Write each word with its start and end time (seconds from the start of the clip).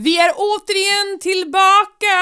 Vi 0.00 0.18
är 0.18 0.32
återigen 0.36 1.18
tillbaka! 1.20 2.16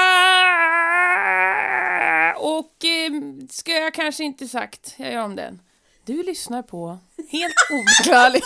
Och 2.37 2.85
eh, 2.85 3.11
ska 3.49 3.71
jag 3.71 3.93
kanske 3.93 4.23
inte 4.23 4.47
sagt, 4.47 4.93
jag 4.97 5.11
gör 5.13 5.23
om 5.23 5.35
den. 5.35 5.61
Du 6.05 6.23
lyssnar 6.23 6.61
på 6.61 6.99
Helt 7.29 7.55
oförklarligt. 7.71 8.45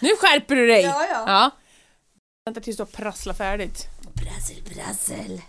nu 0.00 0.16
skärper 0.16 0.56
du 0.56 0.66
dig! 0.66 0.82
Ja, 0.82 1.06
ja. 1.10 1.24
ja. 1.26 1.50
Vänta 2.44 2.60
tills 2.60 2.76
du 2.76 2.82
har 2.82 2.86
prasslat 2.86 3.38
färdigt. 3.38 3.86
Brassel, 4.14 4.62
brassel. 4.74 5.42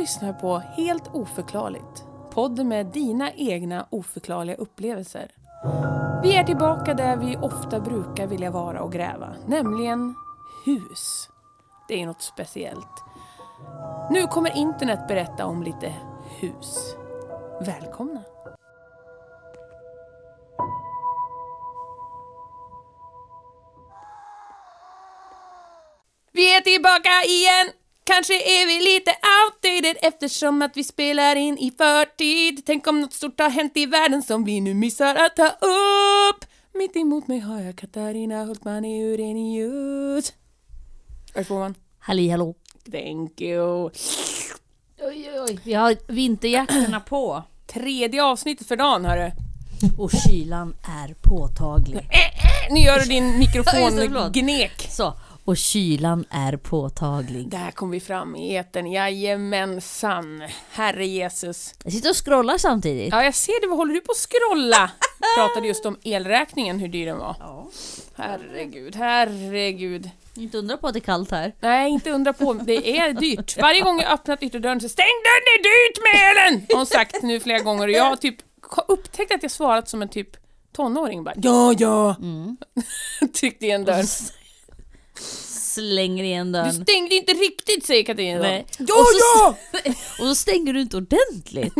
Lyssnar 0.00 0.32
på 0.32 0.58
Helt 0.58 1.08
oförklarligt. 1.12 2.04
Podden 2.30 2.68
med 2.68 2.86
dina 2.86 3.32
egna 3.32 3.86
oförklarliga 3.90 4.56
upplevelser. 4.56 5.30
Vi 6.22 6.36
är 6.36 6.44
tillbaka 6.44 6.94
där 6.94 7.16
vi 7.16 7.36
ofta 7.36 7.80
brukar 7.80 8.26
vilja 8.26 8.50
vara 8.50 8.82
och 8.82 8.92
gräva, 8.92 9.34
nämligen 9.46 10.14
hus. 10.66 11.28
Det 11.88 12.02
är 12.02 12.06
något 12.06 12.22
speciellt. 12.22 13.04
Nu 14.10 14.26
kommer 14.26 14.56
internet 14.56 15.08
berätta 15.08 15.46
om 15.46 15.62
lite 15.62 15.94
hus. 16.40 16.94
Välkomna! 17.60 18.22
Vi 26.32 26.56
är 26.56 26.60
tillbaka 26.60 27.22
igen! 27.26 27.79
Kanske 28.04 28.34
är 28.34 28.66
vi 28.66 28.84
lite 28.94 29.10
outdated 29.44 29.96
eftersom 30.02 30.62
att 30.62 30.76
vi 30.76 30.84
spelar 30.84 31.36
in 31.36 31.58
i 31.58 31.70
förtid. 31.70 32.62
Tänk 32.66 32.86
om 32.86 33.00
något 33.00 33.12
stort 33.12 33.40
har 33.40 33.50
hänt 33.50 33.72
i 33.76 33.86
världen 33.86 34.22
som 34.22 34.44
vi 34.44 34.60
nu 34.60 34.74
missar 34.74 35.14
att 35.14 35.36
ta 35.36 35.46
upp. 35.48 36.44
Mitt 36.74 36.96
emot 36.96 37.28
mig 37.28 37.38
har 37.38 37.60
jag 37.60 37.76
Katarina 37.76 38.44
Hultman 38.44 38.84
i 38.84 39.04
Urenius. 39.04 40.32
Man? 41.48 41.74
Halli 41.98 42.28
hallå. 42.28 42.54
Thank 42.92 43.40
you. 43.40 43.84
Oj, 43.86 45.30
oj, 45.32 45.40
oj. 45.48 45.58
Vi 45.64 45.74
har 45.74 45.96
vinterjackorna 46.12 47.00
på. 47.00 47.42
Tredje 47.66 48.24
avsnittet 48.24 48.66
för 48.66 48.76
dagen 48.76 49.04
hörru. 49.04 49.30
Och 49.98 50.10
kylan 50.28 50.74
är 50.82 51.14
påtaglig. 51.22 52.08
Nu 52.70 52.80
gör 52.80 52.98
du 52.98 53.04
din 53.04 53.24
Just 53.24 53.32
det, 53.34 53.38
mikrofon 53.38 53.90
förlåt. 53.98 54.32
gnek. 54.32 54.86
Så. 54.90 55.14
Och 55.50 55.56
kylan 55.56 56.24
är 56.30 56.56
påtaglig. 56.56 57.48
Där 57.48 57.70
kom 57.70 57.90
vi 57.90 58.00
fram 58.00 58.36
i 58.36 58.56
etern. 58.56 58.86
Jajamensan. 58.86 60.42
Herre 60.70 61.06
Jesus. 61.06 61.74
Jag 61.84 61.92
sitter 61.92 62.10
och 62.10 62.24
scrollar 62.24 62.58
samtidigt. 62.58 63.12
Ja, 63.12 63.24
jag 63.24 63.34
ser 63.34 63.60
det. 63.60 63.66
Vad 63.66 63.76
håller 63.76 63.94
du 63.94 64.00
på 64.00 64.12
att 64.12 64.18
scrolla? 64.18 64.90
Pratade 65.36 65.66
just 65.66 65.86
om 65.86 65.98
elräkningen, 66.02 66.78
hur 66.78 66.88
dyr 66.88 67.06
den 67.06 67.18
var. 67.18 67.36
Ja. 67.38 67.68
Herregud, 68.14 68.96
herregud. 68.96 70.10
Inte 70.34 70.58
undra 70.58 70.76
på 70.76 70.86
att 70.86 70.92
det 70.92 70.98
är 70.98 71.00
kallt 71.00 71.30
här. 71.30 71.54
Nej, 71.60 71.90
inte 71.90 72.10
undra 72.10 72.32
på. 72.32 72.52
Det 72.52 72.98
är 72.98 73.12
dyrt. 73.12 73.58
Varje 73.60 73.80
gång 73.80 74.00
jag 74.00 74.12
öppnat 74.12 74.42
ytterdörren 74.42 74.80
så 74.80 74.88
stäng 74.88 75.04
dörren, 75.04 75.42
det 75.44 75.60
är 75.60 75.62
dyrt 75.62 75.98
med 76.02 76.30
elen! 76.30 76.66
Har 76.68 76.76
hon 76.76 76.86
sagt 76.86 77.22
nu 77.22 77.40
flera 77.40 77.58
gånger 77.58 77.84
och 77.84 77.90
jag 77.90 78.04
har 78.04 78.16
typ 78.16 78.36
upptäckt 78.88 79.32
att 79.32 79.42
jag 79.42 79.52
svarat 79.52 79.88
som 79.88 80.02
en 80.02 80.08
typ 80.08 80.36
tonåring 80.72 81.24
bara 81.24 81.34
ja, 81.36 81.74
ja. 81.78 82.16
Mm. 82.18 82.56
Tryckte 83.40 83.66
igen 83.66 83.84
dörren. 83.84 84.06
Slänger 85.74 86.24
igen 86.24 86.52
Du 86.52 86.58
dörren. 86.58 86.72
stängde 86.72 87.14
inte 87.14 87.32
riktigt 87.32 87.86
säger 87.86 88.04
Katarina. 88.04 88.40
Nej. 88.42 88.66
Ja, 88.78 88.84
Och 88.94 89.06
så- 89.06 89.56
ja! 89.84 89.90
Och 90.20 90.26
så 90.26 90.34
stänger 90.34 90.72
du 90.72 90.80
inte 90.80 90.96
ordentligt. 90.96 91.74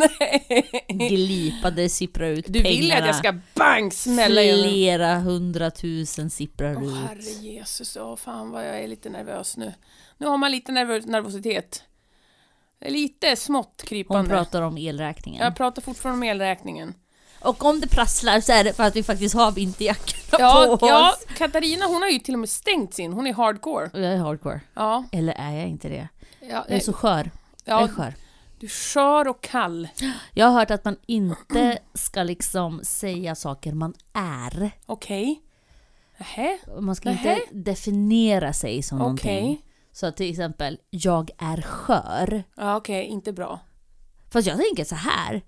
Glipade 0.88 1.88
sipprar 1.88 2.26
ut 2.26 2.44
Du 2.48 2.62
vill 2.62 2.84
ju 2.84 2.92
att 2.92 3.06
jag 3.06 3.16
ska 3.16 3.34
bang 3.54 3.92
smälla 3.94 4.42
igen. 4.42 4.62
Flera 4.70 5.18
hundratusen 5.18 6.30
sipprar 6.30 6.76
Åh 6.76 6.82
ut. 6.84 6.94
herre 7.08 7.30
Jesus, 7.42 7.96
åh 7.96 8.16
fan 8.16 8.50
vad 8.50 8.68
jag 8.68 8.80
är 8.80 8.88
lite 8.88 9.08
nervös 9.10 9.56
nu. 9.56 9.72
Nu 10.18 10.26
har 10.26 10.38
man 10.38 10.50
lite 10.50 10.72
nervös 10.72 11.06
nervositet. 11.06 11.82
Lite 12.86 13.36
smått 13.36 13.74
Hon 13.80 13.88
krypande. 13.88 14.30
pratar 14.30 14.62
om 14.62 14.78
elräkningen. 14.78 15.44
Jag 15.44 15.56
pratar 15.56 15.82
fortfarande 15.82 16.16
om 16.18 16.22
elräkningen. 16.22 16.94
Och 17.42 17.64
om 17.64 17.80
det 17.80 17.86
prasslar 17.88 18.40
så 18.40 18.52
är 18.52 18.64
det 18.64 18.72
för 18.72 18.84
att 18.84 18.96
vi 18.96 19.02
faktiskt 19.02 19.34
har 19.34 19.52
vinterjackorna 19.52 20.38
Ja, 20.44 20.76
på 20.80 20.86
ja, 20.88 21.12
oss. 21.12 21.24
Katarina 21.38 21.86
hon 21.86 22.02
har 22.02 22.08
ju 22.08 22.18
till 22.18 22.34
och 22.34 22.40
med 22.40 22.48
stängt 22.48 22.94
sin, 22.94 23.12
hon 23.12 23.26
är 23.26 23.32
hardcore. 23.34 23.90
Jag 23.92 24.04
är 24.12 24.16
hardcore. 24.16 24.60
Ja, 24.74 25.04
Eller 25.12 25.32
är 25.32 25.52
jag 25.52 25.68
inte 25.68 25.88
det? 25.88 26.08
ja, 26.40 26.64
Jag 26.68 26.76
är 26.76 26.80
så 26.80 26.92
skör. 26.92 27.30
Jag 27.64 27.78
är 27.82 27.82
ja 27.82 27.88
skör. 27.88 28.14
du 28.58 28.66
är 28.66 28.70
skör 28.70 29.28
och 29.28 29.40
kall. 29.42 29.88
Jag 30.34 30.46
har 30.46 30.52
hört 30.60 30.70
att 30.70 30.84
man 30.84 30.96
inte 31.06 31.78
ska 31.94 32.22
liksom 32.22 32.80
säga 32.84 33.34
saker 33.34 33.72
man 33.72 33.94
är. 34.12 34.70
Okej. 34.86 35.42
Nähä, 36.18 36.58
Man 36.80 36.96
ska 36.96 37.08
Nähä. 37.10 37.32
inte 37.34 37.70
definiera 37.70 38.52
sig 38.52 38.82
som 38.82 39.00
okej. 39.00 39.34
någonting. 39.40 39.64
Så 39.92 40.12
till 40.12 40.30
exempel, 40.30 40.78
jag 40.90 41.30
är 41.38 41.62
skör. 41.62 42.42
Ja, 42.56 42.76
okej, 42.76 43.04
inte 43.06 43.32
bra. 43.32 43.60
Fast 44.32 44.46
jag 44.48 44.56
tänker 44.58 44.84
så 44.84 44.94
här. 44.94 45.42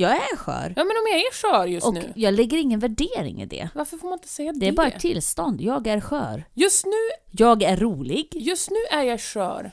Jag 0.00 0.10
är 0.12 0.36
skör. 0.36 0.72
Ja, 0.76 0.84
men 0.84 0.90
om 0.96 1.06
jag 1.12 1.18
är 1.20 1.32
skör 1.32 1.66
just 1.66 1.86
Och 1.86 1.94
nu, 1.94 2.12
jag 2.16 2.34
lägger 2.34 2.58
ingen 2.58 2.80
värdering 2.80 3.42
i 3.42 3.46
det. 3.46 3.68
varför 3.74 3.96
får 3.96 4.08
man 4.08 4.12
inte 4.18 4.28
säga 4.28 4.52
det? 4.52 4.58
Det 4.60 4.68
är 4.68 4.72
bara 4.72 4.86
ett 4.88 5.00
tillstånd. 5.00 5.60
Jag 5.60 5.86
är 5.86 6.00
skör. 6.00 6.44
Just 6.54 6.86
nu, 6.86 6.92
Jag 7.30 7.62
är 7.62 7.76
rolig. 7.76 8.28
just 8.32 8.70
nu 8.70 8.76
är 8.98 9.02
jag 9.02 9.20
skör. 9.20 9.70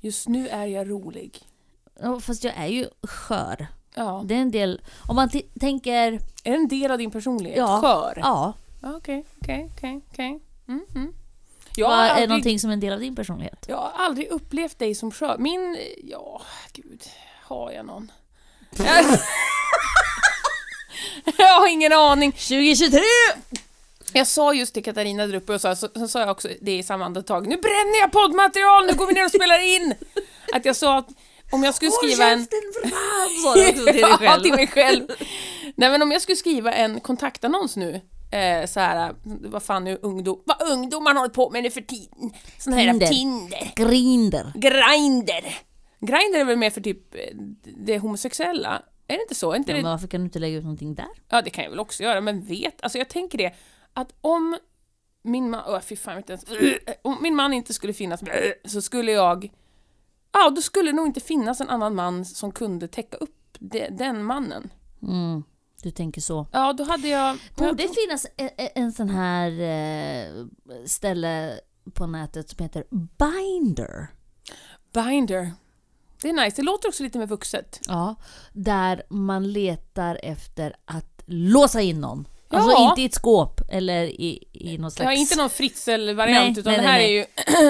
Just 0.00 0.28
nu 0.28 0.48
är 0.48 0.66
jag 0.66 0.90
rolig. 0.90 1.38
Ja, 2.02 2.20
Fast 2.20 2.44
jag 2.44 2.54
är 2.56 2.66
ju 2.66 2.86
skör. 3.02 3.66
Ja. 3.94 4.22
Det 4.24 4.34
är 4.34 4.38
en 4.38 4.50
del... 4.50 4.80
Om 5.08 5.16
man 5.16 5.28
tänker... 5.60 5.92
Är 5.94 6.10
det 6.50 6.56
en 6.56 6.68
del 6.68 6.90
av 6.90 6.98
din 6.98 7.10
personlighet? 7.10 7.58
Ja. 7.58 7.80
Skör? 7.80 8.18
Ja. 8.22 8.52
Okej, 8.82 9.24
okej, 9.40 9.70
okej, 9.76 10.00
okej. 10.12 10.40
Mm, 10.68 10.84
mm. 10.94 11.12
Jag 11.76 11.88
Vad 11.88 11.98
är 11.98 12.08
aldrig- 12.10 12.28
någonting 12.28 12.58
som 12.60 12.70
är 12.70 12.74
en 12.74 12.80
del 12.80 12.92
av 12.92 13.00
din 13.00 13.16
personlighet? 13.16 13.66
Jag 13.68 13.76
har 13.76 13.92
aldrig 13.94 14.28
upplevt 14.28 14.78
dig 14.78 14.94
som 14.94 15.10
skör. 15.10 15.38
Min... 15.38 15.78
Ja, 16.04 16.42
gud. 16.72 17.02
Har 17.42 17.70
jag 17.72 17.86
någon? 17.86 18.12
jag 21.38 21.60
har 21.60 21.68
ingen 21.68 21.92
aning. 21.92 22.32
2023! 22.32 23.00
Jag 24.12 24.26
sa 24.26 24.54
just 24.54 24.74
till 24.74 24.84
Katarina 24.84 25.26
där 25.26 25.34
uppe 25.34 25.54
och 25.54 25.60
sa, 25.60 25.76
så, 25.76 25.88
så 25.94 26.08
sa 26.08 26.20
jag 26.20 26.30
också 26.30 26.48
det 26.60 26.78
i 26.78 26.82
samma 26.82 27.04
andetag. 27.04 27.46
Nu 27.46 27.56
bränner 27.56 28.00
jag 28.00 28.12
poddmaterial, 28.12 28.86
nu 28.86 28.94
går 28.94 29.06
vi 29.06 29.14
ner 29.14 29.24
och 29.24 29.30
spelar 29.30 29.76
in! 29.76 29.94
Att 30.52 30.64
jag 30.64 30.76
sa 30.76 30.98
att 30.98 31.08
om 31.50 31.64
jag 31.64 31.74
skulle 31.74 31.90
skriva 31.90 32.24
en... 32.24 32.46
Du 32.50 33.48
också 33.48 33.72
till 33.72 33.84
dig 33.84 33.98
ja, 34.00 34.16
själv. 34.18 34.42
till 34.42 34.54
mig 34.54 34.66
själv. 34.66 35.06
Nej 35.76 35.90
men 35.90 36.02
om 36.02 36.12
jag 36.12 36.22
skulle 36.22 36.36
skriva 36.36 36.72
en 36.72 37.00
kontaktannons 37.00 37.76
nu, 37.76 38.00
eh, 38.30 38.66
så 38.66 38.80
här, 38.80 39.14
vad 39.24 39.62
fan 39.62 39.84
nu 39.84 39.98
ungdom, 40.02 40.42
vad 40.44 40.70
ungdomar 40.70 41.14
håller 41.14 41.28
på 41.28 41.50
med 41.50 41.62
nu 41.62 41.70
för 41.70 41.80
tiden. 41.80 42.32
Sån 42.58 42.72
här 42.72 42.90
Tinder. 42.90 43.06
Tinder. 43.06 43.72
Grinder. 43.76 44.52
Grindr. 44.54 45.58
Grindr 46.00 46.38
är 46.38 46.44
väl 46.44 46.56
mer 46.56 46.70
för 46.70 46.80
typ 46.80 47.14
eh, 47.14 47.20
det 47.62 47.98
homosexuella? 47.98 48.82
Är 49.06 49.16
det 49.16 49.22
inte 49.22 49.34
så? 49.34 49.52
Är 49.52 49.56
inte 49.56 49.70
Ja, 49.70 49.76
det... 49.76 49.82
men 49.82 49.90
varför 49.90 50.08
kan 50.08 50.20
du 50.20 50.24
inte 50.24 50.38
lägga 50.38 50.56
ut 50.56 50.64
någonting 50.64 50.94
där? 50.94 51.08
Ja, 51.28 51.42
det 51.42 51.50
kan 51.50 51.64
jag 51.64 51.70
väl 51.70 51.80
också 51.80 52.02
göra, 52.02 52.20
men 52.20 52.44
vet, 52.44 52.82
alltså 52.82 52.98
jag 52.98 53.08
tänker 53.08 53.38
det, 53.38 53.54
att 53.92 54.14
om 54.20 54.58
min 55.22 55.50
man, 55.50 55.62
åh 55.66 55.80
fy 55.80 55.96
fan, 55.96 56.16
inte 56.16 56.32
ens, 56.32 56.44
om 57.02 57.18
min 57.22 57.34
man 57.34 57.52
inte 57.52 57.74
skulle 57.74 57.92
finnas, 57.92 58.20
så 58.64 58.82
skulle 58.82 59.12
jag, 59.12 59.52
ja, 60.32 60.50
då 60.50 60.62
skulle 60.62 60.90
det 60.90 60.96
nog 60.96 61.06
inte 61.06 61.20
finnas 61.20 61.60
en 61.60 61.68
annan 61.68 61.94
man 61.94 62.24
som 62.24 62.52
kunde 62.52 62.88
täcka 62.88 63.16
upp 63.16 63.56
de, 63.58 63.88
den 63.88 64.24
mannen. 64.24 64.70
Mm, 65.02 65.42
du 65.82 65.90
tänker 65.90 66.20
så. 66.20 66.46
Ja, 66.52 66.72
då 66.72 66.84
hade 66.84 67.08
jag... 67.08 67.38
Borde 67.56 67.72
det 67.82 67.88
finnas 67.94 68.26
en, 68.36 68.50
en 68.74 68.92
sån 68.92 69.08
här 69.08 69.50
eh, 69.60 70.44
ställe 70.86 71.60
på 71.94 72.06
nätet 72.06 72.50
som 72.50 72.62
heter 72.62 72.84
Binder? 72.90 74.06
Binder. 74.92 75.52
Det 76.22 76.28
är 76.28 76.32
nice, 76.32 76.56
det 76.56 76.62
låter 76.62 76.88
också 76.88 77.02
lite 77.02 77.18
mer 77.18 77.26
vuxet. 77.26 77.80
Ja, 77.88 78.14
där 78.52 79.02
man 79.08 79.52
letar 79.52 80.20
efter 80.22 80.76
att 80.84 81.22
låsa 81.26 81.80
in 81.80 82.00
någon. 82.00 82.28
Ja. 82.50 82.58
Alltså 82.58 82.82
inte 82.82 83.02
i 83.02 83.04
ett 83.04 83.14
skåp 83.14 83.60
eller 83.68 84.04
i, 84.04 84.44
i 84.52 84.78
någon 84.78 84.90
slags... 84.90 85.06
Ja, 85.06 85.12
inte 85.12 85.36
någon 85.36 85.50
Fritzl-variant, 85.50 86.56
Nej, 86.56 86.60
utan 86.60 86.72
nej, 86.72 86.80
det 86.82 86.88
här 86.88 86.98
nej, 86.98 87.16
är 87.16 87.18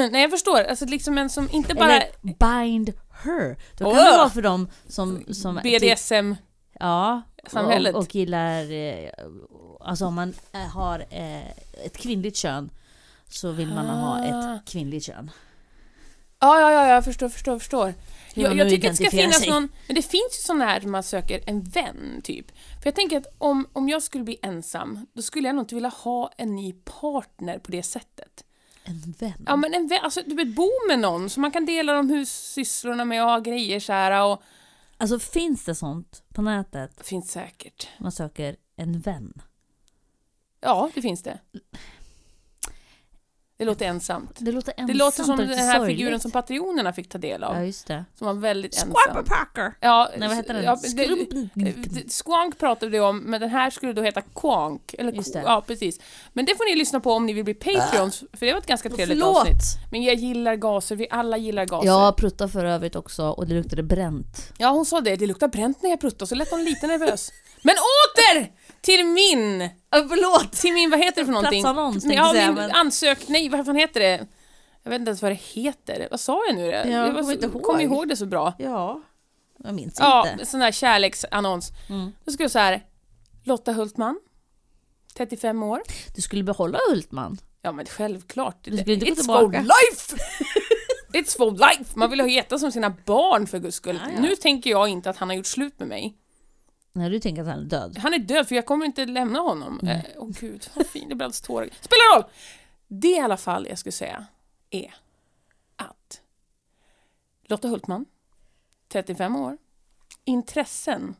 ju... 0.01 0.09
nej, 0.13 0.23
jag 0.23 0.31
förstår. 0.31 0.63
Alltså 0.65 0.85
liksom 0.85 1.19
en 1.19 1.31
som 1.31 1.49
inte 1.53 1.75
bara... 1.75 1.93
Eller 1.93 2.09
bind 2.23 2.93
her. 3.25 3.57
Då 3.79 3.85
kan 3.85 3.99
Åh! 3.99 4.05
det 4.13 4.19
vara 4.19 4.31
för 4.31 4.43
dem 4.43 4.69
som... 4.89 5.25
som 5.35 5.61
BDSM. 5.63 6.35
Ja, 6.81 7.23
samhället. 7.47 7.95
och, 7.95 8.01
och 8.01 8.15
gillar... 8.15 8.73
eh, 8.73 9.11
Alltså 9.81 10.07
om 10.07 10.15
man 10.15 10.35
eh, 10.53 10.61
har 10.61 11.05
eh, 11.11 11.49
ett 11.85 11.97
kvinnligt 11.97 12.37
kön 12.37 12.71
så 13.29 13.51
vill 13.51 13.69
man 13.75 13.87
ha 13.87 14.19
Ah. 14.19 14.55
ett 14.55 14.65
kvinnligt 14.69 15.07
kön. 15.07 15.31
Ja, 16.41 16.61
ja, 16.61 16.73
ja, 16.73 16.89
jag 16.89 17.05
förstår, 17.05 17.29
förstår, 17.29 17.59
förstår. 17.59 17.95
Jag, 18.43 18.57
jag 18.57 18.69
tycker 18.69 18.91
att 18.91 18.97
det 18.97 19.05
ska 19.05 19.17
finnas 19.17 19.39
sig. 19.39 19.51
någon, 19.51 19.69
men 19.87 19.97
det 19.97 20.03
finns 20.03 20.39
ju 20.39 20.43
sådana 20.43 20.65
här 20.65 20.81
man 20.81 21.03
söker 21.03 21.41
en 21.47 21.63
vän, 21.63 22.21
typ. 22.25 22.47
För 22.51 22.87
jag 22.87 22.95
tänker 22.95 23.17
att 23.19 23.27
om, 23.39 23.69
om 23.73 23.89
jag 23.89 24.03
skulle 24.03 24.25
bli 24.25 24.39
ensam, 24.43 25.07
då 25.13 25.23
skulle 25.23 25.49
jag 25.49 25.55
nog 25.55 25.63
inte 25.63 25.75
vilja 25.75 25.89
ha 25.89 26.31
en 26.37 26.57
ny 26.57 26.73
partner 26.73 27.59
på 27.59 27.71
det 27.71 27.83
sättet. 27.83 28.45
En 28.85 29.15
vän? 29.19 29.45
Ja 29.47 29.57
men 29.57 29.75
en 29.75 29.89
vän, 29.89 29.99
alltså 30.03 30.21
du 30.27 30.35
vet 30.35 30.49
bo 30.49 30.71
med 30.89 30.99
någon 30.99 31.31
så 31.31 31.41
man 31.41 31.51
kan 31.51 31.67
dela 31.67 31.93
de 31.93 32.11
hussysslorna 32.11 33.05
med 33.05 33.23
och 33.23 33.31
ha 33.31 33.39
grejer 33.39 33.81
så 33.81 33.93
här 33.93 34.25
och... 34.25 34.43
Alltså 34.97 35.19
finns 35.19 35.65
det 35.65 35.75
sånt 35.75 36.23
på 36.35 36.43
nätet? 36.43 37.07
Finns 37.07 37.31
säkert. 37.31 37.89
Man 37.99 38.13
söker 38.13 38.57
en 38.77 39.01
vän. 39.01 39.33
Ja, 40.61 40.91
det 40.95 41.03
finns 41.03 41.23
det. 41.23 41.39
Det 43.59 43.65
låter 43.65 43.87
ensamt. 43.87 44.31
Det 44.39 44.53
låter 44.53 44.73
ensamt 44.77 44.89
Det 44.89 44.95
låter 44.95 45.25
som 45.25 45.37
den 45.37 45.49
här 45.49 45.79
sorgligt. 45.79 45.99
figuren 45.99 46.21
som 46.21 46.31
Patrionerna 46.31 46.93
fick 46.93 47.09
ta 47.09 47.19
del 47.19 47.45
av. 47.45 47.57
Ja, 47.57 47.63
just 47.65 47.87
det. 47.87 48.05
Som 48.19 48.27
var 48.27 48.35
väldigt 48.35 48.75
ensam. 48.75 48.93
Squabberpacker! 48.95 49.75
Ja, 49.81 50.09
Nej, 50.19 50.29
vad 50.29 50.37
heter 50.37 50.55
den? 50.55 50.65
Ja, 50.65 50.79
det, 51.55 52.13
Squonk 52.13 52.59
pratade 52.59 52.91
vi 52.93 53.01
om, 53.01 53.19
men 53.19 53.41
den 53.41 53.51
här 53.51 53.71
skulle 53.71 53.93
då 53.93 54.03
heta 54.03 54.23
Quonk. 54.35 54.95
Eller, 54.99 55.13
Just 55.13 55.33
det. 55.33 55.43
Ja, 55.47 55.65
precis. 55.67 56.01
Men 56.33 56.45
det 56.45 56.57
får 56.57 56.71
ni 56.71 56.77
lyssna 56.77 57.01
på 57.01 57.13
om 57.13 57.27
ni 57.27 57.33
vill 57.33 57.45
bli 57.45 57.55
Patreons, 57.55 58.25
för 58.33 58.47
det 58.47 58.53
var 58.53 58.59
ett 58.61 58.67
ganska 58.67 58.89
trevligt 58.89 59.19
Förlåt! 59.21 59.37
avsnitt. 59.41 59.63
Men 59.91 60.03
jag 60.03 60.15
gillar 60.15 60.57
gaser, 60.57 60.97
vi 60.97 61.07
alla 61.11 61.37
gillar 61.37 61.67
gaser. 61.67 61.87
Jag 61.87 62.17
pruttade 62.17 62.53
för 62.53 62.65
övrigt 62.65 62.97
också 62.97 63.29
och 63.29 63.47
det 63.47 63.55
luktade 63.55 63.83
bränt. 63.83 64.53
Ja, 64.59 64.69
hon 64.69 64.87
sa 64.87 65.01
det. 65.01 65.17
Det 65.17 65.27
luktar 65.27 65.49
bränt 65.49 65.83
när 65.83 65.91
jag 65.91 66.01
pruttar, 66.01 66.27
så 66.27 66.35
lät 66.35 66.51
hon 66.51 66.65
lite 66.65 66.87
nervös. 66.87 67.31
Men 67.63 67.75
åter 67.75 68.53
till 68.81 69.07
min! 69.07 69.69
förlåt! 69.91 70.53
Till 70.53 70.73
min, 70.73 70.91
vad 70.91 70.99
heter 71.05 71.21
det 71.21 71.25
för 71.25 71.33
någonting? 71.33 71.63
Platsannons, 71.63 72.05
ja, 72.05 72.37
jag 72.37 72.47
min 72.47 72.55
men- 72.55 72.71
ansök... 72.71 73.29
Nej, 73.29 73.49
vad 73.49 73.67
fan 73.67 73.77
heter 73.77 74.01
det? 74.01 74.27
Jag 74.83 74.91
vet 74.91 74.99
inte 74.99 75.09
ens 75.09 75.23
vad 75.23 75.31
det 75.31 75.35
heter. 75.41 76.09
Vad 76.11 76.21
sa 76.21 76.41
jag 76.47 76.57
nu? 76.57 76.67
Jag 76.67 76.87
jag 76.91 77.13
var 77.13 77.21
kommer 77.21 77.33
inte 77.33 77.47
ihåg. 77.47 77.63
kommer 77.63 77.81
ihåg 77.83 78.09
det 78.09 78.17
så 78.17 78.27
bra. 78.27 78.53
Ja. 78.59 79.03
Jag 79.65 79.75
minns 79.75 79.97
Ja, 80.01 80.29
inte. 80.33 80.47
sån 80.47 80.61
där 80.61 80.73
kärleksannons. 80.73 81.71
Mm. 81.89 82.13
Då 82.25 82.31
skulle 82.33 82.45
jag 82.45 82.51
så 82.51 82.59
här. 82.59 82.85
Lotta 83.45 83.73
Hultman, 83.73 84.21
35 85.17 85.63
år. 85.63 85.83
Du 86.17 86.23
skulle 86.23 86.43
behålla 86.45 86.79
Hultman. 86.89 87.39
Ja 87.63 87.73
men 87.73 87.87
självklart. 87.87 88.57
Du 88.65 88.77
skulle 88.79 88.95
inte 88.95 89.07
gå 89.07 89.13
It's 89.13 89.17
tillbaka. 89.17 89.59
for 89.59 89.63
life! 89.63 90.17
It's 91.13 91.37
for 91.37 91.51
life! 91.51 91.93
Man 91.99 92.11
vill 92.11 92.21
ha 92.21 92.27
heta 92.27 92.59
som 92.59 92.73
sina 92.73 92.91
barn 93.07 93.47
för 93.47 93.59
guds 93.59 93.77
skull. 93.77 94.01
Ja, 94.05 94.11
ja. 94.15 94.21
Nu 94.21 94.37
tänker 94.37 94.71
jag 94.71 94.89
inte 94.89 95.11
att 95.11 95.17
han 95.17 95.29
har 95.29 95.37
gjort 95.37 95.47
slut 95.47 95.79
med 95.79 95.89
mig. 95.89 96.15
Nej, 96.99 97.11
du 97.11 97.21
tänker 97.21 97.43
att 97.43 97.49
han 97.49 97.59
är 97.59 97.65
död. 97.65 97.99
Han 97.99 98.15
är 98.15 98.19
död 98.19 98.49
för 98.49 98.55
jag 98.55 98.67
kommer 98.67 98.87
inte 98.87 99.07
lämna 99.07 99.39
honom. 99.39 99.81
Åh 99.83 100.25
oh, 100.25 100.31
gud, 100.41 100.71
vad 100.75 100.87
fin, 100.87 101.09
det 101.09 101.15
blir 101.15 101.25
alldeles 101.25 101.41
tårar. 101.41 101.69
Spelar 101.81 102.17
roll! 102.17 102.31
Det 102.89 103.09
i 103.09 103.19
alla 103.21 103.37
fall 103.37 103.67
jag 103.67 103.79
skulle 103.79 103.93
säga 103.93 104.27
är 104.71 104.95
att 105.77 106.23
Lotta 107.43 107.69
Hultman, 107.69 108.07
35 108.89 109.37
år, 109.37 109.59
intressen, 110.25 111.17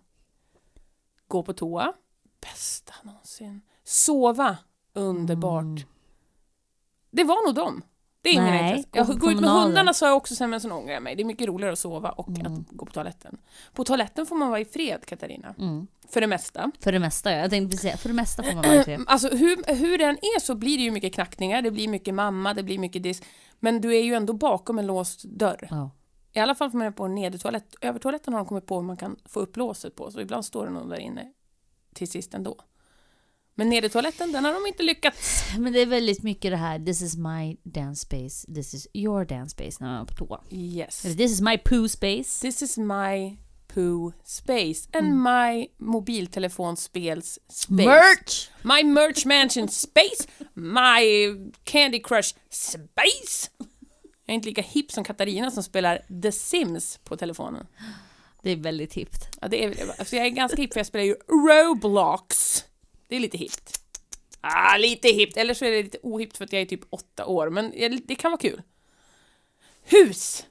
gå 1.27 1.43
på 1.43 1.53
toa, 1.53 1.93
bästa 2.41 2.95
någonsin, 3.03 3.61
sova, 3.85 4.59
underbart. 4.93 5.63
Mm. 5.63 5.83
Det 7.11 7.25
var 7.25 7.47
nog 7.47 7.55
dem. 7.55 7.83
Det 8.29 8.33
är 8.39 8.43
ingen 8.43 8.55
Nej, 8.55 8.71
intresse. 8.71 8.89
Jag, 8.93 9.07
på 9.07 9.15
gå 9.15 9.31
ut 9.31 9.41
med 9.41 9.51
hundarna 9.51 9.95
sa 9.95 10.07
jag 10.07 10.17
också 10.17 10.35
sen 10.35 10.51
men 10.51 10.61
sen 10.61 10.73
ångrar 10.73 10.93
jag 10.95 11.03
mig. 11.03 11.17
Det 11.17 11.23
är 11.23 11.25
mycket 11.25 11.49
roligare 11.49 11.73
att 11.73 11.79
sova 11.79 12.11
och 12.11 12.29
Mm. 12.29 12.53
att 12.53 12.69
gå 12.71 12.87
på 12.87 12.93
toaletten. 12.93 13.39
På 13.73 13.85
toaletten 13.85 14.27
får 14.27 14.37
man 14.37 14.49
vara 14.49 14.61
i 14.61 14.65
fred, 14.65 15.07
Katarina. 15.07 15.55
Mm. 15.59 15.87
För 16.09 16.21
det 16.21 16.27
mesta. 16.27 16.71
För 16.81 16.93
det 16.93 16.99
mesta, 16.99 17.33
ja. 17.33 17.39
jag 17.39 17.51
tänkte 17.51 17.71
precis 17.71 17.83
säga, 17.83 17.97
för 17.97 18.09
det 18.09 18.15
mesta 18.15 18.43
får 18.43 18.53
man 18.55 18.65
vara 18.65 18.75
i 18.75 18.85
fred. 18.85 19.05
Alltså 19.07 19.29
hur, 19.29 19.75
hur 19.75 19.99
den 19.99 20.17
är 20.17 20.41
så 20.41 20.55
blir 20.55 20.77
det 20.77 20.83
ju 20.83 20.91
mycket 20.91 21.15
knackningar, 21.15 21.63
det 21.63 21.71
blir 21.71 21.89
mycket 21.89 22.15
mamma, 22.15 22.55
det 22.55 22.63
blir 22.63 22.79
mycket 22.79 23.03
disk. 23.03 23.25
Men 23.61 23.81
du 23.81 23.97
är 23.97 24.03
ju 24.03 24.15
ändå 24.15 24.33
bakom 24.33 24.79
en 24.79 24.87
låst 24.87 25.25
dörr. 25.25 25.69
Ja. 25.71 25.91
I 26.33 26.41
alla 26.41 26.55
fall 26.55 26.71
får 26.71 26.79
man 26.79 26.87
är 26.87 26.91
på 26.91 27.05
en 27.05 27.15
nedertoalett. 27.15 27.75
Övertoaletten 27.81 28.35
har 28.35 28.41
de 28.41 28.47
kommit 28.47 28.67
på 28.67 28.75
hur 28.77 28.83
man 28.83 28.97
kan 28.97 29.17
få 29.25 29.41
upp 29.41 29.57
låset 29.57 29.97
på, 29.97 30.11
så 30.11 30.21
ibland 30.21 30.45
står 30.45 30.67
det 30.67 30.73
någon 30.73 30.89
där 30.89 31.01
inne 31.01 31.33
till 31.95 32.09
sist 32.11 32.35
ändå. 32.35 32.57
Men 33.59 33.69
nedertoaletten, 33.69 34.33
den 34.33 34.45
har 34.45 34.53
de 34.53 34.67
inte 34.67 34.83
lyckats. 34.83 35.45
Men 35.59 35.73
det 35.73 35.81
är 35.81 35.87
väldigt 35.87 36.23
mycket 36.23 36.51
det 36.51 36.57
här, 36.57 36.79
this 36.79 37.03
is 37.03 37.17
my 37.17 37.57
dance 37.63 38.03
space, 38.03 38.55
this 38.55 38.75
is 38.75 38.89
your 38.95 39.25
dance 39.25 39.51
space 39.51 39.77
när 39.81 39.89
man 39.89 40.03
är 40.03 40.05
på 40.05 40.15
toa. 40.15 40.41
Yes. 40.51 41.05
Eller 41.05 41.15
this 41.15 41.33
is 41.33 41.41
my 41.41 41.59
poo 41.59 41.89
space. 41.89 42.41
This 42.41 42.63
is 42.63 42.79
my 42.79 43.39
poo 43.75 44.13
space 44.25 44.89
and 44.93 45.23
my 45.23 45.69
mobiltelefonspels 45.79 47.39
space. 47.49 47.85
Merch! 47.85 48.51
My 48.63 48.85
merch 48.85 49.27
mansion 49.27 49.69
space, 49.69 50.29
my 50.55 51.03
Candy 51.65 52.03
Crush 52.03 52.35
space. 52.51 53.51
Jag 54.27 54.33
är 54.33 54.35
inte 54.35 54.49
lika 54.49 54.63
hipp 54.63 54.93
som 54.93 55.05
Katarina 55.05 55.51
som 55.51 55.63
spelar 55.63 56.21
The 56.23 56.33
Sims 56.33 56.99
på 57.05 57.17
telefonen. 57.17 57.67
Det 58.43 58.51
är 58.51 58.57
väldigt 58.57 58.95
hippt. 58.95 59.29
Ja, 59.41 59.49
det 59.49 59.65
är, 59.65 59.95
alltså 59.99 60.17
jag 60.17 60.27
är 60.27 60.31
ganska 60.31 60.63
hipp 60.63 60.73
för 60.73 60.81
jag 60.81 60.87
spelar 60.87 61.05
ju 61.05 61.15
Roblox. 61.15 62.65
Det 63.09 63.17
är 63.17 63.21
lite 63.21 63.39
hippt. 63.39 63.81
Ah, 64.41 64.77
lite 64.77 65.09
hippt. 65.09 65.37
Eller 65.37 65.55
så 65.55 65.65
är 65.65 65.71
det 65.71 65.83
lite 65.83 65.99
ohippt 66.03 66.37
för 66.37 66.45
att 66.45 66.53
jag 66.53 66.63
är 66.63 66.67
typ 66.67 66.81
åtta 66.91 67.27
år, 67.27 67.51
men 67.51 67.73
det 68.07 68.15
kan 68.15 68.31
vara 68.31 68.41
kul. 68.41 68.63
Hus! 69.83 70.45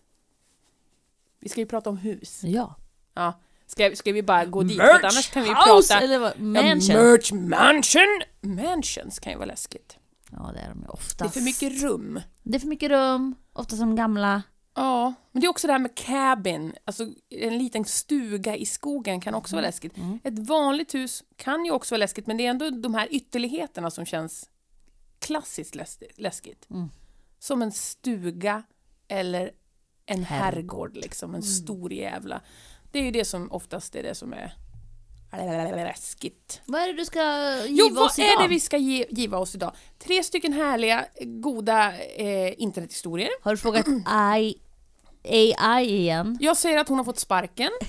Vi 1.40 1.50
ska 1.50 1.60
ju 1.62 1.66
prata 1.68 1.90
om 1.90 1.98
hus. 1.98 2.42
Ja. 2.44 2.76
Ja. 3.14 3.40
Ska, 3.68 3.96
ska 3.96 4.12
vi 4.12 4.24
bara 4.24 4.46
gå 4.46 4.64
dit? 4.64 4.78
Merch 4.78 5.04
annars 5.04 5.30
kan 5.30 5.44
vi 5.44 5.50
house! 5.50 5.64
prata... 5.94 6.00
Eller 6.04 6.20
vad? 6.20 6.32
Ja, 6.32 6.44
Mansion. 6.44 6.96
merch 6.96 7.32
mansion! 7.32 8.22
Mansions 8.42 9.20
kan 9.20 9.32
ju 9.32 9.38
vara 9.38 9.46
läskigt. 9.48 9.98
Ja, 10.32 10.52
det 10.54 10.60
är 10.60 10.70
de 10.70 10.78
ju 10.80 10.82
Det 10.84 10.88
är 10.88 10.94
oftast. 10.94 11.34
för 11.34 11.42
mycket 11.42 11.82
rum. 11.84 12.22
Det 12.44 12.56
är 12.56 12.60
för 12.60 12.68
mycket 12.68 12.90
rum, 12.90 13.36
ofta 13.54 13.76
som 13.76 13.96
gamla. 13.96 14.44
Ja, 14.78 15.14
men 15.32 15.42
det 15.42 15.48
är 15.48 15.50
också 15.50 15.68
det 15.68 15.74
här 15.74 15.80
med 15.80 15.96
cabin, 15.98 16.74
alltså 16.86 17.08
en 17.30 17.58
liten 17.58 17.86
stuga 17.86 18.56
i 18.56 18.66
skogen 18.66 19.22
kan 19.22 19.36
också 19.36 19.56
vara 19.56 19.66
läskigt. 19.66 19.94
Ett 20.24 20.40
vanligt 20.40 20.96
hus 20.96 21.24
kan 21.38 21.66
ju 21.66 21.72
också 21.72 21.96
vara 21.96 22.00
läskigt, 22.00 22.28
men 22.28 22.38
det 22.38 22.46
är 22.46 22.50
ändå 22.50 22.70
de 22.70 22.94
här 22.94 23.08
ytterligheterna 23.12 23.92
som 23.92 24.06
känns 24.06 24.50
klassiskt 25.20 25.76
läs- 25.76 26.04
läskigt. 26.16 26.70
Mm. 26.70 26.90
Som 27.40 27.62
en 27.62 27.72
stuga 27.72 28.64
eller 29.08 29.52
en 30.06 30.24
Herrgård. 30.24 30.96
liksom, 30.98 31.36
en 31.36 31.44
stor 31.44 31.94
jävla. 31.94 32.42
Det 32.92 33.00
är 33.00 33.04
ju 33.04 33.12
det 33.12 33.26
som 33.26 33.52
oftast 33.52 33.96
är 33.96 34.04
det 34.04 34.16
som 34.16 34.34
är 34.34 34.54
läskigt. 35.76 36.62
Vad 36.66 36.82
är 36.82 36.88
det 36.88 36.94
du 36.94 37.06
ska 37.06 37.20
Jo, 37.68 37.86
giva 37.86 37.96
vad 38.00 38.06
oss 38.06 38.20
är 38.20 38.24
idag? 38.24 38.44
det 38.44 38.48
vi 38.48 38.60
ska 38.60 38.78
ge, 38.78 39.06
giva 39.10 39.38
oss 39.38 39.56
idag? 39.56 39.72
Tre 40.00 40.24
stycken 40.24 40.54
härliga, 40.54 41.06
goda 41.22 41.94
eh, 42.00 42.62
internethistorier. 42.62 43.30
Har 43.42 43.52
du 43.52 43.58
frågat 43.58 43.86
I, 44.40 44.56
AI 45.24 45.96
igen? 45.96 46.38
Jag 46.42 46.58
säger 46.58 46.78
att 46.78 46.90
hon 46.90 46.98
har 46.98 47.06
fått 47.06 47.20
sparken. 47.20 47.72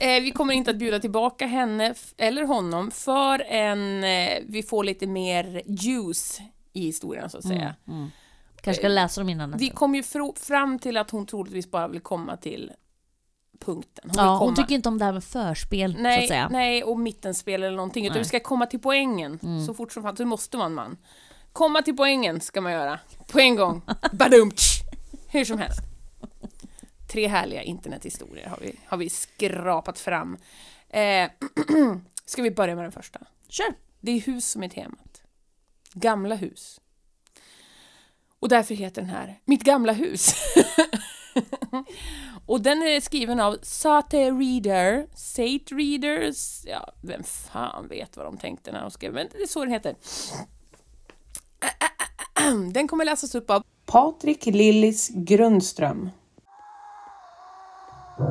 Eh, 0.00 0.22
vi 0.22 0.30
kommer 0.30 0.54
inte 0.54 0.70
att 0.70 0.76
bjuda 0.76 1.00
tillbaka 1.00 1.46
henne 1.46 1.94
eller 2.16 2.42
honom 2.42 2.90
förrän 2.90 4.04
eh, 4.04 4.38
vi 4.48 4.62
får 4.62 4.84
lite 4.84 5.06
mer 5.06 5.62
juice 5.66 6.40
i 6.72 6.80
historien 6.80 7.30
så 7.30 7.38
att 7.38 7.44
säga. 7.44 7.74
Mm. 7.88 8.10
Kanske 8.60 8.80
ska 8.80 8.88
läsa 8.88 9.20
dem 9.20 9.28
innan 9.28 9.56
Vi 9.58 9.70
kom 9.70 9.94
ju 9.94 10.02
fram 10.36 10.78
till 10.78 10.96
att 10.96 11.10
hon 11.10 11.26
troligtvis 11.26 11.70
bara 11.70 11.88
vill 11.88 12.00
komma 12.00 12.36
till 12.36 12.72
punkten. 13.64 14.10
Hon 14.10 14.24
Ja, 14.24 14.36
hon 14.36 14.54
tycker 14.54 14.74
inte 14.74 14.88
om 14.88 14.98
det 14.98 15.04
här 15.04 15.12
med 15.12 15.24
förspel, 15.24 15.92
så 15.92 15.98
att 15.98 16.02
nej, 16.02 16.28
säga. 16.28 16.48
nej, 16.48 16.84
och 16.84 16.98
mittenspel 16.98 17.62
eller 17.62 17.76
någonting. 17.76 18.04
Utan 18.04 18.12
Nej. 18.12 18.18
Mm. 18.18 18.22
vi 18.22 18.28
ska 18.28 18.40
komma 18.40 18.66
till 18.66 18.80
poängen 18.80 19.38
så 19.66 19.74
fort 19.74 19.92
som 19.92 20.02
fan. 20.02 20.16
Så 20.16 20.24
måste 20.24 20.58
en 20.58 20.74
man. 20.74 20.96
Komma 21.52 21.82
till 21.82 21.96
poängen 21.96 22.40
ska 22.40 22.60
man 22.60 22.72
göra. 22.72 22.98
På 23.32 23.40
en 23.40 23.56
gång. 23.56 23.82
Badumtsch! 24.12 24.80
Hur 25.28 25.44
som 25.44 25.58
helst. 25.58 25.93
Tre 27.14 27.26
härliga 27.26 27.62
internethistorier 27.62 28.48
har 28.48 28.58
vi, 28.60 28.74
har 28.86 28.96
vi 28.96 29.10
skrapat 29.10 29.98
fram. 29.98 30.36
Eh, 30.88 31.30
ska 32.24 32.42
vi 32.42 32.50
börja 32.50 32.74
med 32.74 32.84
den 32.84 32.92
första? 32.92 33.20
Kör! 33.48 33.74
Det 34.00 34.12
är 34.12 34.20
hus 34.20 34.50
som 34.50 34.62
är 34.62 34.68
temat. 34.68 35.22
Gamla 35.92 36.34
hus. 36.34 36.80
Och 38.40 38.48
därför 38.48 38.74
heter 38.74 39.02
den 39.02 39.10
här 39.10 39.40
Mitt 39.44 39.62
gamla 39.62 39.92
hus. 39.92 40.34
och 42.46 42.60
den 42.60 42.82
är 42.82 43.00
skriven 43.00 43.40
av 43.40 43.58
Sate 43.62 44.30
Reader, 44.30 45.06
Sate 45.14 45.74
Readers, 45.74 46.64
ja, 46.66 46.92
vem 47.02 47.22
fan 47.24 47.88
vet 47.88 48.16
vad 48.16 48.26
de 48.26 48.38
tänkte 48.38 48.72
när 48.72 48.80
de 48.80 48.90
skrev, 48.90 49.12
men 49.12 49.28
det 49.32 49.42
är 49.42 49.46
så 49.46 49.60
den 49.60 49.72
heter. 49.72 49.96
Den 52.72 52.88
kommer 52.88 53.04
läsas 53.04 53.34
upp 53.34 53.50
av 53.50 53.62
Patrik 53.86 54.46
Lillis 54.46 55.08
Grundström. 55.08 56.10
Under 58.16 58.26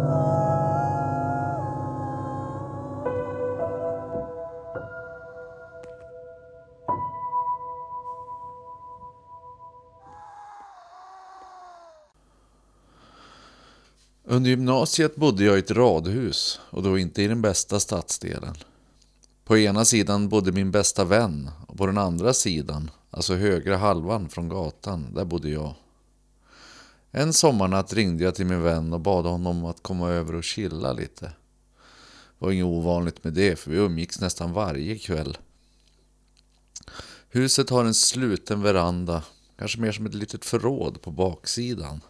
gymnasiet 14.49 15.15
bodde 15.15 15.43
jag 15.43 15.55
i 15.55 15.59
ett 15.59 15.71
radhus 15.71 16.59
och 16.69 16.83
då 16.83 16.97
inte 16.97 17.21
i 17.21 17.27
den 17.27 17.41
bästa 17.41 17.79
stadsdelen. 17.79 18.55
På 19.45 19.57
ena 19.57 19.85
sidan 19.85 20.29
bodde 20.29 20.51
min 20.51 20.71
bästa 20.71 21.03
vän 21.03 21.49
och 21.67 21.77
på 21.77 21.85
den 21.85 21.97
andra 21.97 22.33
sidan, 22.33 22.91
alltså 23.11 23.35
högra 23.35 23.77
halvan 23.77 24.29
från 24.29 24.49
gatan, 24.49 25.13
där 25.13 25.25
bodde 25.25 25.49
jag. 25.49 25.75
En 27.15 27.34
sommarnatt 27.34 27.93
ringde 27.93 28.24
jag 28.24 28.36
till 28.36 28.46
min 28.46 28.62
vän 28.62 28.93
och 28.93 29.00
bad 29.00 29.25
honom 29.25 29.65
att 29.65 29.84
komma 29.84 30.10
över 30.10 30.36
och 30.36 30.43
chilla 30.43 30.93
lite. 30.93 31.25
Det 31.25 32.46
var 32.46 32.51
inget 32.51 32.65
ovanligt 32.65 33.24
med 33.24 33.34
det 33.34 33.60
för 33.60 33.72
vi 33.72 33.77
umgicks 33.77 34.20
nästan 34.20 34.53
varje 34.53 34.98
kväll. 34.98 35.38
Huset 37.29 37.70
har 37.70 37.86
en 37.86 37.93
sluten 37.93 38.62
veranda 38.62 39.24
Kanske 39.58 39.79
mer 39.79 39.91
som 39.91 40.05
ett 40.05 40.13
litet 40.13 40.46
förråd 40.46 41.01
på 41.01 41.12
baksidan. 41.12 42.01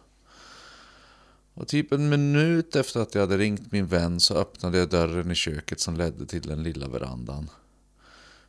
Och 1.54 1.68
typ 1.68 1.92
en 1.92 2.08
minut 2.08 2.76
efter 2.76 3.00
att 3.00 3.14
jag 3.14 3.22
hade 3.22 3.38
ringt 3.38 3.72
min 3.72 3.86
vän 3.86 4.20
så 4.20 4.34
öppnade 4.34 4.78
jag 4.78 4.88
dörren 4.88 5.30
i 5.30 5.34
köket 5.34 5.80
som 5.80 5.96
ledde 5.96 6.26
till 6.26 6.42
den 6.42 6.62
lilla 6.62 6.88
verandan. 6.88 7.50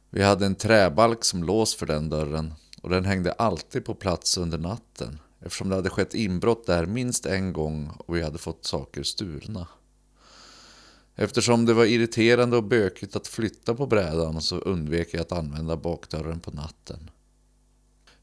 Vi 0.09 0.23
hade 0.23 0.45
en 0.45 0.55
träbalk 0.55 1.23
som 1.23 1.43
lås 1.43 1.75
för 1.75 1.85
den 1.85 2.09
dörren 2.09 2.53
och 2.81 2.89
den 2.89 3.05
hängde 3.05 3.31
alltid 3.31 3.85
på 3.85 3.95
plats 3.95 4.37
under 4.37 4.57
natten 4.57 5.19
eftersom 5.45 5.69
det 5.69 5.75
hade 5.75 5.89
skett 5.89 6.13
inbrott 6.13 6.65
där 6.65 6.85
minst 6.85 7.25
en 7.25 7.53
gång 7.53 7.91
och 7.97 8.15
vi 8.15 8.21
hade 8.21 8.37
fått 8.37 8.65
saker 8.65 9.03
stulna. 9.03 9.67
Eftersom 11.15 11.65
det 11.65 11.73
var 11.73 11.85
irriterande 11.85 12.57
och 12.57 12.63
bökigt 12.63 13.15
att 13.15 13.27
flytta 13.27 13.75
på 13.75 13.87
brädan 13.87 14.41
så 14.41 14.57
undvek 14.57 15.09
jag 15.11 15.21
att 15.21 15.31
använda 15.31 15.77
bakdörren 15.77 16.39
på 16.39 16.51
natten. 16.51 17.09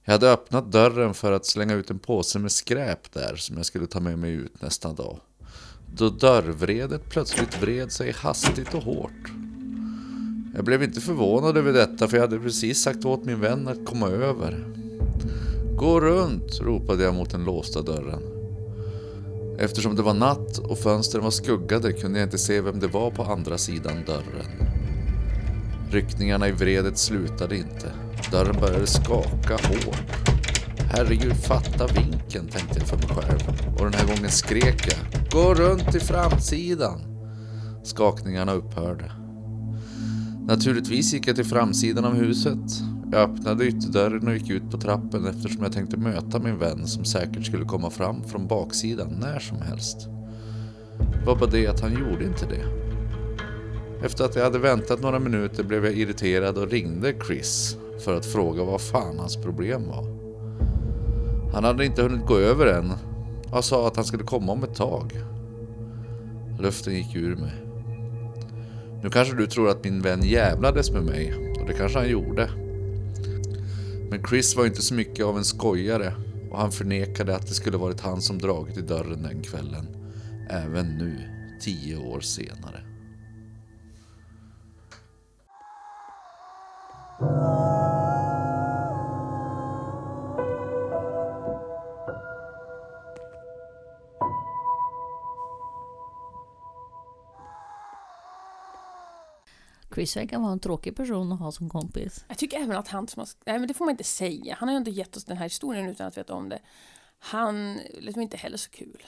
Jag 0.05 0.12
hade 0.12 0.33
öppnat 0.33 0.73
dörren 0.73 1.14
för 1.14 1.33
att 1.33 1.47
slänga 1.47 1.75
ut 1.75 1.91
en 1.91 1.99
påse 1.99 2.38
med 2.38 2.52
skräp 2.52 3.12
där 3.12 3.37
som 3.37 3.57
jag 3.57 3.67
skulle 3.67 3.87
ta 3.87 4.00
med 4.00 4.19
mig 4.19 4.33
ut 4.33 4.62
nästa 4.62 4.93
dag. 4.93 5.21
Då 5.97 6.11
dörrvredet 6.11 7.11
plötsligt 7.11 7.62
vred 7.62 7.93
sig 7.93 8.12
hastigt 8.12 8.75
och 8.75 8.83
hårt. 8.83 9.33
Jag 10.55 10.64
blev 10.64 10.83
inte 10.83 11.00
förvånad 11.00 11.57
över 11.57 11.73
detta 11.73 12.09
för 12.09 12.17
jag 12.17 12.25
hade 12.25 12.38
precis 12.38 12.83
sagt 12.83 13.05
åt 13.05 13.25
min 13.25 13.41
vän 13.41 13.69
att 13.69 13.87
komma 13.87 14.09
över. 14.09 14.67
Gå 15.76 16.00
runt, 16.00 16.61
ropade 16.61 17.05
jag 17.05 17.14
mot 17.14 17.31
den 17.31 17.45
låsta 17.45 17.83
dörren. 17.83 18.23
Eftersom 19.59 19.97
det 19.97 20.02
var 20.02 20.14
natt 20.14 20.59
och 20.59 20.79
fönstren 20.79 21.25
var 21.25 21.31
skuggade 21.31 21.93
kunde 21.93 22.19
jag 22.19 22.26
inte 22.26 22.38
se 22.38 22.61
vem 22.61 22.81
det 22.81 22.87
var 22.87 23.11
på 23.11 23.23
andra 23.23 23.59
sidan 23.59 24.05
dörren. 24.07 24.47
Ryckningarna 25.91 26.49
i 26.49 26.52
vredet 26.52 26.99
slutade 26.99 27.57
inte. 27.57 27.93
Dörren 28.31 28.61
började 28.61 28.87
skaka 28.87 29.52
hårt. 29.52 30.33
Herregud, 30.79 31.37
fatta 31.37 31.87
vinkeln, 31.87 32.49
tänkte 32.49 32.79
jag 32.79 32.88
för 32.88 32.97
mig 32.97 33.09
själv. 33.09 33.41
Och 33.79 33.85
den 33.85 33.95
här 33.95 34.07
gången 34.07 34.31
skrek 34.31 34.88
jag. 34.88 35.31
Gå 35.31 35.55
runt 35.55 35.93
till 35.93 36.00
framsidan. 36.00 37.00
Skakningarna 37.85 38.52
upphörde. 38.52 39.12
Naturligtvis 40.47 41.12
gick 41.12 41.29
jag 41.29 41.37
till 41.37 41.45
framsidan 41.45 42.05
av 42.05 42.14
huset. 42.14 42.83
Jag 43.12 43.31
öppnade 43.31 43.64
ytterdörren 43.64 44.28
och 44.28 44.35
gick 44.35 44.50
ut 44.50 44.71
på 44.71 44.76
trappen 44.76 45.26
eftersom 45.26 45.62
jag 45.62 45.73
tänkte 45.73 45.97
möta 45.97 46.38
min 46.38 46.59
vän 46.59 46.87
som 46.87 47.04
säkert 47.04 47.47
skulle 47.47 47.64
komma 47.64 47.90
fram 47.90 48.25
från 48.25 48.47
baksidan 48.47 49.16
när 49.21 49.38
som 49.38 49.62
helst. 49.62 50.09
Det 50.99 51.26
var 51.26 51.37
bara 51.37 51.50
det 51.50 51.66
att 51.66 51.81
han 51.81 51.92
gjorde 51.92 52.25
inte 52.25 52.47
det. 52.47 52.64
Efter 54.07 54.25
att 54.25 54.37
jag 54.37 54.45
hade 54.45 54.59
väntat 54.59 55.02
några 55.02 55.19
minuter 55.19 55.64
blev 55.64 55.85
jag 55.85 55.95
irriterad 55.95 56.59
och 56.59 56.71
ringde 56.71 57.14
Chris 57.26 57.76
för 58.04 58.16
att 58.16 58.26
fråga 58.26 58.64
vad 58.64 58.81
fan 58.81 59.19
hans 59.19 59.37
problem 59.37 59.88
var. 59.88 60.04
Han 61.52 61.64
hade 61.64 61.85
inte 61.85 62.02
hunnit 62.02 62.26
gå 62.26 62.37
över 62.37 62.66
än 62.66 62.92
och 63.52 63.64
sa 63.64 63.87
att 63.87 63.97
han 63.97 64.04
skulle 64.04 64.25
komma 64.25 64.52
om 64.52 64.64
ett 64.64 64.75
tag. 64.75 65.12
Luften 66.61 66.95
gick 66.95 67.16
ur 67.16 67.37
mig. 67.37 67.54
Nu 69.02 69.11
kanske 69.11 69.37
du 69.37 69.47
tror 69.47 69.69
att 69.69 69.85
min 69.85 70.02
vän 70.02 70.23
jävlades 70.23 70.90
med 70.90 71.02
mig 71.02 71.35
och 71.61 71.66
det 71.66 71.73
kanske 71.73 71.99
han 71.99 72.09
gjorde. 72.09 72.50
Men 74.12 74.25
Chris 74.25 74.57
var 74.57 74.66
inte 74.66 74.83
så 74.83 74.95
mycket 74.95 75.25
av 75.25 75.38
en 75.38 75.45
skojare 75.45 76.14
och 76.50 76.59
han 76.59 76.73
förnekade 76.73 77.37
att 77.37 77.47
det 77.47 77.54
skulle 77.54 77.76
varit 77.76 78.00
han 78.00 78.23
som 78.23 78.38
dragit 78.38 78.76
i 78.76 78.81
dörren 78.81 79.23
den 79.23 79.42
kvällen. 79.42 79.87
Även 80.50 80.99
nu, 80.99 81.16
tio 81.61 81.97
år 81.97 82.21
senare. 82.21 82.83
Chris 99.95 100.17
verkar 100.17 100.39
vara 100.39 100.53
en 100.53 100.61
tråkig 100.61 100.97
person 100.97 101.33
att 101.33 101.39
ha 101.41 101.53
som 101.53 101.71
kompis. 101.71 102.25
Jag 102.29 102.39
tycker 102.39 102.57
även 102.57 102.77
att 102.77 102.89
han 102.89 103.09
som 103.09 103.21
har... 103.21 103.29
Nej, 103.47 103.59
men 103.59 103.69
det 103.69 103.75
får 103.75 103.85
man 103.85 103.91
inte 103.93 104.05
säga. 104.05 104.57
Han 104.59 104.69
har 104.69 104.75
ju 104.75 104.79
inte 104.79 104.91
gett 104.91 105.17
oss 105.17 105.25
den 105.25 105.37
här 105.37 105.45
historien 105.45 105.89
utan 105.89 106.07
att 106.07 106.17
veta 106.19 106.35
om 106.35 106.49
det. 106.49 106.59
Han 107.19 107.81
liksom 108.01 108.23
inte 108.23 108.37
heller 108.37 108.57
så 108.57 108.71
kul. 108.71 109.07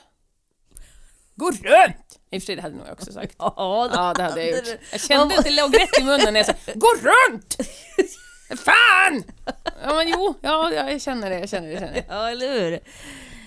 Gå 1.34 1.50
runt! 1.50 2.20
I 2.30 2.38
och 2.38 2.42
för 2.42 2.46
sig, 2.46 2.56
det 2.56 2.62
hade 2.62 2.76
nog 2.76 2.86
jag 2.86 2.92
också 2.92 3.12
sagt. 3.12 3.34
Ja, 3.38 3.54
Ja, 3.92 4.14
det 4.16 4.22
hade 4.22 4.44
jag 4.46 4.56
gjort. 4.56 4.78
Jag 4.92 5.00
kände 5.00 5.38
att 5.38 5.44
det 5.44 5.50
låg 5.50 5.74
rätt 5.74 6.00
i 6.00 6.04
munnen 6.04 6.32
när 6.34 6.40
jag 6.40 6.46
sa 6.46 6.72
Gå 6.74 6.88
runt! 6.94 7.56
Fan! 8.60 9.22
Ja, 9.82 9.94
men 9.94 10.08
jo, 10.08 10.34
ja, 10.40 10.72
ja, 10.72 10.90
jag 10.90 11.00
känner 11.02 11.30
det, 11.30 11.38
jag 11.38 11.48
känner 11.48 11.66
det, 11.68 11.72
jag 11.72 11.80
känner 11.80 11.94
det. 11.94 12.04
ja 12.08 12.30
eller 12.30 12.60
hur? 12.60 12.80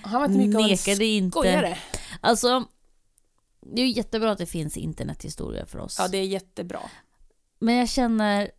Han 0.02 0.20
var 0.20 0.28
inte 0.28 0.38
mycket 0.38 0.56
av 0.56 1.00
en 1.00 1.02
inte. 1.02 1.30
skojare. 1.30 1.78
Alltså, 2.20 2.64
det 3.60 3.82
är 3.82 3.86
ju 3.86 3.92
jättebra 3.92 4.30
att 4.30 4.38
det 4.38 4.46
finns 4.46 4.76
internethistorier 4.76 5.64
för 5.64 5.78
oss. 5.78 5.96
Ja, 5.98 6.08
det 6.08 6.18
är 6.18 6.22
jättebra. 6.22 6.80
Men 7.58 7.74
jag 7.74 7.88
känner 7.88 8.50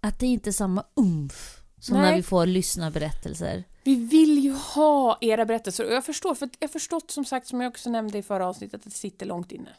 att 0.00 0.18
det 0.18 0.26
är 0.26 0.30
inte 0.30 0.52
samma 0.52 0.84
umf 0.96 1.60
som 1.80 1.96
Nej. 1.96 2.10
när 2.10 2.16
vi 2.16 2.22
får 2.22 2.46
lyssna 2.46 2.90
berättelser. 2.90 3.64
Vi 3.84 3.94
vill 3.94 4.38
ju 4.38 4.52
ha 4.52 5.18
era 5.20 5.44
berättelser 5.44 5.86
och 5.86 5.92
jag 5.92 6.04
förstår, 6.04 6.34
för 6.34 6.48
jag 6.58 6.70
förstått 6.70 7.10
som 7.10 7.24
sagt, 7.24 7.46
som 7.46 7.60
jag 7.60 7.70
också 7.70 7.90
nämnde 7.90 8.18
i 8.18 8.22
förra 8.22 8.46
avsnittet, 8.46 8.74
att 8.74 8.84
det 8.84 8.90
sitter 8.90 9.26
långt 9.26 9.52
inne. 9.52 9.70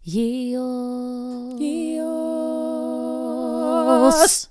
Ge 0.00 0.58
oss... 0.58 1.60
Ge 1.60 2.02
oss! 4.08 4.48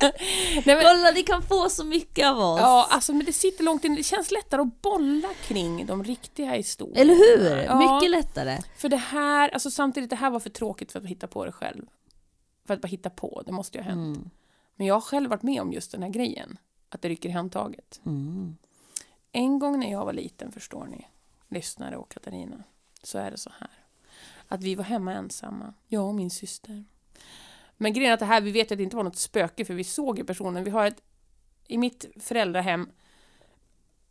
Nej, 0.00 0.62
men, 0.66 0.80
Kolla, 0.80 1.10
ni 1.14 1.22
kan 1.22 1.42
få 1.42 1.68
så 1.68 1.84
mycket 1.84 2.26
av 2.26 2.38
oss. 2.38 2.60
ja, 2.60 2.86
alltså, 2.90 3.12
men 3.12 3.26
det 3.26 3.32
sitter 3.32 3.64
långt 3.64 3.84
inne. 3.84 3.96
Det 3.96 4.02
känns 4.02 4.30
lättare 4.30 4.60
att 4.60 4.82
bolla 4.82 5.28
kring 5.42 5.86
de 5.86 6.04
riktiga 6.04 6.52
historierna. 6.52 7.00
Eller 7.00 7.14
hur? 7.14 7.56
Ja. 7.56 7.78
Mycket 7.78 8.10
lättare. 8.10 8.58
För 8.76 8.88
det 8.88 8.96
här, 8.96 9.48
alltså 9.48 9.70
samtidigt, 9.70 10.10
det 10.10 10.16
här 10.16 10.30
var 10.30 10.40
för 10.40 10.50
tråkigt 10.50 10.92
för 10.92 11.00
att 11.00 11.06
hitta 11.06 11.26
på 11.26 11.44
det 11.44 11.52
själv. 11.52 11.86
För 12.66 12.74
att 12.74 12.80
bara 12.80 12.88
hitta 12.88 13.10
på, 13.10 13.42
det 13.46 13.52
måste 13.52 13.78
ju 13.78 13.84
ha 13.84 13.90
hänt. 13.90 14.16
Mm. 14.16 14.30
Men 14.76 14.86
jag 14.86 14.94
har 14.94 15.00
själv 15.00 15.30
varit 15.30 15.42
med 15.42 15.62
om 15.62 15.72
just 15.72 15.92
den 15.92 16.02
här 16.02 16.10
grejen. 16.10 16.58
Att 16.88 17.02
det 17.02 17.08
rycker 17.08 17.28
i 17.28 17.32
handtaget. 17.32 18.00
Mm. 18.06 18.56
En 19.32 19.58
gång 19.58 19.80
när 19.80 19.90
jag 19.90 20.04
var 20.04 20.12
liten, 20.12 20.52
förstår 20.52 20.86
ni, 20.86 21.06
lyssnare 21.48 21.96
och 21.96 22.08
Katarina, 22.10 22.62
så 23.02 23.18
är 23.18 23.30
det 23.30 23.36
så 23.36 23.50
här. 23.58 23.70
Att 24.48 24.62
vi 24.62 24.74
var 24.74 24.84
hemma 24.84 25.12
ensamma, 25.12 25.74
jag 25.86 26.06
och 26.06 26.14
min 26.14 26.30
syster. 26.30 26.84
Men 27.76 27.92
grejen 27.92 28.10
är 28.10 28.14
att 28.14 28.20
det 28.20 28.26
här, 28.26 28.40
vi 28.40 28.50
vet 28.50 28.72
att 28.72 28.78
det 28.78 28.84
inte 28.84 28.96
var 28.96 29.04
något 29.04 29.16
spöke 29.16 29.64
för 29.64 29.74
vi 29.74 29.84
såg 29.84 30.18
ju 30.18 30.24
personen. 30.24 30.64
Vi 30.64 30.70
har 30.70 30.86
ett, 30.86 31.02
i 31.68 31.78
mitt 31.78 32.06
föräldrahem 32.20 32.90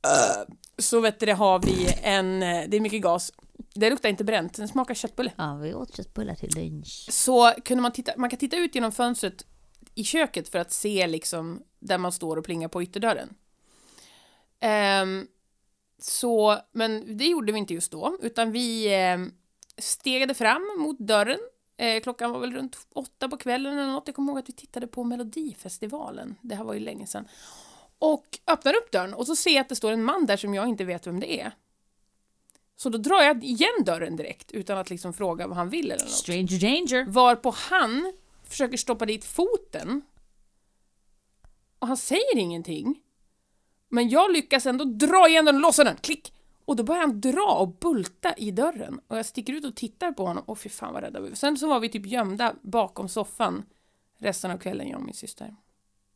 äh, 0.05 0.55
så 0.77 0.99
vet 0.99 1.19
du, 1.19 1.25
det 1.25 1.33
har 1.33 1.59
vi 1.59 1.93
en, 2.03 2.43
eh, 2.43 2.63
det 2.67 2.77
är 2.77 2.81
mycket 2.81 3.01
gas. 3.01 3.31
Det 3.73 3.89
luktar 3.89 4.09
inte 4.09 4.23
bränt, 4.23 4.53
den 4.53 4.67
smakar 4.67 4.93
köttbulle. 4.93 5.31
Ja, 5.35 5.55
vi 5.55 5.73
åt 5.73 5.95
köttbullar 5.97 6.35
till 6.35 6.55
lunch. 6.55 7.07
Så 7.09 7.51
kunde 7.65 7.81
man 7.81 7.91
titta, 7.91 8.11
man 8.17 8.29
kan 8.29 8.39
titta 8.39 8.57
ut 8.57 8.75
genom 8.75 8.91
fönstret 8.91 9.45
i 9.95 10.03
köket 10.03 10.49
för 10.49 10.59
att 10.59 10.71
se 10.71 11.07
liksom 11.07 11.61
där 11.79 11.97
man 11.97 12.11
står 12.11 12.37
och 12.37 12.45
plingar 12.45 12.67
på 12.67 12.83
ytterdörren. 12.83 13.29
Ehm, 14.59 15.27
så, 15.99 16.57
men 16.71 17.17
det 17.17 17.25
gjorde 17.25 17.51
vi 17.51 17.59
inte 17.59 17.73
just 17.73 17.91
då, 17.91 18.17
utan 18.21 18.51
vi 18.51 18.95
ehm, 18.95 19.33
stegade 19.77 20.33
fram 20.33 20.61
mot 20.79 20.99
dörren. 20.99 21.39
Eh, 21.77 22.01
klockan 22.01 22.31
var 22.31 22.39
väl 22.39 22.53
runt 22.53 22.87
åtta 22.93 23.29
på 23.29 23.37
kvällen 23.37 23.77
eller 23.77 23.91
något. 23.91 24.03
Jag 24.07 24.15
kommer 24.15 24.31
ihåg 24.31 24.39
att 24.39 24.49
vi 24.49 24.53
tittade 24.53 24.87
på 24.87 25.03
Melodifestivalen. 25.03 26.35
Det 26.41 26.55
här 26.55 26.63
var 26.63 26.73
ju 26.73 26.79
länge 26.79 27.07
sedan. 27.07 27.27
Och 27.99 28.39
öppnar 28.47 28.73
upp 28.75 28.91
dörren 28.91 29.13
och 29.13 29.27
så 29.27 29.35
ser 29.35 29.51
jag 29.51 29.61
att 29.61 29.69
det 29.69 29.75
står 29.75 29.91
en 29.91 30.03
man 30.03 30.25
där 30.25 30.37
som 30.37 30.53
jag 30.53 30.67
inte 30.67 30.85
vet 30.85 31.07
vem 31.07 31.19
det 31.19 31.41
är. 31.41 31.51
Så 32.75 32.89
då 32.89 32.97
drar 32.97 33.21
jag 33.21 33.43
igen 33.43 33.83
dörren 33.85 34.15
direkt 34.15 34.51
utan 34.51 34.77
att 34.77 34.89
liksom 34.89 35.13
fråga 35.13 35.47
vad 35.47 35.57
han 35.57 35.69
vill 35.69 35.91
eller 35.91 36.03
något. 36.03 36.11
Stranger 36.11 36.59
danger. 36.59 37.05
Varpå 37.05 37.53
han 37.57 38.13
försöker 38.43 38.77
stoppa 38.77 39.05
dit 39.05 39.25
foten. 39.25 40.01
Och 41.79 41.87
han 41.87 41.97
säger 41.97 42.37
ingenting. 42.37 42.99
Men 43.89 44.09
jag 44.09 44.31
lyckas 44.31 44.65
ändå 44.65 44.85
dra 44.85 45.27
igen 45.27 45.45
den 45.45 45.55
och 45.55 45.61
låsa 45.61 45.83
den. 45.83 45.97
Klick! 46.01 46.33
Och 46.65 46.75
då 46.75 46.83
börjar 46.83 47.01
han 47.01 47.21
dra 47.21 47.55
och 47.59 47.67
bulta 47.67 48.33
i 48.37 48.51
dörren. 48.51 48.99
Och 49.07 49.17
jag 49.17 49.25
sticker 49.25 49.53
ut 49.53 49.65
och 49.65 49.75
tittar 49.75 50.11
på 50.11 50.25
honom. 50.25 50.43
Och 50.47 50.59
fy 50.59 50.69
fan 50.69 50.93
vad 50.93 51.03
rädda 51.03 51.19
vi 51.19 51.29
var. 51.29 51.35
Sen 51.35 51.57
så 51.57 51.67
var 51.67 51.79
vi 51.79 51.89
typ 51.89 52.05
gömda 52.05 52.55
bakom 52.61 53.09
soffan 53.09 53.63
resten 54.17 54.51
av 54.51 54.57
kvällen, 54.57 54.87
jag 54.87 54.99
och 54.99 55.05
min 55.05 55.13
syster. 55.13 55.55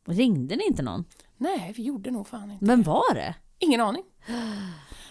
Ringde 0.06 0.56
ni 0.56 0.66
inte 0.66 0.82
någon? 0.82 1.04
Nej, 1.36 1.72
vi 1.76 1.82
gjorde 1.82 2.10
nog 2.10 2.28
fan 2.28 2.50
inte. 2.50 2.64
Vem 2.64 2.82
var 2.82 3.14
det? 3.14 3.34
Ingen 3.58 3.80
aning. 3.80 4.04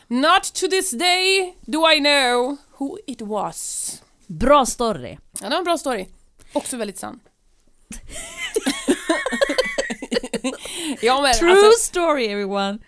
Not 0.07 0.53
to 0.53 0.67
this 0.67 0.91
day 0.91 1.55
do 1.65 1.91
I 1.91 1.99
know 1.99 2.57
who 2.77 2.97
it 3.07 3.21
was. 3.21 4.03
Bra 4.27 4.65
story. 4.65 5.17
Ja, 5.41 5.43
det 5.43 5.49
var 5.49 5.57
en 5.57 5.63
bra 5.63 5.77
story. 5.77 6.07
Också 6.53 6.77
väldigt 6.77 6.97
sann. 6.97 7.19
ja, 11.01 11.21
men 11.21 11.33
True 11.33 11.51
alltså, 11.51 11.71
story 11.79 12.25
everyone. 12.25 12.79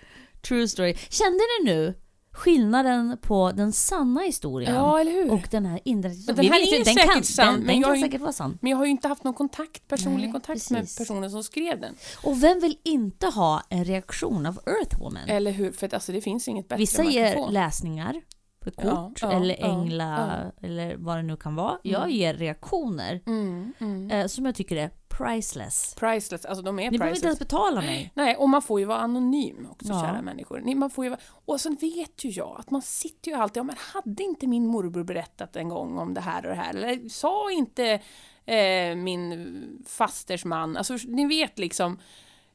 True 0.41 0.67
story. 0.67 0.95
Kände 1.09 1.39
ni 1.59 1.65
nu 1.71 2.00
skillnaden 2.41 3.17
på 3.21 3.51
den 3.51 3.71
sanna 3.73 4.21
historien 4.21 4.73
Ja, 4.75 4.99
eller 4.99 5.11
hur? 5.11 5.31
och 5.31 5.47
den 5.51 5.65
här. 5.65 5.79
Men 5.85 6.01
den 6.01 6.45
här 6.45 6.59
är 6.73 6.77
ju 6.79 6.85
säkert 6.85 7.25
sann, 7.25 7.53
den, 7.55 7.67
den 7.67 7.75
jag 7.79 7.83
kan 7.89 7.95
ju- 7.95 8.01
säkert 8.01 8.21
vara 8.21 8.31
sann. 8.33 8.57
Men 8.61 8.71
jag 8.71 8.77
har 8.77 8.85
ju 8.85 8.91
inte 8.91 9.07
haft 9.07 9.23
någon 9.23 9.33
kontakt, 9.33 9.87
personlig 9.87 10.23
Nej, 10.23 10.31
kontakt 10.31 10.69
med 10.71 10.81
precis. 10.81 10.97
personen 10.97 11.31
som 11.31 11.43
skrev 11.43 11.79
den. 11.81 11.95
Och 12.23 12.43
vem 12.43 12.59
vill 12.59 12.77
inte 12.83 13.27
ha 13.27 13.61
en 13.69 13.85
reaktion 13.85 14.45
av 14.45 14.59
Earthwoman? 14.65 15.23
Eller 15.27 15.51
hur? 15.51 15.71
För 15.71 15.85
att, 15.87 15.93
alltså, 15.93 16.11
det 16.11 16.21
finns 16.21 16.47
inget 16.47 16.67
bättre 16.67 16.79
Vissa 16.79 17.03
man 17.03 17.11
kan 17.13 17.21
ger 17.21 17.33
få. 17.35 17.49
läsningar 17.49 18.21
kort 18.65 18.83
Ja, 18.85 19.11
ja, 19.21 19.31
eller 19.31 19.55
ja, 19.59 19.65
ängla 19.67 20.41
eller 20.61 20.95
vad 20.97 21.17
det 21.17 21.23
nu 21.23 21.37
kan 21.37 21.55
vara. 21.55 21.77
Jag 21.83 22.01
Mm. 22.03 22.15
ger 22.15 22.33
reaktioner 22.33 23.21
Mm, 23.25 23.73
mm. 23.79 24.11
eh, 24.11 24.27
som 24.27 24.45
jag 24.45 24.55
tycker 24.55 24.75
är 24.75 24.89
priceless. 25.09 25.95
Priceless, 25.99 26.45
alltså 26.45 26.61
de 26.63 26.79
är 26.79 26.91
Ni 26.91 26.97
behöver 26.97 27.15
inte 27.15 27.27
ens 27.27 27.39
priceless. 27.39 27.51
betala 27.51 27.81
mig. 27.81 28.11
Nej, 28.15 28.35
och 28.35 28.49
man 28.49 28.61
får 28.61 28.79
ju 28.79 28.85
vara 28.85 28.97
anonym 28.99 29.67
också, 29.71 29.87
Ja. 29.89 30.01
kära 30.01 30.21
människor. 30.21 30.59
Ni, 30.59 30.75
man 30.75 30.89
får 30.89 31.03
ju 31.05 31.09
vara, 31.09 31.19
och 31.45 31.61
sen 31.61 31.77
vet 31.81 32.23
ju 32.25 32.29
jag 32.29 32.55
att 32.59 32.71
man 32.71 32.81
sitter 32.81 33.31
ju 33.31 33.37
alltid, 33.37 33.57
ja 33.57 33.63
men 33.63 33.75
hade 33.93 34.23
inte 34.23 34.47
min 34.47 34.67
morbror 34.67 35.03
berättat 35.03 35.55
en 35.55 35.69
gång 35.69 35.97
om 35.97 36.13
det 36.13 36.21
här 36.21 36.45
och 36.45 36.49
det 36.55 36.61
här? 36.61 36.73
Eller 36.75 37.09
sa 37.09 37.51
inte 37.51 38.01
eh, 38.45 38.95
min 38.95 39.83
fasters 39.87 40.45
man? 40.45 40.77
Alltså 40.77 40.97
ni 41.07 41.25
vet 41.27 41.59
liksom, 41.59 41.99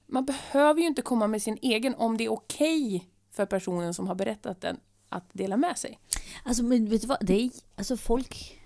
man 0.06 0.24
behöver 0.24 0.80
ju 0.80 0.86
inte 0.86 1.02
komma 1.02 1.26
med 1.26 1.42
sin 1.42 1.58
egen 1.62 1.94
om 1.94 2.16
det 2.16 2.24
är 2.24 2.32
okej 2.32 3.08
för 3.32 3.46
personen 3.46 3.94
som 3.94 4.06
har 4.08 4.14
berättat 4.14 4.60
den 4.60 4.80
att 5.16 5.28
dela 5.32 5.56
med 5.56 5.78
sig. 5.78 5.98
Alltså 6.44 6.62
men 6.62 6.88
vet 6.88 7.00
du 7.00 7.06
vad? 7.06 7.18
Det 7.26 7.34
är, 7.44 7.50
alltså 7.76 7.96
folk 7.96 8.60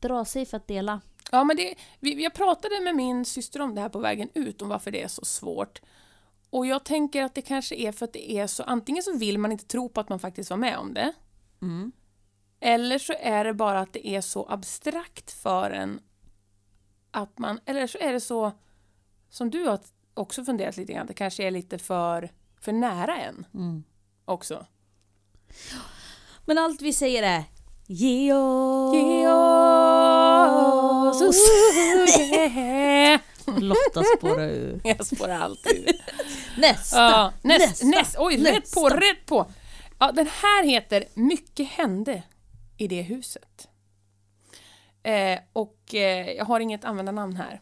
drar 0.00 0.24
sig 0.24 0.46
för 0.46 0.56
att 0.56 0.66
dela. 0.66 1.00
Ja, 1.32 1.44
men 1.44 1.56
det, 1.56 1.74
vi, 2.00 2.22
jag 2.22 2.34
pratade 2.34 2.80
med 2.80 2.96
min 2.96 3.24
syster 3.24 3.60
om 3.60 3.74
det 3.74 3.80
här 3.80 3.88
på 3.88 3.98
vägen 3.98 4.28
ut, 4.34 4.62
om 4.62 4.68
varför 4.68 4.90
det 4.90 5.02
är 5.02 5.08
så 5.08 5.24
svårt. 5.24 5.80
Och 6.50 6.66
jag 6.66 6.84
tänker 6.84 7.22
att 7.22 7.34
det 7.34 7.42
kanske 7.42 7.74
är 7.74 7.92
för 7.92 8.04
att 8.04 8.12
det 8.12 8.32
är 8.32 8.46
så, 8.46 8.62
antingen 8.62 9.02
så 9.02 9.16
vill 9.16 9.38
man 9.38 9.52
inte 9.52 9.64
tro 9.66 9.88
på 9.88 10.00
att 10.00 10.08
man 10.08 10.18
faktiskt 10.18 10.50
var 10.50 10.56
med 10.56 10.78
om 10.78 10.94
det, 10.94 11.12
Mm. 11.62 11.92
eller 12.60 12.98
så 12.98 13.12
är 13.20 13.44
det 13.44 13.54
bara 13.54 13.80
att 13.80 13.92
det 13.92 14.08
är 14.08 14.20
så 14.20 14.46
abstrakt 14.48 15.30
för 15.30 15.70
en 15.70 16.00
att 17.10 17.38
man, 17.38 17.60
eller 17.66 17.86
så 17.86 17.98
är 17.98 18.12
det 18.12 18.20
så 18.20 18.52
som 19.28 19.50
du 19.50 19.64
har 19.64 19.78
också 20.14 20.44
funderat 20.44 20.76
lite 20.76 20.92
grann, 20.92 21.06
det 21.06 21.14
kanske 21.14 21.44
är 21.46 21.50
lite 21.50 21.78
för, 21.78 22.30
för 22.60 22.72
nära 22.72 23.16
en 23.16 23.46
Mm. 23.54 23.84
också. 24.24 24.66
Men 26.44 26.58
allt 26.58 26.82
vi 26.82 26.92
säger 26.92 27.22
är 27.22 27.44
Ge 27.86 28.32
oss! 28.32 28.94
Ge 28.94 29.28
oss! 29.28 31.20
Yeah. 32.20 33.20
Lotta 33.46 34.02
spårar 34.18 34.48
ur. 34.48 34.80
Jag 34.84 35.06
spårar 35.06 35.40
alltid. 35.40 36.00
Nästa! 36.58 36.96
Ja, 36.96 37.32
näst, 37.42 37.60
nästa, 37.68 37.86
näst, 37.86 38.16
oj, 38.18 38.36
rätt 38.36 38.54
nästa. 38.54 38.80
på, 38.80 38.88
rätt 38.88 39.26
på! 39.26 39.50
Ja, 39.98 40.12
den 40.12 40.26
här 40.42 40.64
heter 40.64 41.04
Mycket 41.14 41.68
hände 41.68 42.22
i 42.76 42.88
det 42.88 43.02
huset. 43.02 43.68
Eh, 45.02 45.38
och 45.52 45.94
eh, 45.94 46.30
jag 46.30 46.44
har 46.44 46.60
inget 46.60 46.84
användarnamn 46.84 47.36
här. 47.36 47.60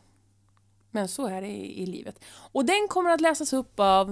Men 0.91 1.09
så 1.09 1.27
är 1.27 1.41
det 1.41 1.49
i, 1.49 1.83
i 1.83 1.87
livet. 1.87 2.25
Och 2.53 2.65
den 2.65 2.89
kommer 2.89 3.11
att 3.11 3.21
läsas 3.21 3.53
upp 3.53 3.81
av 3.81 4.11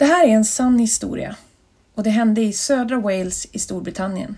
Det 0.00 0.06
här 0.06 0.26
är 0.26 0.30
en 0.30 0.44
sann 0.44 0.78
historia 0.78 1.36
och 1.94 2.02
det 2.02 2.10
hände 2.10 2.40
i 2.40 2.52
södra 2.52 3.00
Wales 3.00 3.46
i 3.52 3.58
Storbritannien. 3.58 4.36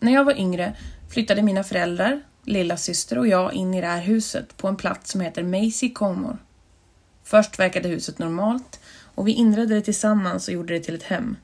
När 0.00 0.12
jag 0.12 0.24
var 0.24 0.38
yngre 0.38 0.76
flyttade 1.10 1.42
mina 1.42 1.64
föräldrar, 1.64 2.20
lilla 2.44 2.76
syster 2.76 3.18
och 3.18 3.26
jag 3.26 3.52
in 3.54 3.74
i 3.74 3.80
det 3.80 3.86
här 3.86 4.00
huset 4.00 4.56
på 4.56 4.68
en 4.68 4.76
plats 4.76 5.10
som 5.10 5.20
heter 5.20 5.42
Macy 5.42 5.92
Comor. 5.92 6.38
Först 7.24 7.58
verkade 7.58 7.88
huset 7.88 8.18
normalt 8.18 8.80
och 9.14 9.28
vi 9.28 9.32
inredde 9.32 9.74
det 9.74 9.80
tillsammans 9.80 10.48
och 10.48 10.54
gjorde 10.54 10.74
det 10.74 10.80
till 10.80 10.94
ett 10.94 11.02
hem. 11.02 11.36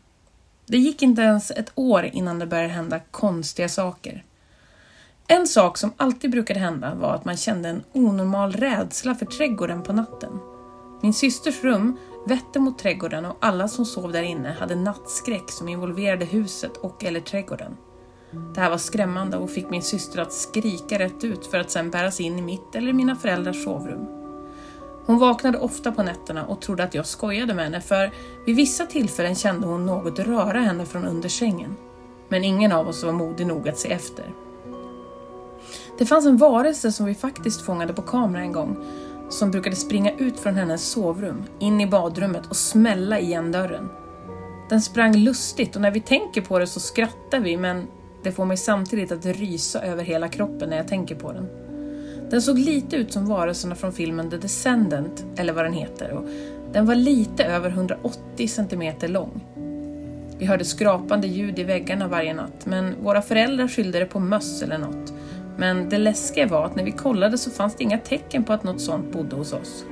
Det 0.66 0.78
gick 0.78 1.02
inte 1.02 1.22
ens 1.22 1.50
ett 1.50 1.72
år 1.74 2.10
innan 2.12 2.38
det 2.38 2.46
började 2.46 2.68
hända 2.68 3.00
konstiga 3.10 3.68
saker. 3.68 4.24
En 5.26 5.46
sak 5.46 5.78
som 5.78 5.92
alltid 5.96 6.30
brukade 6.30 6.60
hända 6.60 6.94
var 6.94 7.14
att 7.14 7.24
man 7.24 7.36
kände 7.36 7.68
en 7.68 7.82
onormal 7.92 8.52
rädsla 8.52 9.14
för 9.14 9.26
trädgården 9.26 9.82
på 9.82 9.92
natten. 9.92 10.38
Min 11.02 11.14
systers 11.14 11.62
rum 11.62 11.98
vette 12.26 12.60
mot 12.60 12.78
trädgården 12.78 13.24
och 13.24 13.36
alla 13.40 13.68
som 13.68 13.84
sov 13.84 14.12
där 14.12 14.22
inne 14.22 14.52
hade 14.52 14.74
nattskräck 14.74 15.50
som 15.50 15.68
involverade 15.68 16.24
huset 16.24 16.76
och 16.76 17.04
eller 17.04 17.20
trädgården. 17.20 17.76
Det 18.54 18.60
här 18.60 18.70
var 18.70 18.78
skrämmande 18.78 19.36
och 19.36 19.50
fick 19.50 19.70
min 19.70 19.82
syster 19.82 20.20
att 20.20 20.32
skrika 20.32 20.98
rätt 20.98 21.24
ut 21.24 21.46
för 21.46 21.58
att 21.58 21.70
sedan 21.70 21.90
bäras 21.90 22.20
in 22.20 22.38
i 22.38 22.42
mitt 22.42 22.74
eller 22.74 22.92
mina 22.92 23.16
föräldrars 23.16 23.64
sovrum. 23.64 24.06
Hon 25.06 25.18
vaknade 25.18 25.58
ofta 25.58 25.92
på 25.92 26.02
nätterna 26.02 26.46
och 26.46 26.60
trodde 26.60 26.84
att 26.84 26.94
jag 26.94 27.06
skojade 27.06 27.54
med 27.54 27.64
henne 27.64 27.80
för 27.80 28.12
vid 28.46 28.56
vissa 28.56 28.86
tillfällen 28.86 29.34
kände 29.34 29.66
hon 29.66 29.86
något 29.86 30.18
röra 30.18 30.60
henne 30.60 30.86
från 30.86 31.04
under 31.04 31.28
sängen. 31.28 31.76
Men 32.28 32.44
ingen 32.44 32.72
av 32.72 32.88
oss 32.88 33.04
var 33.04 33.12
modig 33.12 33.46
nog 33.46 33.68
att 33.68 33.78
se 33.78 33.92
efter. 33.92 34.24
Det 35.98 36.06
fanns 36.06 36.26
en 36.26 36.36
varelse 36.36 36.92
som 36.92 37.06
vi 37.06 37.14
faktiskt 37.14 37.62
fångade 37.62 37.92
på 37.92 38.02
kamera 38.02 38.42
en 38.42 38.52
gång 38.52 38.84
som 39.32 39.50
brukade 39.50 39.76
springa 39.76 40.12
ut 40.18 40.40
från 40.40 40.54
hennes 40.54 40.90
sovrum, 40.90 41.44
in 41.58 41.80
i 41.80 41.86
badrummet 41.86 42.46
och 42.46 42.56
smälla 42.56 43.20
igen 43.20 43.52
dörren. 43.52 43.88
Den 44.68 44.80
sprang 44.80 45.16
lustigt 45.16 45.76
och 45.76 45.82
när 45.82 45.90
vi 45.90 46.00
tänker 46.00 46.40
på 46.40 46.58
det 46.58 46.66
så 46.66 46.80
skrattar 46.80 47.40
vi 47.40 47.56
men 47.56 47.86
det 48.22 48.32
får 48.32 48.44
mig 48.44 48.56
samtidigt 48.56 49.12
att 49.12 49.26
rysa 49.26 49.82
över 49.82 50.04
hela 50.04 50.28
kroppen 50.28 50.70
när 50.70 50.76
jag 50.76 50.88
tänker 50.88 51.14
på 51.14 51.32
den. 51.32 51.48
Den 52.30 52.42
såg 52.42 52.58
lite 52.58 52.96
ut 52.96 53.12
som 53.12 53.26
varelserna 53.26 53.74
från 53.74 53.92
filmen 53.92 54.30
The 54.30 54.36
Descendant, 54.36 55.24
eller 55.36 55.52
vad 55.52 55.64
den 55.64 55.72
heter, 55.72 56.10
och 56.12 56.24
den 56.72 56.86
var 56.86 56.94
lite 56.94 57.44
över 57.44 57.70
180 57.70 58.48
centimeter 58.48 59.08
lång. 59.08 59.44
Vi 60.38 60.46
hörde 60.46 60.64
skrapande 60.64 61.26
ljud 61.26 61.58
i 61.58 61.64
väggarna 61.64 62.08
varje 62.08 62.34
natt, 62.34 62.66
men 62.66 62.94
våra 63.02 63.22
föräldrar 63.22 63.68
skyllde 63.68 63.98
det 63.98 64.06
på 64.06 64.20
möss 64.20 64.62
eller 64.62 64.78
något. 64.78 65.12
Men 65.56 65.88
det 65.88 65.98
läskiga 65.98 66.46
var 66.46 66.64
att 66.64 66.76
när 66.76 66.84
vi 66.84 66.92
kollade 66.92 67.38
så 67.38 67.50
fanns 67.50 67.76
det 67.76 67.84
inga 67.84 67.98
tecken 67.98 68.44
på 68.44 68.52
att 68.52 68.64
något 68.64 68.80
sånt 68.80 69.12
bodde 69.12 69.36
hos 69.36 69.52
oss. 69.52 69.84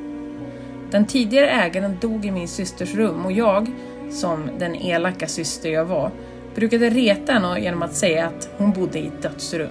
Den 0.91 1.07
tidigare 1.07 1.51
ägaren 1.51 1.99
dog 2.01 2.25
i 2.25 2.31
min 2.31 2.49
systers 2.49 2.95
rum 2.95 3.25
och 3.27 3.33
jag, 3.33 3.73
som 4.11 4.51
den 4.59 4.77
elaka 4.77 5.27
syster 5.27 5.71
jag 5.71 5.85
var, 5.85 6.11
brukade 6.55 6.91
reta 6.91 7.33
henne 7.33 7.61
genom 7.61 7.83
att 7.83 7.95
säga 7.95 8.27
att 8.27 8.49
hon 8.57 8.73
bodde 8.73 8.99
i 8.99 9.07
ett 9.07 9.23
dödsrum. 9.23 9.71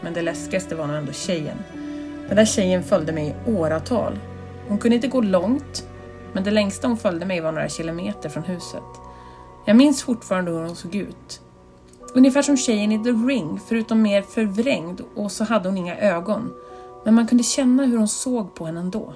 Men 0.00 0.14
det 0.14 0.22
läskigaste 0.22 0.74
var 0.74 0.86
nog 0.86 0.96
ändå 0.96 1.12
tjejen. 1.12 1.58
Den 2.28 2.36
där 2.36 2.44
tjejen 2.44 2.82
följde 2.82 3.12
mig 3.12 3.28
i 3.46 3.50
åratal. 3.50 4.18
Hon 4.68 4.78
kunde 4.78 4.94
inte 4.94 5.08
gå 5.08 5.20
långt, 5.20 5.88
men 6.32 6.44
det 6.44 6.50
längsta 6.50 6.88
hon 6.88 6.96
följde 6.96 7.26
mig 7.26 7.40
var 7.40 7.52
några 7.52 7.68
kilometer 7.68 8.28
från 8.28 8.42
huset. 8.42 8.82
Jag 9.64 9.76
minns 9.76 10.02
fortfarande 10.02 10.50
hur 10.50 10.58
hon 10.58 10.76
såg 10.76 10.94
ut. 10.94 11.40
Ungefär 12.14 12.42
som 12.42 12.56
tjejen 12.56 12.92
i 12.92 13.04
The 13.04 13.10
Ring, 13.10 13.60
förutom 13.66 14.02
mer 14.02 14.22
förvrängd 14.22 15.00
och 15.14 15.32
så 15.32 15.44
hade 15.44 15.68
hon 15.68 15.78
inga 15.78 15.98
ögon. 15.98 16.54
Men 17.04 17.14
man 17.14 17.26
kunde 17.26 17.44
känna 17.44 17.84
hur 17.84 17.98
hon 17.98 18.08
såg 18.08 18.54
på 18.54 18.66
henne 18.66 18.80
ändå. 18.80 19.14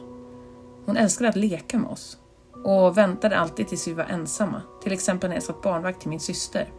Hon 0.87 0.97
älskade 0.97 1.29
att 1.29 1.37
leka 1.37 1.79
med 1.79 1.91
oss 1.91 2.19
och 2.65 2.99
väntade 2.99 3.39
alltid 3.39 3.69
tills 3.69 3.89
vi 3.89 3.93
var 3.93 4.05
ensamma, 4.05 4.63
till 4.83 4.93
exempel 4.93 5.29
när 5.29 5.37
jag 5.37 5.43
satt 5.43 5.63
barnvakt 5.63 6.01
till 6.01 6.11
min 6.11 6.21
syster. 6.21 6.73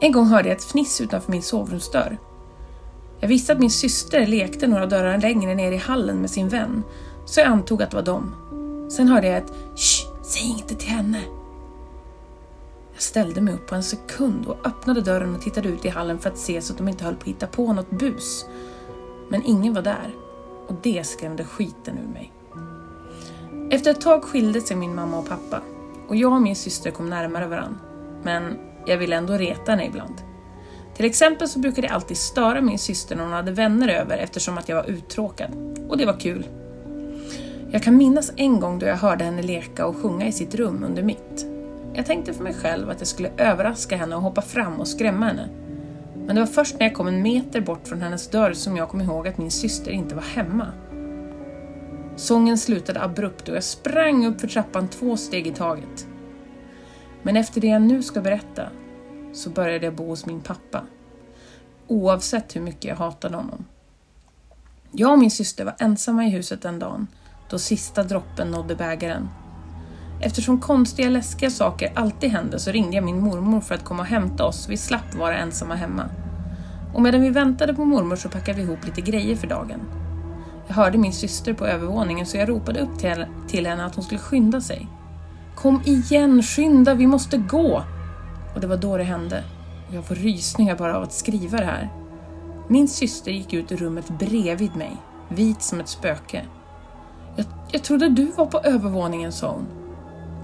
En 0.00 0.12
gång 0.12 0.26
hörde 0.26 0.48
jag 0.48 0.56
ett 0.56 0.64
fniss 0.64 1.00
utanför 1.00 1.32
min 1.32 1.42
sovrumsdörr. 1.42 2.18
Jag 3.20 3.28
visste 3.28 3.52
att 3.52 3.58
min 3.58 3.70
syster 3.70 4.26
lekte 4.26 4.66
några 4.66 4.86
dörrar 4.86 5.18
längre 5.18 5.54
ner 5.54 5.72
i 5.72 5.76
hallen 5.76 6.16
med 6.16 6.30
sin 6.30 6.48
vän, 6.48 6.82
så 7.24 7.40
jag 7.40 7.48
antog 7.48 7.82
att 7.82 7.90
det 7.90 7.96
var 7.96 8.04
dem. 8.04 8.34
Sen 8.90 9.08
hörde 9.08 9.26
jag 9.26 9.38
ett 9.38 9.52
Shh, 9.76 10.06
säg 10.22 10.48
inte 10.48 10.74
till 10.74 10.88
henne. 10.88 11.20
Ställde 13.02 13.40
mig 13.40 13.54
upp 13.54 13.66
på 13.66 13.74
en 13.74 13.82
sekund 13.82 14.46
och 14.46 14.66
öppnade 14.66 15.00
dörren 15.00 15.34
och 15.34 15.42
tittade 15.42 15.68
ut 15.68 15.84
i 15.84 15.88
hallen 15.88 16.18
för 16.18 16.30
att 16.30 16.38
se 16.38 16.62
så 16.62 16.72
att 16.72 16.78
de 16.78 16.88
inte 16.88 17.04
höll 17.04 17.14
på 17.14 17.20
att 17.20 17.28
hitta 17.28 17.46
på 17.46 17.72
något 17.72 17.90
bus. 17.90 18.46
Men 19.28 19.42
ingen 19.44 19.74
var 19.74 19.82
där 19.82 20.14
och 20.68 20.74
det 20.82 21.06
skrämde 21.06 21.44
skiten 21.44 21.98
ur 21.98 22.12
mig. 22.12 22.32
Efter 23.70 23.90
ett 23.90 24.00
tag 24.00 24.24
skilde 24.24 24.60
sig 24.60 24.76
min 24.76 24.94
mamma 24.94 25.18
och 25.18 25.28
pappa 25.28 25.62
och 26.08 26.16
jag 26.16 26.32
och 26.32 26.42
min 26.42 26.56
syster 26.56 26.90
kom 26.90 27.10
närmare 27.10 27.46
varann. 27.46 27.78
Men 28.22 28.58
jag 28.86 28.98
ville 28.98 29.16
ändå 29.16 29.32
reta 29.32 29.72
henne 29.72 29.86
ibland. 29.86 30.14
Till 30.94 31.04
exempel 31.04 31.48
så 31.48 31.58
brukade 31.58 31.86
jag 31.86 31.94
alltid 31.94 32.16
störa 32.16 32.60
min 32.60 32.78
syster 32.78 33.16
när 33.16 33.22
hon 33.24 33.32
hade 33.32 33.52
vänner 33.52 33.88
över 33.88 34.18
eftersom 34.18 34.58
att 34.58 34.68
jag 34.68 34.76
var 34.76 34.90
uttråkad. 34.90 35.50
Och 35.88 35.98
det 35.98 36.06
var 36.06 36.20
kul. 36.20 36.46
Jag 37.70 37.82
kan 37.82 37.96
minnas 37.96 38.32
en 38.36 38.60
gång 38.60 38.78
då 38.78 38.86
jag 38.86 38.96
hörde 38.96 39.24
henne 39.24 39.42
leka 39.42 39.86
och 39.86 39.96
sjunga 39.96 40.26
i 40.26 40.32
sitt 40.32 40.54
rum 40.54 40.84
under 40.84 41.02
mitt. 41.02 41.51
Jag 41.94 42.06
tänkte 42.06 42.32
för 42.32 42.44
mig 42.44 42.54
själv 42.54 42.90
att 42.90 42.98
jag 42.98 43.08
skulle 43.08 43.30
överraska 43.36 43.96
henne 43.96 44.16
och 44.16 44.22
hoppa 44.22 44.42
fram 44.42 44.80
och 44.80 44.88
skrämma 44.88 45.26
henne. 45.26 45.48
Men 46.26 46.34
det 46.34 46.40
var 46.40 46.46
först 46.46 46.78
när 46.78 46.86
jag 46.86 46.94
kom 46.94 47.08
en 47.08 47.22
meter 47.22 47.60
bort 47.60 47.88
från 47.88 48.02
hennes 48.02 48.28
dörr 48.28 48.52
som 48.52 48.76
jag 48.76 48.88
kom 48.88 49.00
ihåg 49.00 49.28
att 49.28 49.38
min 49.38 49.50
syster 49.50 49.90
inte 49.90 50.14
var 50.14 50.22
hemma. 50.22 50.66
Sången 52.16 52.58
slutade 52.58 53.02
abrupt 53.02 53.48
och 53.48 53.56
jag 53.56 53.64
sprang 53.64 54.26
upp 54.26 54.40
för 54.40 54.48
trappan 54.48 54.88
två 54.88 55.16
steg 55.16 55.46
i 55.46 55.52
taget. 55.52 56.06
Men 57.22 57.36
efter 57.36 57.60
det 57.60 57.66
jag 57.66 57.82
nu 57.82 58.02
ska 58.02 58.20
berätta 58.20 58.68
så 59.32 59.50
började 59.50 59.84
jag 59.84 59.94
bo 59.94 60.06
hos 60.08 60.26
min 60.26 60.40
pappa. 60.40 60.86
Oavsett 61.86 62.56
hur 62.56 62.60
mycket 62.60 62.84
jag 62.84 62.96
hatade 62.96 63.36
honom. 63.36 63.64
Jag 64.92 65.12
och 65.12 65.18
min 65.18 65.30
syster 65.30 65.64
var 65.64 65.74
ensamma 65.78 66.24
i 66.24 66.30
huset 66.30 66.62
den 66.62 66.78
dagen 66.78 67.06
då 67.50 67.58
sista 67.58 68.02
droppen 68.02 68.50
nådde 68.50 68.74
bägaren. 68.74 69.28
Eftersom 70.24 70.60
konstiga 70.60 71.08
läskiga 71.08 71.50
saker 71.50 71.92
alltid 71.94 72.30
hände 72.30 72.58
så 72.58 72.70
ringde 72.70 72.96
jag 72.96 73.04
min 73.04 73.20
mormor 73.20 73.60
för 73.60 73.74
att 73.74 73.84
komma 73.84 74.02
och 74.02 74.08
hämta 74.08 74.44
oss 74.44 74.64
så 74.64 74.70
vi 74.70 74.76
slapp 74.76 75.14
vara 75.14 75.36
ensamma 75.36 75.74
hemma. 75.74 76.04
Och 76.94 77.02
medan 77.02 77.20
vi 77.20 77.30
väntade 77.30 77.74
på 77.74 77.84
mormor 77.84 78.16
så 78.16 78.28
packade 78.28 78.58
vi 78.58 78.62
ihop 78.62 78.86
lite 78.86 79.00
grejer 79.00 79.36
för 79.36 79.46
dagen. 79.46 79.80
Jag 80.66 80.74
hörde 80.74 80.98
min 80.98 81.12
syster 81.12 81.54
på 81.54 81.66
övervåningen 81.66 82.26
så 82.26 82.36
jag 82.36 82.48
ropade 82.48 82.80
upp 82.80 82.98
till, 82.98 83.26
till 83.48 83.66
henne 83.66 83.84
att 83.84 83.94
hon 83.94 84.04
skulle 84.04 84.20
skynda 84.20 84.60
sig. 84.60 84.88
Kom 85.54 85.82
igen, 85.84 86.42
skynda, 86.42 86.94
vi 86.94 87.06
måste 87.06 87.38
gå! 87.38 87.82
Och 88.54 88.60
det 88.60 88.66
var 88.66 88.76
då 88.76 88.96
det 88.96 89.04
hände. 89.04 89.44
Jag 89.92 90.04
får 90.04 90.14
rysningar 90.14 90.76
bara 90.76 90.96
av 90.96 91.02
att 91.02 91.12
skriva 91.12 91.58
det 91.58 91.64
här. 91.64 91.88
Min 92.68 92.88
syster 92.88 93.30
gick 93.30 93.52
ut 93.52 93.72
ur 93.72 93.76
rummet 93.76 94.18
bredvid 94.18 94.76
mig, 94.76 94.96
vit 95.28 95.62
som 95.62 95.80
ett 95.80 95.88
spöke. 95.88 96.44
Jag, 97.36 97.46
jag 97.70 97.82
trodde 97.82 98.08
du 98.08 98.24
var 98.24 98.46
på 98.46 98.60
övervåningen, 98.60 99.32
sa 99.32 99.52
hon. 99.52 99.81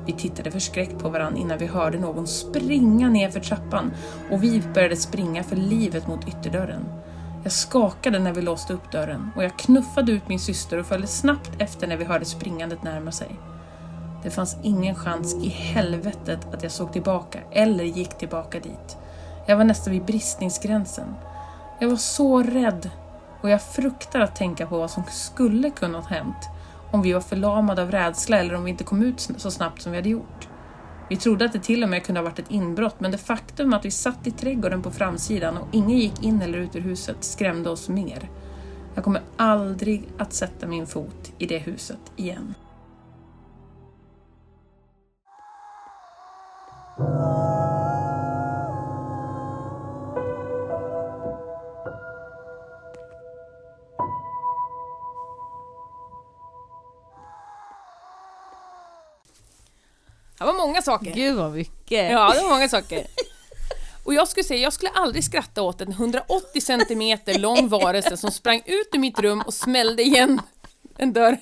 Vi 0.09 0.15
tittade 0.15 0.51
förskräckt 0.51 0.99
på 0.99 1.09
varandra 1.09 1.41
innan 1.41 1.59
vi 1.59 1.67
hörde 1.67 1.99
någon 1.99 2.27
springa 2.27 3.09
ner 3.09 3.31
för 3.31 3.41
trappan 3.41 3.93
och 4.31 4.43
vi 4.43 4.63
började 4.75 4.97
springa 4.97 5.45
för 5.45 5.57
livet 5.57 6.07
mot 6.07 6.29
ytterdörren. 6.29 6.85
Jag 7.43 7.53
skakade 7.53 8.19
när 8.19 8.33
vi 8.33 8.43
låste 8.43 8.73
upp 8.73 8.93
dörren 8.93 9.31
och 9.37 9.45
jag 9.45 9.59
knuffade 9.59 10.13
ut 10.13 10.29
min 10.29 10.39
syster 10.39 10.79
och 10.79 10.87
följde 10.87 11.07
snabbt 11.07 11.51
efter 11.59 11.87
när 11.87 11.97
vi 11.97 12.05
hörde 12.05 12.25
springandet 12.25 12.83
närma 12.83 13.13
sig. 13.13 13.29
Det 14.23 14.31
fanns 14.31 14.57
ingen 14.63 14.95
chans 14.95 15.35
i 15.35 15.49
helvetet 15.49 16.55
att 16.55 16.63
jag 16.63 16.73
såg 16.73 16.93
tillbaka 16.93 17.39
eller 17.53 17.85
gick 17.85 18.19
tillbaka 18.19 18.61
dit. 18.61 18.97
Jag 19.47 19.57
var 19.57 19.65
nästan 19.65 19.93
vid 19.93 20.05
bristningsgränsen. 20.05 21.15
Jag 21.81 21.89
var 21.89 21.97
så 21.97 22.43
rädd 22.43 22.91
och 23.41 23.51
jag 23.51 23.63
fruktar 23.63 24.21
att 24.21 24.37
tänka 24.37 24.67
på 24.67 24.79
vad 24.79 24.91
som 24.91 25.03
skulle 25.11 25.71
kunnat 25.71 26.07
hänt 26.07 26.49
om 26.91 27.03
vi 27.03 27.13
var 27.13 27.21
förlamade 27.21 27.83
av 27.83 27.91
rädsla 27.91 28.39
eller 28.39 28.55
om 28.55 28.65
vi 28.65 28.71
inte 28.71 28.85
kom 28.85 29.03
ut 29.03 29.29
så 29.37 29.51
snabbt 29.51 29.83
som 29.83 29.93
vi 29.93 29.99
hade 29.99 30.09
gjort. 30.09 30.49
Vi 31.09 31.17
trodde 31.17 31.45
att 31.45 31.53
det 31.53 31.59
till 31.59 31.83
och 31.83 31.89
med 31.89 32.05
kunde 32.05 32.21
ha 32.21 32.25
varit 32.25 32.39
ett 32.39 32.51
inbrott 32.51 33.01
men 33.01 33.11
det 33.11 33.19
faktum 33.19 33.73
att 33.73 33.85
vi 33.85 33.91
satt 33.91 34.27
i 34.27 34.31
trädgården 34.31 34.83
på 34.83 34.91
framsidan 34.91 35.57
och 35.57 35.69
ingen 35.73 35.99
gick 35.99 36.23
in 36.23 36.43
eller 36.43 36.59
ut 36.59 36.77
ur 36.77 36.81
huset 36.81 37.17
skrämde 37.21 37.71
oss 37.71 37.89
mer. 37.89 38.29
Jag 38.95 39.05
kommer 39.05 39.23
aldrig 39.37 40.09
att 40.19 40.33
sätta 40.33 40.67
min 40.67 40.87
fot 40.87 41.33
i 41.39 41.47
det 41.47 41.59
huset 41.59 42.13
igen. 42.17 42.55
Det 60.39 60.45
var 60.45 60.55
många 60.55 60.83
saker. 60.83 61.13
Gud 61.15 61.37
vad 61.37 61.53
mycket. 61.53 62.11
Ja, 62.13 62.33
det 62.35 62.41
var 62.43 62.49
många 62.49 62.69
saker. 62.69 63.07
Och 64.05 64.15
jag 64.15 64.29
skulle 64.29 64.45
säga, 64.45 64.61
jag 64.61 64.73
skulle 64.73 64.91
aldrig 64.91 65.25
skratta 65.25 65.63
åt 65.63 65.81
en 65.81 65.93
180 65.93 66.61
centimeter 66.61 67.39
lång 67.39 67.69
varelse 67.69 68.17
som 68.17 68.31
sprang 68.31 68.63
ut 68.67 68.89
ur 68.93 68.99
mitt 68.99 69.19
rum 69.19 69.41
och 69.47 69.55
smällde 69.55 70.03
igen 70.03 70.41
en 70.99 71.13
dörr. 71.13 71.37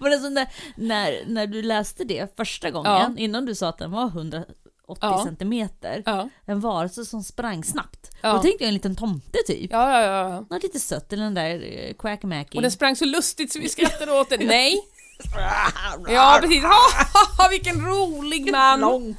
Men 0.00 0.12
alltså 0.12 0.28
när, 0.28 0.46
när, 0.76 1.22
när 1.26 1.46
du 1.46 1.62
läste 1.62 2.04
det 2.04 2.36
första 2.36 2.70
gången, 2.70 2.92
Ja. 2.92 3.10
innan 3.16 3.46
du 3.46 3.54
sa 3.54 3.68
att 3.68 3.78
den 3.78 3.90
var 3.90 4.06
180 4.06 4.54
Ja. 5.00 5.24
centimeter, 5.24 6.02
Ja, 6.06 6.28
en 6.46 6.60
varelse 6.60 7.04
som 7.04 7.22
sprang 7.22 7.64
snabbt. 7.64 8.10
Ja. 8.22 8.32
Då 8.32 8.38
tänkte 8.42 8.64
jag 8.64 8.68
en 8.68 8.74
liten 8.74 8.96
tomte 8.96 9.38
typ. 9.46 9.72
ja, 9.72 10.02
ja. 10.02 10.28
ja. 10.30 10.40
Något 10.50 10.62
lite 10.62 10.80
sött, 10.80 11.12
eller 11.12 11.24
den 11.24 11.34
där 11.34 11.84
eh, 11.88 11.94
quackamacky. 11.94 12.56
Och 12.58 12.62
den 12.62 12.70
sprang 12.70 12.96
så 12.96 13.04
lustigt 13.04 13.52
så 13.52 13.58
vi 13.58 13.68
skrattade 13.68 14.12
åt 14.12 14.28
den. 14.30 14.46
Nej! 14.46 14.80
Ja, 16.08 16.38
precis. 16.42 16.62
Ha, 16.62 16.68
ha, 17.14 17.26
ha, 17.38 17.48
vilken 17.50 17.86
rolig 17.86 18.50
man! 18.52 19.16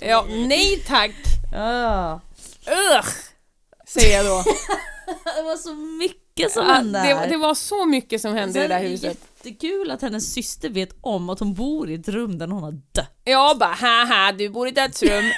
Ja, 0.00 0.26
nej 0.28 0.84
tack! 0.86 1.10
Ja. 1.52 2.20
Ugh, 2.66 3.06
säger 3.88 4.16
jag 4.16 4.26
då. 4.26 4.44
Det 5.36 5.42
var 5.42 5.56
så 5.56 5.74
mycket 5.74 6.52
som 6.52 6.66
Ja, 6.66 6.72
hände 6.72 6.98
det, 6.98 7.04
här. 7.14 7.28
det 7.28 7.36
var 7.36 7.54
så 7.54 7.86
mycket 7.86 8.20
som 8.20 8.34
hände 8.34 8.58
i 8.58 8.62
det 8.62 8.68
där 8.68 8.78
Sen 8.78 8.86
är 8.86 8.90
huset. 8.90 9.18
Jättekul 9.44 9.90
att 9.90 10.02
hennes 10.02 10.32
syster 10.34 10.68
vet 10.68 10.90
om 11.00 11.30
att 11.30 11.38
hon 11.40 11.54
bor 11.54 11.90
i 11.90 11.94
ett 11.94 12.08
rum 12.08 12.38
där 12.38 12.46
någon 12.46 12.62
har 12.62 12.72
dött. 12.72 13.10
Jag 13.24 13.58
bara 13.58 13.74
haha, 13.74 14.32
du 14.32 14.48
bor 14.48 14.68
i 14.68 14.70
dödsrum. 14.70 15.24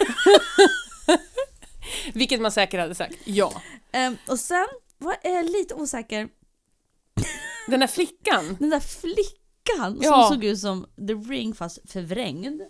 Vilket 2.14 2.40
man 2.40 2.52
säkert 2.52 2.80
hade 2.80 2.94
sagt. 2.94 3.14
Ja. 3.24 3.52
Ehm, 3.92 4.16
och 4.28 4.38
sen 4.38 4.66
var 4.98 5.16
jag 5.22 5.46
lite 5.50 5.74
osäker, 5.74 6.28
Den 7.66 7.80
där 7.80 7.86
flickan. 7.86 8.56
den 8.60 8.70
där 8.70 8.80
flickan 8.80 9.39
Ja. 9.78 10.22
som 10.28 10.34
såg 10.34 10.44
ut 10.44 10.58
som 10.58 10.86
The 11.06 11.12
Ring 11.14 11.54
fast 11.54 11.78
förvrängd. 11.92 12.60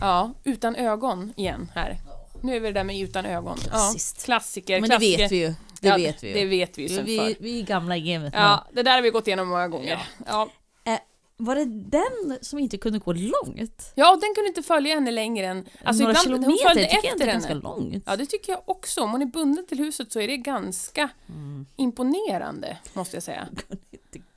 Ja, 0.00 0.30
utan 0.44 0.76
ögon 0.76 1.32
igen 1.36 1.70
här. 1.74 1.96
Nu 2.42 2.56
är 2.56 2.60
vi 2.60 2.72
där 2.72 2.84
med 2.84 3.00
utan 3.00 3.26
ögon. 3.26 3.58
Ja, 3.72 3.94
klassiker. 4.24 4.80
Men 4.80 4.90
det 4.90 4.96
klassiker. 4.96 5.18
vet 5.18 5.32
vi 5.32 5.36
ju. 5.36 5.54
Det 5.80 5.88
ja, 5.88 5.96
vet 5.96 6.24
vi 6.24 6.28
ju. 6.28 6.34
Det 6.34 6.44
vet 6.44 6.78
vi 6.78 6.86
ju 6.86 7.02
vi, 7.02 7.36
vi 7.40 7.60
är 7.60 7.64
gamla 7.64 7.96
i 7.96 8.00
gamet 8.00 8.32
nu. 8.32 8.38
Ja, 8.38 8.66
det 8.72 8.82
där 8.82 8.94
har 8.94 9.02
vi 9.02 9.10
gått 9.10 9.26
igenom 9.26 9.48
många 9.48 9.68
gånger. 9.68 10.06
Ja. 10.26 10.48
Eh, 10.84 10.98
var 11.36 11.54
det 11.54 11.64
den 11.64 12.38
som 12.40 12.58
inte 12.58 12.78
kunde 12.78 12.98
gå 12.98 13.12
långt? 13.12 13.92
ja, 13.94 14.10
den 14.20 14.34
kunde 14.34 14.48
inte 14.48 14.62
följa 14.62 14.94
henne 14.94 15.10
längre 15.10 15.46
än... 15.46 15.66
Alltså 15.84 16.02
Några 16.02 16.20
ibland, 16.24 16.44
hon 16.44 16.56
kilometer 16.58 16.68
följde 16.68 16.84
tycker 16.84 16.96
jag 16.96 17.04
inte 17.04 17.24
efter 17.24 17.26
är 17.26 17.32
ganska 17.32 17.54
långt. 17.54 18.02
Ja, 18.06 18.16
det 18.16 18.26
tycker 18.26 18.52
jag 18.52 18.62
också. 18.66 19.00
Om 19.00 19.10
hon 19.10 19.22
är 19.22 19.26
bunden 19.26 19.66
till 19.66 19.78
huset 19.78 20.12
så 20.12 20.20
är 20.20 20.28
det 20.28 20.36
ganska 20.36 21.08
Mm. 21.28 21.66
imponerande, 21.76 22.76
måste 22.92 23.16
jag 23.16 23.22
säga. 23.22 23.48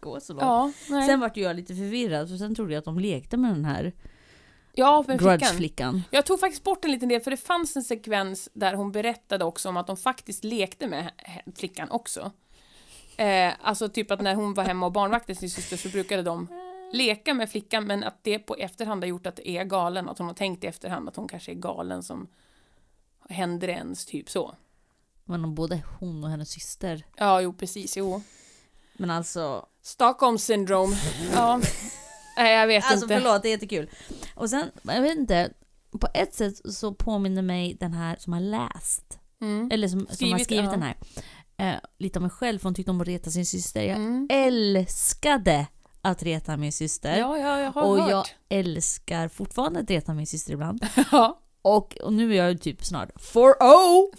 Gå 0.02 0.20
så 0.20 0.34
långt. 0.34 0.42
Ja, 0.42 0.72
nej. 0.90 1.08
Sen 1.08 1.20
vart 1.20 1.38
jag 1.38 1.56
lite 1.56 1.76
förvirrad 1.76 2.30
för 2.30 2.38
sen 2.38 2.56
trodde 2.56 2.74
jag 2.74 2.80
att 2.80 2.86
de 2.86 3.00
lekte 3.00 3.38
med 3.38 3.52
den 3.52 3.66
här 3.66 3.94
ja, 4.74 5.04
för 5.04 5.56
flickan. 5.56 6.04
Jag 6.12 6.26
tog 6.26 6.40
faktiskt 6.40 6.64
bort 6.64 6.86
en 6.86 6.92
liten 6.92 7.10
del 7.10 7.22
för 7.22 7.32
det 7.32 7.38
fanns 7.38 7.76
en 7.76 7.84
sekvens 7.84 8.50
där 8.54 8.74
hon 8.74 8.92
berättade 8.92 9.46
också 9.46 9.70
om 9.70 9.78
att 9.78 9.88
de 9.88 9.98
faktiskt 9.98 10.44
lekte 10.44 10.88
med 10.88 11.12
flickan 11.56 11.90
också. 11.92 12.32
Eh, 13.18 13.54
alltså 13.62 13.90
typ 13.90 14.12
att 14.12 14.22
när 14.22 14.36
hon 14.36 14.54
var 14.54 14.64
hemma 14.64 14.86
och 14.86 14.92
barnvaktade 14.92 15.40
sin 15.40 15.50
syster 15.50 15.78
så 15.78 15.90
brukade 15.90 16.24
de 16.24 16.48
leka 16.94 17.34
med 17.34 17.50
flickan 17.50 17.88
men 17.88 18.04
att 18.04 18.24
det 18.24 18.40
på 18.40 18.56
efterhand 18.56 19.04
har 19.04 19.08
gjort 19.08 19.28
att 19.28 19.36
det 19.36 19.50
är 19.50 19.64
galen, 19.64 20.10
att 20.10 20.18
hon 20.18 20.28
har 20.28 20.34
tänkt 20.34 20.64
i 20.64 20.68
efterhand 20.68 21.10
att 21.10 21.16
hon 21.16 21.28
kanske 21.28 21.52
är 21.52 21.56
galen 21.56 22.04
som 22.04 22.28
händer 23.30 23.68
ens, 23.68 24.06
typ 24.06 24.30
så. 24.30 24.56
Men 25.26 25.46
om 25.46 25.56
både 25.56 25.84
hon 26.00 26.24
och 26.24 26.30
hennes 26.30 26.50
syster. 26.50 27.06
Ja, 27.16 27.42
jo 27.42 27.54
precis, 27.54 27.98
jo. 27.98 28.22
Men 29.02 29.10
alltså, 29.12 29.66
Stockholm 29.84 30.38
syndrome. 30.38 30.96
Ja. 31.34 31.62
Nej, 32.38 32.54
jag 32.56 32.68
vet 32.68 32.84
alltså 32.86 33.06
inte. 33.06 33.16
förlåt, 33.20 33.42
det 33.44 33.50
är 33.50 33.52
jättekul. 33.52 33.90
Och 34.36 34.50
sen, 34.50 34.72
jag 34.84 35.02
vet 35.02 35.18
inte, 35.18 35.50
på 36.00 36.08
ett 36.14 36.34
sätt 36.34 36.74
så 36.74 36.94
påminner 36.94 37.42
mig 37.42 37.78
den 37.80 37.94
här 37.94 38.16
som 38.20 38.34
har 38.34 38.40
läst, 38.40 39.18
Mm. 39.42 39.70
eller 39.72 39.88
som, 39.88 40.08
som 40.10 40.32
har 40.32 40.40
Skrivit, 40.40 40.66
ja. 40.66 40.72
den 40.72 40.82
här, 40.82 40.96
eh, 41.58 41.80
lite 42.00 42.20
om 42.20 42.24
mig 42.24 42.32
själv 42.32 42.60
för 42.60 42.64
hon 42.64 42.74
tyckte 42.76 42.92
om 42.92 43.02
att 43.02 43.08
reta 43.08 43.30
sin 43.32 43.46
syster. 43.46 43.82
Jag 43.84 43.96
Mm. 43.98 44.28
älskade 44.32 45.68
att 46.02 46.24
reta 46.24 46.58
min 46.58 46.72
syster. 46.72 47.18
Ja, 47.18 47.38
ja, 47.38 47.60
jag 47.60 47.78
och 47.78 47.98
hört. 47.98 48.10
jag 48.10 48.26
älskar 48.60 49.28
fortfarande 49.28 49.80
att 49.80 49.90
reta 49.90 50.14
min 50.14 50.28
syster 50.28 50.54
ibland. 50.54 50.86
Ja. 51.12 51.40
Och, 51.64 51.98
och 52.02 52.14
nu 52.14 52.32
är 52.34 52.38
jag 52.38 52.50
ju 52.52 52.58
typ 52.58 52.86
snart 52.86 53.10
4-0! 53.10 53.20
For 53.22 53.50
oh! 53.50 54.10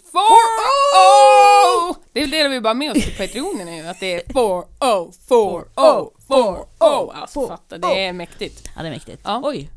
Det 2.13 2.23
är 2.23 2.27
det 2.27 2.47
vi 2.47 2.61
bara 2.61 2.73
med 2.73 2.91
oss 2.91 3.05
på 3.05 3.11
Patreonen 3.17 3.65
nu, 3.65 3.87
att 3.87 3.99
det 3.99 4.13
är 4.13 4.33
for 4.33 4.65
oh, 4.79 5.11
for 5.27 5.67
oh, 5.75 6.09
for 6.27 6.67
oh. 6.79 7.19
Alltså 7.21 7.39
For 7.41 7.47
fatta, 7.47 7.77
det 7.77 8.05
är 8.05 8.13
mäktigt. 8.13 8.69
Ja, 8.75 8.81
det 8.81 8.87
är 8.87 8.91
mäktigt. 8.91 9.21
Ja. 9.25 9.41
Oj. 9.43 9.69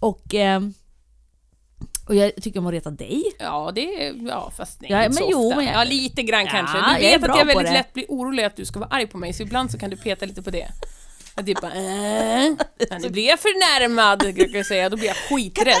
Och, 0.00 0.34
ehm, 0.34 0.74
och 2.08 2.14
jag 2.14 2.32
tycker 2.42 2.60
om 2.60 2.66
att 2.66 2.72
reta 2.72 2.90
dig. 2.90 3.22
Ja, 3.38 3.72
det 3.74 4.06
är, 4.06 4.14
ja 4.28 4.52
fast 4.56 4.80
nej, 4.80 4.90
Ja, 4.90 5.04
inte 5.04 5.08
men 5.08 5.16
så 5.24 5.28
jo, 5.32 5.46
ofta. 5.46 5.56
men 5.56 5.64
jag- 5.66 5.74
Ja, 5.74 5.84
lite 5.84 6.22
grann 6.22 6.44
Ja, 6.44 6.50
kanske. 6.50 6.78
Du 6.78 7.00
vet 7.00 7.22
att 7.30 7.36
jag 7.38 7.44
väldigt 7.44 7.66
det. 7.66 7.72
lätt 7.72 7.92
blir 7.92 8.06
orolig 8.08 8.44
att 8.44 8.56
du 8.56 8.64
ska 8.64 8.78
vara 8.78 8.90
arg 8.90 9.06
på 9.06 9.18
mig, 9.18 9.32
så 9.32 9.42
ibland 9.42 9.70
så 9.70 9.78
kan 9.78 9.90
du 9.90 9.96
peta 9.96 10.26
lite 10.26 10.42
på 10.42 10.50
det. 10.50 10.68
Att 11.34 11.46
typ 11.46 11.60
bara, 11.60 11.74
äh, 11.74 12.44
ja, 12.90 12.98
nu 13.00 13.10
blir 13.10 13.28
jag 13.28 13.40
förnärmad, 13.40 14.18
brukar 14.18 14.56
jag 14.56 14.66
säga. 14.66 14.88
Då 14.88 14.96
blir 14.96 15.06
jag 15.06 15.16
skiträdd. 15.16 15.76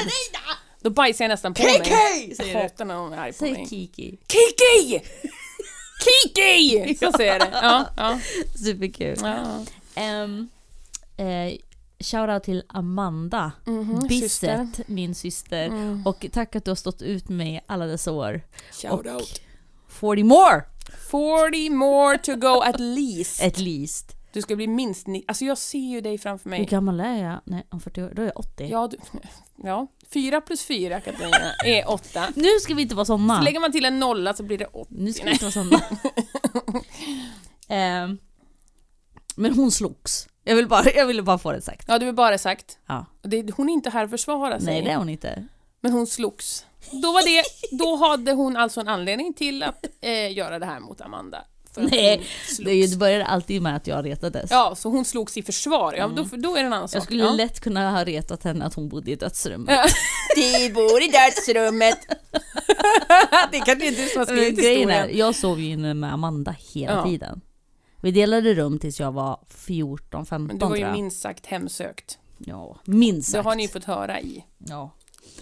Då 0.80 0.90
bajsar 0.90 1.24
jag 1.24 1.28
nästan 1.28 1.54
på 1.54 1.62
mig. 1.62 2.34
Jag 2.38 2.62
hatar 2.62 2.84
när 2.84 2.94
någon 2.94 3.12
är 3.12 3.18
arg 3.18 3.32
på 3.32 3.38
Säg 3.38 3.52
mig. 3.52 3.66
Kiki. 3.68 4.18
Kiki! 4.28 5.00
Kiki! 6.04 6.94
Så 7.00 7.12
säger 7.12 7.32
jag 7.32 7.40
det. 7.40 7.50
Ja, 7.62 7.86
ja. 7.96 8.20
Superkul. 8.64 9.16
ja. 9.22 9.64
Um, 10.24 10.48
eh, 11.16 11.54
Shoutout 12.00 12.42
till 12.44 12.62
Amanda 12.68 13.52
Mhm, 13.66 14.06
Bisset, 14.08 14.30
syster. 14.30 14.68
min 14.86 15.14
syster. 15.14 15.66
Mm. 15.66 16.02
Och 16.06 16.26
tack 16.32 16.56
att 16.56 16.64
du 16.64 16.70
har 16.70 16.76
stått 16.76 17.02
ut 17.02 17.28
med 17.28 17.60
alla 17.66 17.86
dessa 17.86 18.12
år. 18.12 18.40
Shout 18.72 18.92
och 18.92 19.06
out. 19.06 19.40
40 19.88 20.22
more! 20.22 20.62
40 21.10 21.70
more 21.70 22.18
to 22.18 22.36
go 22.36 22.60
at 22.60 22.80
least. 22.80 23.42
At 23.42 23.58
least. 23.58 24.16
Du 24.34 24.42
ska 24.42 24.56
bli 24.56 24.66
minst 24.66 25.06
ni- 25.06 25.24
Alltså 25.28 25.44
jag 25.44 25.58
ser 25.58 25.78
ju 25.78 26.00
dig 26.00 26.18
framför 26.18 26.50
Hur 26.50 26.56
mig. 26.58 26.66
gammal 26.66 27.00
är 27.00 27.24
jag? 27.24 27.40
Nej, 27.44 27.66
om 27.70 27.80
40 27.80 28.02
år. 28.02 28.12
Då 28.14 28.22
är 28.22 28.26
jag 28.26 28.36
80. 28.38 28.66
Ja, 28.70 28.88
du, 28.88 28.96
ja. 29.68 29.86
Fyra 30.12 30.40
plus 30.40 30.62
fyra, 30.64 31.00
Katarina, 31.00 31.36
är 31.64 31.90
åtta. 31.90 32.24
Nu 32.34 32.48
ska 32.60 32.74
vi 32.74 32.82
inte 32.82 32.94
vara 32.94 33.04
såna. 33.04 33.36
Så 33.38 33.42
lägger 33.42 33.60
man 33.60 33.72
till 33.72 33.84
en 33.84 33.98
nolla 33.98 34.34
så 34.34 34.42
blir 34.42 34.58
det 34.58 34.66
åtta. 34.66 34.90
Nu 34.90 35.12
ska 35.12 35.24
vi 35.24 35.30
inte 35.32 35.44
vara 35.44 35.52
såna. 35.52 35.80
Ehm, 37.68 38.18
men 39.36 39.54
hon 39.54 39.70
slogs. 39.70 40.28
Jag, 40.44 40.56
vill 40.56 40.68
bara, 40.68 40.90
jag 40.90 41.06
ville 41.06 41.22
bara 41.22 41.38
få 41.38 41.52
det 41.52 41.62
sagt. 41.62 41.84
Ja, 41.88 41.98
du 41.98 42.06
har 42.06 42.12
bara 42.12 42.38
sagt. 42.38 42.78
Ja. 42.86 43.06
Det, 43.22 43.50
hon 43.56 43.68
är 43.68 43.72
inte 43.72 43.90
här 43.90 44.00
för 44.00 44.04
att 44.04 44.10
försvara 44.20 44.60
sig. 44.60 44.66
Nej, 44.74 44.82
det 44.82 44.90
är 44.90 44.96
hon 44.96 45.08
inte. 45.08 45.44
Men 45.80 45.92
hon 45.92 46.06
slogs. 46.06 46.66
Då, 46.90 47.12
var 47.12 47.22
det, 47.22 47.44
då 47.78 47.96
hade 47.96 48.32
hon 48.32 48.56
alltså 48.56 48.80
en 48.80 48.88
anledning 48.88 49.34
till 49.34 49.62
att 49.62 49.86
eh, 50.00 50.32
göra 50.32 50.58
det 50.58 50.66
här 50.66 50.80
mot 50.80 51.00
Amanda. 51.00 51.44
För 51.74 51.82
Nej. 51.82 52.22
Det, 52.58 52.70
är 52.70 52.74
ju- 52.74 52.86
det 52.86 52.96
började 52.96 53.26
alltid 53.26 53.62
med 53.62 53.76
att 53.76 53.86
jag 53.86 54.04
retades. 54.06 54.50
Ja, 54.50 54.74
så 54.76 54.88
hon 54.88 55.04
slogs 55.04 55.36
i 55.36 55.42
försvar. 55.42 55.94
Ja, 55.98 56.08
då, 56.08 56.22
då 56.36 56.56
är 56.56 56.60
det 56.60 56.66
en 56.66 56.72
annan 56.72 56.88
sak. 56.88 56.94
Mm. 56.96 57.00
Jag 57.00 57.04
skulle 57.04 57.24
ja. 57.24 57.32
lätt 57.32 57.60
kunna 57.60 57.90
ha 57.90 58.04
retat 58.04 58.44
henne 58.44 58.64
att 58.64 58.74
hon 58.74 58.88
bodde 58.88 59.10
i 59.10 59.16
dödsrum. 59.16 59.66
Ja. 59.70 59.84
De 60.36 60.68
bor 60.72 61.02
i 61.02 61.08
dödsrummet. 61.08 61.98
det 63.52 63.58
kanske 63.58 63.86
inte 63.88 64.02
du 64.02 64.08
som 64.08 64.18
har 64.18 64.26
skrivit 64.26 64.58
Grejen 64.58 64.90
är, 64.90 64.94
historien. 64.94 65.18
jag 65.18 65.34
sov 65.34 65.60
ju 65.60 65.70
inne 65.70 65.94
med 65.94 66.12
Amanda 66.12 66.54
hela 66.72 66.92
Ja. 66.92 67.04
tiden. 67.04 67.40
Vi 68.02 68.10
delade 68.10 68.54
rum 68.54 68.78
tills 68.78 69.00
jag 69.00 69.12
var 69.12 69.40
14, 69.48 70.26
15 70.26 70.46
Men 70.46 70.58
du 70.58 70.66
var 70.66 70.76
ju 70.76 70.92
minst 70.92 71.20
sagt 71.20 71.46
hemsökt. 71.46 72.18
Ja, 72.38 72.76
minst 72.84 73.28
Det 73.28 73.32
sagt. 73.32 73.44
har 73.44 73.54
ni 73.54 73.68
fått 73.68 73.84
höra 73.84 74.20
i 74.20 74.44
Ja. 74.58 74.90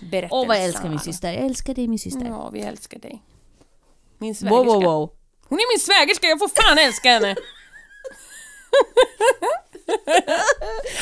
berättelserna. 0.01 0.41
Åh 0.41 0.47
vad 0.49 0.57
jag 0.57 0.65
älskar 0.65 0.89
min 0.89 0.99
syster. 0.99 1.33
Jag 1.33 1.43
älskar 1.45 1.75
dig 1.75 1.89
min 1.89 1.99
syster. 1.99 2.27
Ja, 2.27 2.51
vi 2.53 2.61
älskar 2.61 2.99
dig. 2.99 3.23
Min 4.19 4.35
svägerska. 4.35 4.65
Wow, 4.65 4.67
wow, 4.75 4.83
wow. 4.85 5.11
Hon 5.53 5.59
är 5.61 5.73
min 5.73 5.81
svägerska, 5.81 6.27
jag 6.27 6.39
får 6.39 6.49
fan 6.63 6.79
älska 6.79 7.09
henne! 7.11 7.37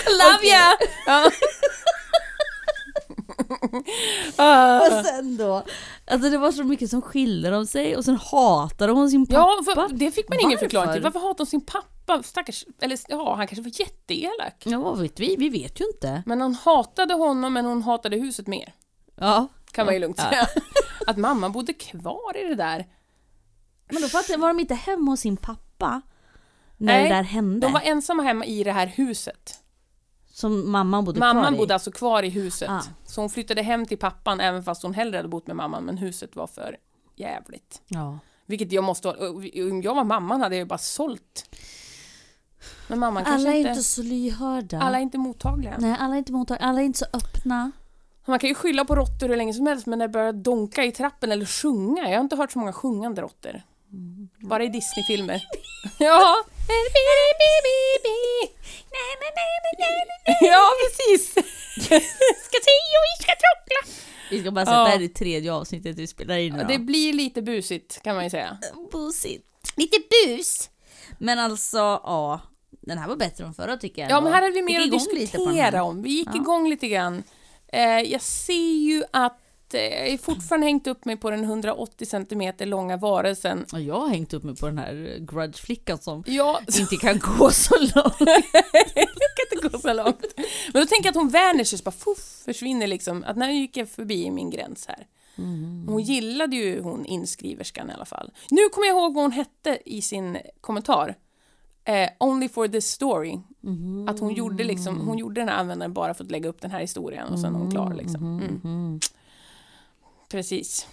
Love 0.06 0.46
ya! 0.46 0.76
Ja. 1.06 1.30
Ah. 4.36 4.80
Och 4.80 5.04
sen 5.06 5.36
då, 5.36 5.64
alltså 6.06 6.30
det 6.30 6.38
var 6.38 6.52
så 6.52 6.64
mycket 6.64 6.90
som 6.90 7.02
skilde 7.02 7.50
dem 7.50 7.66
sig 7.66 7.96
och 7.96 8.04
sen 8.04 8.16
hatade 8.16 8.92
hon 8.92 9.10
sin 9.10 9.26
pappa. 9.26 9.62
Ja, 9.76 9.88
det 9.92 10.10
fick 10.10 10.28
man 10.28 10.38
ingen 10.40 10.50
Varför? 10.50 10.64
förklaring 10.66 10.92
till. 10.92 11.02
Varför 11.02 11.18
hatar 11.20 11.38
hon 11.38 11.46
sin 11.46 11.60
pappa? 11.66 12.22
Stackars, 12.22 12.64
eller 12.80 12.98
ja, 13.08 13.34
han 13.34 13.46
kanske 13.46 13.62
var 13.62 13.80
jätteelak. 13.80 14.62
Ja, 14.64 14.78
vad 14.80 14.98
vet 15.00 15.20
vi? 15.20 15.36
Vi 15.36 15.48
vet 15.48 15.80
ju 15.80 15.84
inte. 15.86 16.22
Men 16.26 16.40
hon 16.40 16.54
hatade 16.54 17.14
honom, 17.14 17.52
men 17.52 17.64
hon 17.64 17.82
hatade 17.82 18.16
huset 18.16 18.46
mer. 18.46 18.74
Ja. 19.20 19.48
Kan 19.72 19.86
man 19.86 19.94
ju 19.94 20.00
lugnt 20.00 20.18
Ja. 20.18 20.30
säga. 20.30 20.46
Att 21.06 21.16
mamma 21.16 21.48
bodde 21.48 21.72
kvar 21.72 22.36
i 22.36 22.48
det 22.48 22.54
där. 22.54 22.86
Men 23.92 24.02
då 24.02 24.08
fattar 24.08 24.32
jag, 24.34 24.38
var 24.38 24.48
de 24.48 24.60
inte 24.60 24.74
hemma 24.74 25.10
hos 25.10 25.20
sin 25.20 25.36
pappa? 25.36 26.02
När 26.76 26.92
Nej, 26.92 27.08
det 27.08 27.14
där 27.14 27.22
hände? 27.22 27.66
De 27.66 27.72
var 27.72 27.80
ensamma 27.80 28.22
hemma 28.22 28.44
i 28.44 28.64
det 28.64 28.72
här 28.72 28.86
huset. 28.86 29.56
Som 30.32 30.70
mamman 30.70 31.04
bodde 31.04 31.18
kvar 31.20 31.34
Mamman 31.34 31.54
i? 31.54 31.58
bodde 31.58 31.74
alltså 31.74 31.90
kvar 31.92 32.22
i 32.22 32.28
huset. 32.28 32.70
Ah. 32.70 32.82
Så 33.06 33.20
hon 33.20 33.30
flyttade 33.30 33.62
hem 33.62 33.86
till 33.86 33.98
pappan 33.98 34.40
även 34.40 34.62
fast 34.62 34.82
hon 34.82 34.94
hellre 34.94 35.16
hade 35.16 35.28
bott 35.28 35.46
med 35.46 35.56
mamman, 35.56 35.84
men 35.84 35.98
huset 35.98 36.36
var 36.36 36.46
för 36.46 36.76
jävligt. 37.16 37.82
Ja. 37.86 38.18
Vilket 38.46 38.72
jag 38.72 38.84
måste 38.84 39.08
om 39.08 39.82
jag 39.84 39.94
var 39.94 40.04
mamman 40.04 40.40
hade 40.40 40.54
jag 40.54 40.60
ju 40.60 40.66
bara 40.66 40.78
sålt. 40.78 41.56
Men 42.88 42.98
mamman 42.98 43.24
kanske 43.24 43.48
Alla 43.48 43.56
är 43.56 43.58
inte... 43.58 43.70
inte 43.70 43.82
så 43.82 44.02
lyhörda. 44.02 44.80
Alla 44.80 44.98
är 44.98 45.02
inte 45.02 45.18
mottagliga. 45.18 45.76
Nej, 45.78 45.96
alla 46.00 46.14
är 46.14 46.18
inte 46.18 46.32
mottagliga. 46.32 46.66
Alla 46.66 46.80
är 46.80 46.84
inte 46.84 46.98
så 46.98 47.06
öppna. 47.12 47.72
Man 48.26 48.38
kan 48.38 48.48
ju 48.48 48.54
skylla 48.54 48.84
på 48.84 48.94
råttor 48.94 49.28
hur 49.28 49.36
länge 49.36 49.54
som 49.54 49.66
helst 49.66 49.86
men 49.86 49.98
när 49.98 50.08
det 50.08 50.12
börjar 50.12 50.32
donka 50.32 50.84
i 50.84 50.92
trappen 50.92 51.32
eller 51.32 51.46
sjunga. 51.46 52.02
Jag 52.02 52.16
har 52.16 52.20
inte 52.20 52.36
hört 52.36 52.52
så 52.52 52.58
många 52.58 52.72
sjungande 52.72 53.22
råttor. 53.22 53.62
Bara 54.48 54.64
i 54.64 54.68
Disney-filmer. 54.68 55.42
ja. 55.98 56.36
ja, 60.40 60.70
precis. 60.82 61.30
ska 62.44 62.58
se 62.62 62.76
och 62.96 63.04
vi 63.08 63.22
ska 63.22 63.32
trockla. 63.32 63.94
Vi 64.30 64.40
ska 64.40 64.50
bara 64.50 64.64
säga 64.66 64.76
Ja. 64.76 64.82
att 64.82 64.86
det 64.92 64.98
här 64.98 65.04
är 65.04 65.08
tredje 65.08 65.52
avsnittet 65.52 65.96
vi 65.98 66.06
spelar 66.06 66.36
in 66.38 66.54
Ja, 66.56 66.64
det 66.64 66.78
blir 66.78 67.12
lite 67.12 67.42
busigt 67.42 68.02
kan 68.02 68.14
man 68.14 68.24
ju 68.24 68.30
säga. 68.30 68.58
busigt. 68.92 69.46
Lite 69.76 69.96
bus. 70.26 70.70
Men 71.18 71.38
alltså, 71.38 71.78
ja. 71.78 72.40
Den 72.82 72.98
här 72.98 73.08
var 73.08 73.16
bättre 73.16 73.44
än 73.44 73.54
förra 73.54 73.76
tycker 73.76 74.02
jag. 74.02 74.10
Ja, 74.10 74.20
men 74.20 74.32
här 74.32 74.42
hade 74.42 74.54
vi 74.54 74.62
mer 74.62 74.80
att 74.80 74.90
diskutera 74.90 75.82
om. 75.82 76.02
Vi 76.02 76.10
gick 76.10 76.28
Ja. 76.28 76.36
igång 76.36 76.68
lite 76.70 76.88
grann. 76.88 77.22
Eh, 77.72 77.82
jag 78.00 78.22
ser 78.22 78.74
ju 78.78 79.04
att 79.12 79.38
eh, 79.74 79.80
jag 79.80 80.10
har 80.10 80.16
fortfarande 80.18 80.66
hängt 80.66 80.86
upp 80.86 81.04
mig 81.04 81.16
på 81.16 81.30
den 81.30 81.44
180 81.44 82.06
cm 82.06 82.52
långa 82.58 82.96
varelsen. 82.96 83.66
Jag 83.72 84.00
har 84.00 84.08
hängt 84.08 84.34
upp 84.34 84.44
mig 84.44 84.56
på 84.56 84.66
den 84.66 84.78
här 84.78 85.18
grudge-flickan 85.20 85.98
som 85.98 86.24
Ja, 86.26 86.60
inte 86.80 86.96
kan 86.96 87.18
gå 87.18 87.50
så 87.50 87.74
långt. 87.78 88.18
kan 88.18 89.06
inte 89.52 89.68
gå 89.68 89.78
så 89.78 89.92
långt. 89.92 90.34
Men 90.72 90.82
då 90.82 90.86
tänker 90.86 91.04
jag 91.04 91.08
att 91.08 91.16
hon 91.16 91.30
så 91.64 91.76
bara 91.84 91.90
fuff, 91.90 92.42
försvinner 92.44 92.86
liksom. 92.86 93.24
Att 93.24 93.36
när 93.36 93.50
gick 93.50 93.76
jag 93.76 93.88
förbi 93.88 94.30
min 94.30 94.50
gräns 94.50 94.86
här. 94.88 95.06
Hon 95.86 96.02
gillade 96.02 96.56
ju 96.56 96.82
hon 96.82 97.04
inskriverskan 97.06 97.90
i 97.90 97.92
alla 97.92 98.04
fall. 98.04 98.30
Nu 98.50 98.68
kommer 98.68 98.86
jag 98.86 98.96
ihåg 98.96 99.14
vad 99.14 99.24
hon 99.24 99.32
hette 99.32 99.78
i 99.84 100.02
sin 100.02 100.38
kommentar. 100.60 101.14
Eh, 101.84 102.08
only 102.20 102.48
for 102.48 102.68
this 102.68 102.86
story. 102.86 103.38
Att 104.08 104.20
hon 104.20 104.34
gjorde 104.34 104.64
liksom, 104.64 105.00
hon 105.00 105.18
gjorde 105.18 105.40
den 105.40 105.48
här 105.48 105.56
användaren 105.56 105.92
bara 105.92 106.14
för 106.14 106.24
att 106.24 106.30
lägga 106.30 106.48
upp 106.48 106.60
den 106.60 106.70
här 106.70 106.80
historien 106.80 107.28
och 107.28 107.40
sen 107.40 107.54
är 107.54 107.58
hon 107.58 107.70
klar 107.70 107.94
liksom. 107.94 108.24
Mm. 108.24 109.00
Precis. 110.30 110.86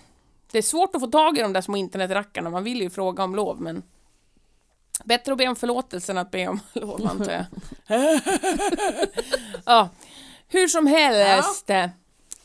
Det 0.51 0.57
är 0.57 0.61
svårt 0.61 0.95
att 0.95 1.01
få 1.01 1.07
tag 1.07 1.37
i 1.37 1.41
de 1.41 1.53
där 1.53 1.61
små 1.61 1.77
internetrackarna, 1.77 2.49
man 2.49 2.63
vill 2.63 2.81
ju 2.81 2.89
fråga 2.89 3.23
om 3.23 3.35
lov 3.35 3.61
men 3.61 3.83
Bättre 5.05 5.31
att 5.31 5.37
be 5.37 5.47
om 5.47 5.55
förlåtelse 5.55 6.11
än 6.11 6.17
att 6.17 6.31
be 6.31 6.47
om 6.47 6.59
lov 6.73 7.07
antar 7.07 7.31
jag. 7.31 7.45
ja, 9.65 9.89
hur 10.47 10.67
som 10.67 10.87
helst. 10.87 11.69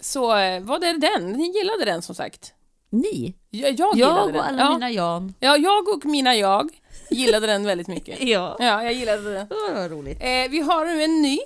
Så 0.00 0.36
eh, 0.36 0.62
var 0.62 0.78
det 0.78 0.92
den, 0.98 1.32
ni 1.32 1.58
gillade 1.58 1.84
den 1.84 2.02
som 2.02 2.14
sagt. 2.14 2.54
Ni? 2.90 3.34
Jag, 3.50 3.70
jag 3.70 3.96
gillade 3.96 4.00
Jag 4.00 4.24
och 4.24 4.32
den. 4.32 4.42
alla 4.42 4.62
ja. 4.62 4.72
mina 4.72 4.90
Jan. 4.90 5.34
ja, 5.40 5.56
jag 5.56 5.88
och 5.88 6.04
mina 6.04 6.34
jag 6.36 6.70
gillade 7.10 7.46
den 7.46 7.66
väldigt 7.66 7.88
mycket. 7.88 8.20
Ja. 8.22 8.56
Ja, 8.58 8.82
jag 8.82 8.92
gillade 8.92 9.34
den. 9.34 9.48
Det 9.48 9.74
var 9.74 9.88
roligt. 9.88 10.18
Eh, 10.20 10.50
vi 10.50 10.60
har 10.60 10.86
nu 10.86 11.02
en 11.02 11.22
ny. 11.22 11.38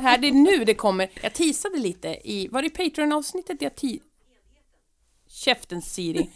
Här, 0.00 0.18
det 0.18 0.28
är 0.28 0.32
nu 0.32 0.64
det 0.64 0.74
kommer. 0.74 1.10
Jag 1.22 1.32
teasade 1.32 1.78
lite 1.78 2.08
i, 2.08 2.48
var 2.48 2.62
det 2.62 2.70
Patreon-avsnittet 2.70 3.62
jag. 3.62 3.72
Käften 5.44 5.82
Siri. 5.82 6.30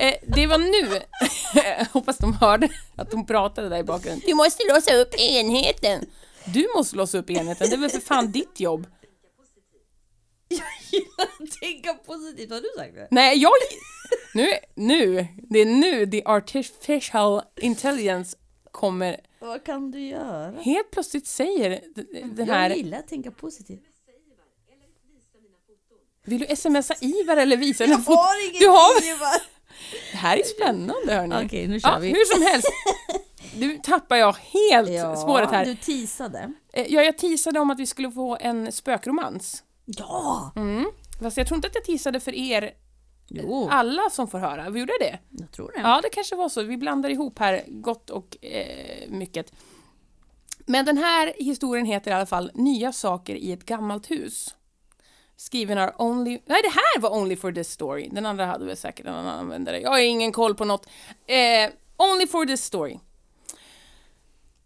Eh, 0.00 0.14
det 0.26 0.46
var 0.46 0.58
nu, 0.58 1.00
hoppas 1.92 2.18
de 2.18 2.32
hörde 2.34 2.68
att 2.96 3.10
de 3.10 3.26
pratade 3.26 3.68
där 3.68 3.78
i 3.78 3.84
bakgrunden. 3.84 4.22
Du 4.26 4.34
måste 4.34 4.62
låsa 4.74 4.94
upp 4.94 5.14
enheten. 5.20 6.06
Du 6.54 6.68
måste 6.76 6.96
låsa 6.96 7.18
upp 7.18 7.30
enheten, 7.30 7.70
det 7.70 7.76
är 7.76 7.80
väl 7.80 7.90
för 7.90 8.00
fan 8.00 8.32
ditt 8.32 8.60
jobb. 8.60 8.86
Tänka 11.60 11.94
positivt, 11.94 12.50
har 12.50 12.60
du 12.60 12.68
sagt 12.76 12.94
det? 12.94 13.08
Nej, 13.10 13.38
jag... 13.38 13.52
Nu, 14.34 14.48
nu, 14.74 15.26
det 15.50 15.58
är 15.58 15.66
nu 15.66 16.06
the 16.06 16.22
artificial 16.24 17.42
intelligence 17.56 18.36
kommer 18.70 19.20
Vad 19.40 19.64
kan 19.64 19.90
du 19.90 20.00
göra? 20.00 20.60
helt 20.60 20.90
plötsligt 20.90 21.26
säger 21.26 21.80
den 22.34 22.46
Jag 22.46 22.54
här... 22.54 22.70
gillar 22.70 22.98
att 22.98 23.08
tänka 23.08 23.30
positivt. 23.30 23.91
Vill 26.24 26.40
du 26.48 26.56
smsa 26.56 26.94
Ivar 27.00 27.36
eller 27.36 27.56
visa 27.56 27.84
dina 27.84 27.98
foton? 27.98 28.24
ingen 28.50 28.60
Du 28.60 28.68
har- 28.68 29.42
Det 30.12 30.16
här 30.16 30.36
är 30.36 30.42
spännande 30.44 31.14
hörni. 31.14 31.46
Okej, 31.46 31.66
nu 31.68 31.80
kör 31.80 31.88
ja, 31.88 31.98
vi. 31.98 32.08
Hur 32.08 32.24
som 32.34 32.42
helst. 32.42 32.68
Nu 33.56 33.78
tappar 33.78 34.16
jag 34.16 34.32
helt 34.32 35.18
spåret 35.18 35.50
här. 35.50 35.64
Du 35.64 35.76
teasade. 35.76 36.52
Eh, 36.72 36.86
Ja, 36.88 37.02
jag 37.02 37.18
teasade 37.18 37.60
om 37.60 37.70
att 37.70 37.78
vi 37.80 37.86
skulle 37.86 38.10
få 38.10 38.36
en 38.40 38.72
spökromans. 38.72 39.62
Ja! 39.84 40.52
Mm. 40.56 40.86
Fast 41.22 41.36
jag 41.36 41.46
tror 41.46 41.56
inte 41.56 41.68
att 41.68 41.74
jag 41.74 41.84
teasade 41.84 42.20
för 42.20 42.34
er 42.34 42.70
Jo, 43.28 43.68
alla 43.70 44.10
som 44.10 44.28
får 44.28 44.38
höra. 44.38 44.70
Vi 44.70 44.80
gjorde 44.80 44.92
det? 45.00 45.18
jag 45.30 45.52
tror 45.52 45.72
det. 45.74 45.80
Ja, 45.80 46.00
det 46.02 46.08
kanske 46.08 46.36
var 46.36 46.48
så. 46.48 46.62
Vi 46.62 46.76
blandar 46.76 47.10
ihop 47.10 47.38
här 47.38 47.64
gott 47.68 48.10
och 48.10 48.44
eh, 48.44 49.08
mycket. 49.08 49.52
Men 50.66 50.84
den 50.84 50.98
här 50.98 51.32
historien 51.38 51.86
heter 51.86 52.10
i 52.10 52.14
alla 52.14 52.26
fall 52.26 52.50
Nya 52.54 52.92
saker 52.92 53.34
i 53.34 53.52
ett 53.52 53.64
gammalt 53.64 54.10
hus. 54.10 54.54
Skriven 55.42 55.78
av 55.78 55.90
Only... 55.98 56.30
Nej, 56.30 56.62
det 56.62 56.68
här 56.68 57.00
var 57.00 57.10
Only 57.10 57.36
for 57.36 57.52
this 57.52 57.70
story. 57.70 58.08
Den 58.12 58.26
andra 58.26 58.46
hade 58.46 58.64
väl 58.64 58.76
säkert 58.76 59.06
en 59.06 59.14
annan 59.14 59.38
användare. 59.38 59.80
Jag 59.80 59.90
har 59.90 59.98
ingen 59.98 60.32
koll 60.32 60.54
på 60.54 60.64
något. 60.64 60.86
Eh, 61.26 61.70
only 61.96 62.26
for 62.26 62.46
this 62.46 62.64
story. 62.64 62.98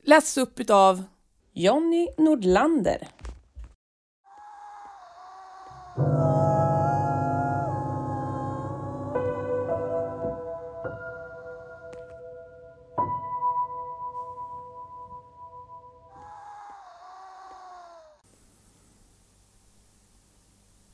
Lästs 0.02 0.38
upp 0.38 0.70
av 0.70 1.02
Jonny 1.52 2.08
Nordlander. 2.18 3.08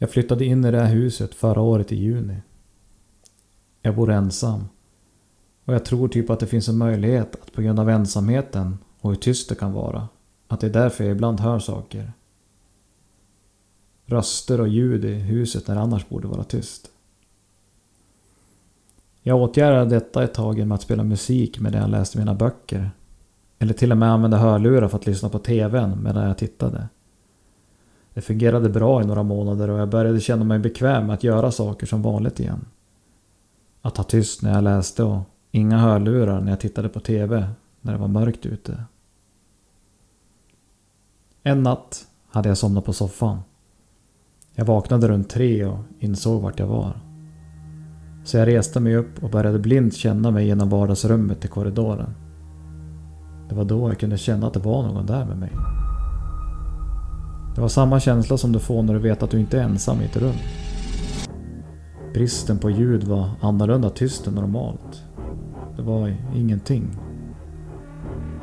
Jag 0.03 0.11
flyttade 0.11 0.45
in 0.45 0.65
i 0.65 0.71
det 0.71 0.81
här 0.81 0.95
huset 0.95 1.35
förra 1.35 1.61
året 1.61 1.93
i 1.93 1.97
juni. 1.97 2.37
Jag 3.83 3.95
bor 3.97 4.11
ensam. 4.11 4.69
Och 5.65 5.75
jag 5.75 5.85
tror 5.85 6.09
typ 6.09 6.31
att 6.31 6.41
det 6.41 6.47
finns 6.47 6.69
en 6.69 6.79
möjlighet 6.79 7.37
att 7.43 7.53
på 7.53 7.63
grund 7.63 7.81
av 7.81 7.91
ensamheten 7.91 8.79
och 9.01 9.11
hur 9.11 9.17
tyst 9.17 9.49
det 9.49 9.55
kan 9.55 9.73
vara. 9.73 10.09
Att 10.49 10.61
det 10.61 10.67
är 10.67 10.71
därför 10.71 11.05
jag 11.05 11.13
ibland 11.13 11.41
hör 11.41 11.59
saker. 11.59 12.13
Röster 14.07 14.61
och 14.61 14.69
ljud 14.69 15.05
i 15.05 15.15
huset 15.15 15.69
när 15.69 15.75
det 15.75 15.81
annars 15.81 16.09
borde 16.09 16.29
vara 16.29 16.45
tyst. 16.45 16.91
Jag 19.23 19.43
åtgärdade 19.43 19.91
detta 19.91 20.25
ett 20.25 20.35
tag 20.35 20.59
genom 20.59 20.73
att 20.73 20.83
spela 20.83 21.03
musik 21.03 21.61
medan 21.61 21.81
jag 21.81 21.91
läste 21.91 22.19
mina 22.19 22.35
böcker. 22.35 22.91
Eller 23.59 23.75
till 23.75 23.93
och 23.93 23.99
med 23.99 24.13
använda 24.13 24.37
hörlurar 24.37 24.89
för 24.89 24.99
att 24.99 25.07
lyssna 25.07 25.29
på 25.29 25.39
TVn 25.39 26.03
medan 26.03 26.27
jag 26.27 26.39
tittade. 26.39 26.89
Det 28.15 28.21
fungerade 28.21 28.69
bra 28.69 29.03
i 29.03 29.07
några 29.07 29.23
månader 29.23 29.71
och 29.71 29.79
jag 29.79 29.89
började 29.89 30.21
känna 30.21 30.45
mig 30.45 30.59
bekväm 30.59 31.07
med 31.07 31.15
att 31.15 31.25
göra 31.25 31.51
saker 31.51 31.87
som 31.87 32.03
vanligt 32.03 32.41
igen. 32.41 32.65
Att 33.83 33.97
ha 33.97 34.05
tyst 34.05 34.43
när 34.43 34.55
jag 34.55 34.65
läste 34.65 35.05
och 35.05 35.21
inga 35.51 35.79
hörlurar 35.79 36.41
när 36.41 36.53
jag 36.53 36.61
tittade 36.61 36.89
på 36.89 37.01
TV 37.01 37.49
när 37.81 37.93
det 37.93 37.99
var 37.99 38.09
mörkt 38.09 38.47
ute. 38.47 38.85
En 41.43 41.63
natt 41.63 42.07
hade 42.31 42.49
jag 42.49 42.59
somnat 42.59 42.85
på 42.85 42.93
soffan. 42.93 43.39
Jag 44.55 44.65
vaknade 44.65 45.09
runt 45.09 45.31
tre 45.31 45.65
och 45.65 45.79
insåg 45.99 46.43
vart 46.43 46.59
jag 46.59 46.67
var. 46.67 47.01
Så 48.25 48.37
jag 48.37 48.49
reste 48.49 48.81
mig 48.81 48.97
upp 48.97 49.23
och 49.23 49.31
började 49.31 49.59
blint 49.59 49.95
känna 49.95 50.31
mig 50.31 50.47
genom 50.47 50.69
vardagsrummet 50.69 51.41
till 51.41 51.51
korridoren. 51.51 52.15
Det 53.49 53.55
var 53.55 53.65
då 53.65 53.89
jag 53.89 53.99
kunde 53.99 54.19
känna 54.19 54.47
att 54.47 54.55
det 54.55 54.61
var 54.61 54.83
någon 54.83 55.07
där 55.07 55.25
med 55.25 55.39
mig. 55.39 55.53
Det 57.55 57.61
var 57.61 57.69
samma 57.69 58.01
känsla 58.01 58.37
som 58.37 58.53
du 58.53 58.59
får 58.59 58.83
när 58.83 58.95
du 58.95 59.01
vet 59.01 59.23
att 59.23 59.31
du 59.31 59.41
inte 59.41 59.59
är 59.59 59.63
ensam 59.63 60.01
i 60.01 60.05
ett 60.05 60.17
rum. 60.17 60.37
Bristen 62.15 62.59
på 62.59 62.71
ljud 62.71 63.05
var 63.05 63.31
annorlunda 63.41 63.91
tyst 63.91 64.27
än 64.27 64.35
normalt. 64.35 65.03
Det 65.77 65.83
var 65.83 66.17
ingenting. 66.35 66.91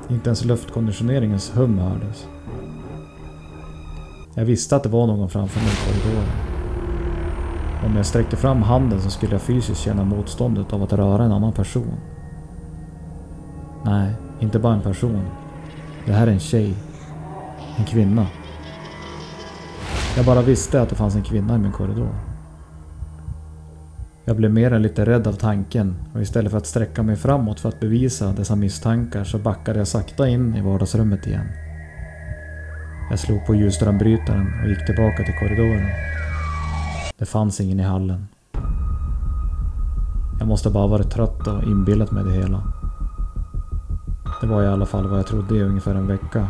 Inte 0.09 0.29
ens 0.29 0.45
luftkonditioneringens 0.45 1.51
hum 1.55 1.77
hördes. 1.77 2.27
Jag 4.33 4.45
visste 4.45 4.75
att 4.75 4.83
det 4.83 4.89
var 4.89 5.07
någon 5.07 5.29
framför 5.29 5.59
mig 5.59 5.69
i 5.69 6.01
korridoren. 6.01 6.29
Om 7.85 7.95
jag 7.95 8.05
sträckte 8.05 8.35
fram 8.35 8.61
handen 8.61 9.01
så 9.01 9.09
skulle 9.09 9.31
jag 9.31 9.41
fysiskt 9.41 9.81
känna 9.81 10.03
motståndet 10.03 10.73
av 10.73 10.83
att 10.83 10.93
röra 10.93 11.23
en 11.23 11.31
annan 11.31 11.53
person. 11.53 11.93
Nej, 13.85 14.13
inte 14.39 14.59
bara 14.59 14.73
en 14.73 14.81
person. 14.81 15.21
Det 16.05 16.13
här 16.13 16.27
är 16.27 16.31
en 16.31 16.39
tjej. 16.39 16.73
En 17.77 17.85
kvinna. 17.85 18.27
Jag 20.19 20.25
bara 20.25 20.41
visste 20.41 20.81
att 20.81 20.89
det 20.89 20.95
fanns 20.95 21.15
en 21.15 21.23
kvinna 21.23 21.55
i 21.55 21.57
min 21.57 21.71
korridor. 21.71 22.09
Jag 24.25 24.35
blev 24.35 24.51
mer 24.51 24.73
än 24.73 24.81
lite 24.81 25.05
rädd 25.05 25.27
av 25.27 25.33
tanken 25.33 25.95
och 26.13 26.21
istället 26.21 26.51
för 26.51 26.57
att 26.57 26.65
sträcka 26.65 27.03
mig 27.03 27.15
framåt 27.15 27.59
för 27.59 27.69
att 27.69 27.79
bevisa 27.79 28.31
dessa 28.31 28.55
misstankar 28.55 29.23
så 29.23 29.37
backade 29.37 29.79
jag 29.79 29.87
sakta 29.87 30.27
in 30.27 30.55
i 30.55 30.61
vardagsrummet 30.61 31.27
igen. 31.27 31.47
Jag 33.09 33.19
slog 33.19 33.45
på 33.45 33.55
ljusströmbrytaren 33.55 34.47
och 34.63 34.69
gick 34.69 34.85
tillbaka 34.85 35.23
till 35.23 35.33
korridoren. 35.39 35.89
Det 37.17 37.25
fanns 37.25 37.61
ingen 37.61 37.79
i 37.79 37.83
hallen. 37.83 38.27
Jag 40.39 40.47
måste 40.47 40.69
bara 40.69 40.87
varit 40.87 41.11
trött 41.11 41.47
och 41.47 41.63
inbillat 41.63 42.11
mig 42.11 42.23
det 42.23 42.31
hela. 42.31 42.63
Det 44.41 44.47
var 44.47 44.63
i 44.63 44.67
alla 44.67 44.85
fall 44.85 45.07
vad 45.07 45.19
jag 45.19 45.27
trodde 45.27 45.55
i 45.55 45.63
ungefär 45.63 45.95
en 45.95 46.07
vecka. 46.07 46.47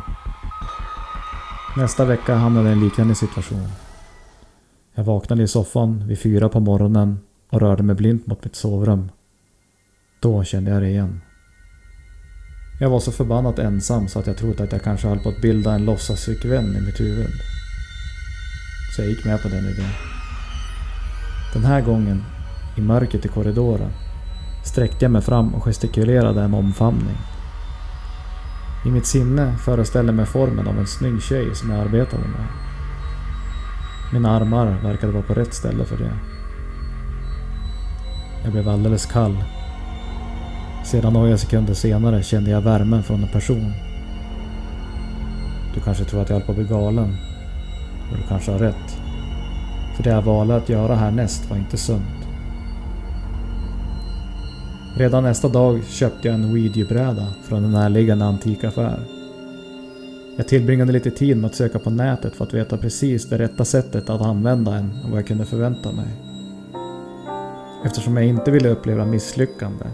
Nästa 1.79 2.05
vecka 2.05 2.35
hamnade 2.35 2.69
jag 2.69 2.77
i 2.77 2.79
en 2.79 2.85
liknande 2.85 3.15
situation. 3.15 3.67
Jag 4.95 5.03
vaknade 5.03 5.43
i 5.43 5.47
soffan 5.47 6.07
vid 6.07 6.19
fyra 6.19 6.49
på 6.49 6.59
morgonen 6.59 7.19
och 7.49 7.61
rörde 7.61 7.83
mig 7.83 7.95
blint 7.95 8.27
mot 8.27 8.43
mitt 8.43 8.55
sovrum. 8.55 9.11
Då 10.19 10.43
kände 10.43 10.71
jag 10.71 10.81
det 10.81 10.89
igen. 10.89 11.21
Jag 12.79 12.89
var 12.89 12.99
så 12.99 13.11
förbannat 13.11 13.59
ensam 13.59 14.07
så 14.07 14.19
att 14.19 14.27
jag 14.27 14.37
trodde 14.37 14.63
att 14.63 14.71
jag 14.71 14.83
kanske 14.83 15.07
höll 15.07 15.19
på 15.19 15.29
att 15.29 15.41
bilda 15.41 15.73
en 15.73 15.85
låtsasflickvän 15.85 16.75
i 16.75 16.81
mitt 16.81 16.99
huvud. 16.99 17.31
Så 18.95 19.01
jag 19.01 19.09
gick 19.09 19.25
med 19.25 19.41
på 19.41 19.47
den 19.47 19.65
idén. 19.65 19.93
Den 21.53 21.65
här 21.65 21.81
gången, 21.81 22.23
i 22.77 22.81
mörkret 22.81 23.25
i 23.25 23.27
korridoren, 23.27 23.91
sträckte 24.65 25.05
jag 25.05 25.11
mig 25.11 25.21
fram 25.21 25.55
och 25.55 25.63
gestikulerade 25.63 26.41
en 26.41 26.53
omfamning. 26.53 27.17
I 28.85 28.91
mitt 28.91 29.05
sinne 29.05 29.57
föreställde 29.57 30.09
jag 30.09 30.15
mig 30.15 30.25
formen 30.25 30.67
av 30.67 30.79
en 30.79 30.87
snygg 30.87 31.21
tjej 31.21 31.55
som 31.55 31.69
jag 31.69 31.79
arbetade 31.79 32.23
med. 32.23 32.47
Mina 34.13 34.31
armar 34.31 34.79
verkade 34.83 35.13
vara 35.13 35.23
på 35.23 35.33
rätt 35.33 35.53
ställe 35.53 35.85
för 35.85 35.97
det. 35.97 36.11
Jag 38.43 38.51
blev 38.51 38.69
alldeles 38.69 39.05
kall. 39.05 39.43
Sedan 40.85 41.13
några 41.13 41.37
sekunder 41.37 41.73
senare 41.73 42.23
kände 42.23 42.51
jag 42.51 42.61
värmen 42.61 43.03
från 43.03 43.23
en 43.23 43.29
person. 43.29 43.73
Du 45.75 45.81
kanske 45.81 46.03
tror 46.03 46.21
att 46.21 46.29
jag 46.29 46.35
höll 46.35 46.45
på 46.45 46.51
att 46.51 46.57
bli 46.57 46.67
galen. 46.67 47.17
Och 48.11 48.17
du 48.17 48.23
kanske 48.27 48.51
har 48.51 48.59
rätt. 48.59 49.01
För 49.95 50.03
det 50.03 50.09
jag 50.09 50.21
valde 50.21 50.55
att 50.55 50.69
göra 50.69 50.95
härnäst 50.95 51.49
var 51.49 51.57
inte 51.57 51.77
sunt. 51.77 52.18
Redan 54.99 55.23
nästa 55.23 55.47
dag 55.47 55.83
köpte 55.83 56.27
jag 56.27 56.35
en 56.35 56.45
Ouija-bräda 56.45 57.27
från 57.43 57.65
en 57.65 57.71
närliggande 57.71 58.25
antikaffär. 58.25 58.99
Jag 60.38 60.47
tillbringade 60.47 60.91
lite 60.91 61.12
tid 61.12 61.38
med 61.38 61.45
att 61.45 61.55
söka 61.55 61.79
på 61.79 61.89
nätet 61.89 62.35
för 62.35 62.45
att 62.45 62.53
veta 62.53 62.77
precis 62.77 63.29
det 63.29 63.38
rätta 63.38 63.65
sättet 63.65 64.09
att 64.09 64.21
använda 64.21 64.75
en 64.75 64.91
och 65.03 65.09
vad 65.09 65.19
jag 65.19 65.27
kunde 65.27 65.45
förvänta 65.45 65.91
mig. 65.91 66.07
Eftersom 67.85 68.17
jag 68.17 68.25
inte 68.25 68.51
ville 68.51 68.69
uppleva 68.69 69.05
misslyckande 69.05 69.85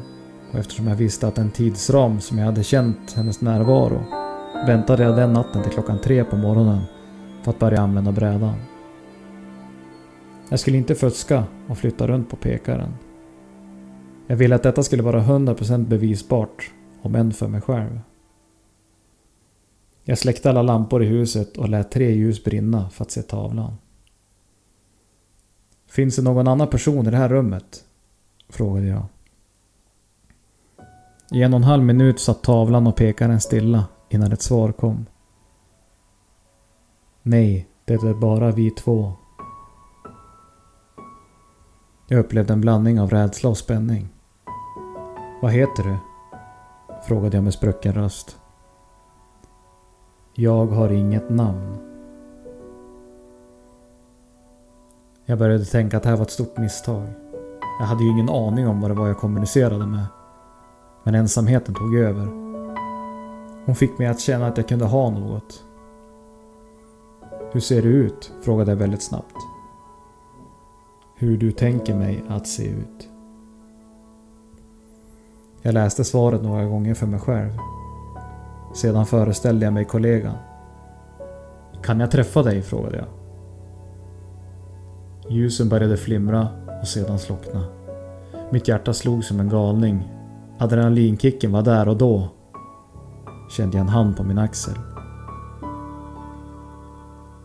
och 0.51 0.59
eftersom 0.59 0.87
jag 0.87 0.95
visste 0.95 1.27
att 1.27 1.35
den 1.35 1.51
tidsram 1.51 2.21
som 2.21 2.37
jag 2.37 2.45
hade 2.45 2.63
känt 2.63 3.13
hennes 3.15 3.41
närvaro 3.41 4.03
väntade 4.67 5.03
jag 5.03 5.15
den 5.15 5.33
natten 5.33 5.63
till 5.63 5.71
klockan 5.71 6.01
tre 6.01 6.23
på 6.23 6.35
morgonen 6.35 6.81
för 7.43 7.51
att 7.51 7.59
börja 7.59 7.81
använda 7.81 8.11
brädan. 8.11 8.55
Jag 10.49 10.59
skulle 10.59 10.77
inte 10.77 10.95
fuska 10.95 11.43
och 11.67 11.77
flytta 11.77 12.07
runt 12.07 12.29
på 12.29 12.35
pekaren. 12.35 12.93
Jag 14.27 14.35
ville 14.35 14.55
att 14.55 14.63
detta 14.63 14.83
skulle 14.83 15.03
vara 15.03 15.21
100% 15.21 15.85
bevisbart, 15.85 16.71
om 17.01 17.15
än 17.15 17.33
för 17.33 17.47
mig 17.47 17.61
själv. 17.61 17.99
Jag 20.03 20.17
släckte 20.17 20.49
alla 20.49 20.61
lampor 20.61 21.03
i 21.03 21.05
huset 21.05 21.57
och 21.57 21.69
lät 21.69 21.91
tre 21.91 22.11
ljus 22.11 22.43
brinna 22.43 22.89
för 22.89 23.03
att 23.03 23.11
se 23.11 23.21
tavlan. 23.21 23.77
Finns 25.87 26.15
det 26.15 26.21
någon 26.21 26.47
annan 26.47 26.67
person 26.67 27.07
i 27.07 27.11
det 27.11 27.17
här 27.17 27.29
rummet? 27.29 27.83
Frågade 28.49 28.87
jag. 28.87 29.05
I 31.31 31.43
en 31.43 31.53
och 31.53 31.57
en 31.57 31.63
halv 31.63 31.83
minut 31.83 32.19
satt 32.19 32.43
tavlan 32.43 32.87
och 32.87 32.95
pekaren 32.95 33.41
stilla 33.41 33.85
innan 34.09 34.31
ett 34.31 34.41
svar 34.41 34.71
kom. 34.71 35.05
Nej, 37.21 37.67
det 37.85 37.93
är 37.93 38.13
bara 38.13 38.51
vi 38.51 38.71
två. 38.71 39.13
Jag 42.07 42.19
upplevde 42.19 42.53
en 42.53 42.61
blandning 42.61 42.99
av 42.99 43.09
rädsla 43.09 43.49
och 43.49 43.57
spänning. 43.57 44.14
Vad 45.45 45.53
heter 45.53 45.83
du? 45.83 45.97
Frågade 47.07 47.37
jag 47.37 47.43
med 47.43 47.53
sprucken 47.53 47.93
röst. 47.93 48.37
Jag 50.33 50.65
har 50.65 50.89
inget 50.89 51.29
namn. 51.29 51.77
Jag 55.25 55.39
började 55.39 55.65
tänka 55.65 55.97
att 55.97 56.03
det 56.03 56.09
här 56.09 56.15
var 56.17 56.23
ett 56.23 56.31
stort 56.31 56.57
misstag. 56.57 57.07
Jag 57.79 57.85
hade 57.85 58.03
ju 58.03 58.09
ingen 58.09 58.29
aning 58.29 58.67
om 58.67 58.81
vad 58.81 58.91
det 58.91 58.95
var 58.95 59.07
jag 59.07 59.17
kommunicerade 59.17 59.85
med. 59.85 60.05
Men 61.03 61.15
ensamheten 61.15 61.75
tog 61.75 61.95
över. 61.95 62.25
Hon 63.65 63.75
fick 63.75 63.97
mig 63.97 64.07
att 64.07 64.19
känna 64.19 64.47
att 64.47 64.57
jag 64.57 64.67
kunde 64.67 64.85
ha 64.85 65.09
något. 65.09 65.63
Hur 67.51 67.59
ser 67.59 67.81
du 67.81 67.89
ut? 67.89 68.33
frågade 68.41 68.71
jag 68.71 68.77
väldigt 68.77 69.03
snabbt. 69.03 69.35
Hur 71.15 71.37
du 71.37 71.51
tänker 71.51 71.95
mig 71.95 72.23
att 72.29 72.47
se 72.47 72.67
ut. 72.67 73.09
Jag 75.65 75.73
läste 75.73 76.03
svaret 76.03 76.43
några 76.43 76.65
gånger 76.65 76.93
för 76.93 77.07
mig 77.07 77.19
själv. 77.19 77.57
Sedan 78.73 79.05
föreställde 79.05 79.65
jag 79.65 79.73
mig 79.73 79.85
kollegan. 79.85 80.35
Kan 81.83 81.99
jag 81.99 82.11
träffa 82.11 82.43
dig? 82.43 82.61
frågade 82.61 82.97
jag. 82.97 83.07
Ljusen 85.31 85.69
började 85.69 85.97
flimra 85.97 86.47
och 86.81 86.87
sedan 86.87 87.19
slockna. 87.19 87.63
Mitt 88.51 88.67
hjärta 88.67 88.93
slog 88.93 89.23
som 89.23 89.39
en 89.39 89.49
galning. 89.49 90.11
Adrenalinkicken 90.59 91.51
var 91.51 91.61
där 91.61 91.87
och 91.87 91.97
då. 91.97 92.27
Kände 93.49 93.77
jag 93.77 93.81
en 93.81 93.89
hand 93.89 94.17
på 94.17 94.23
min 94.23 94.37
axel. 94.37 94.75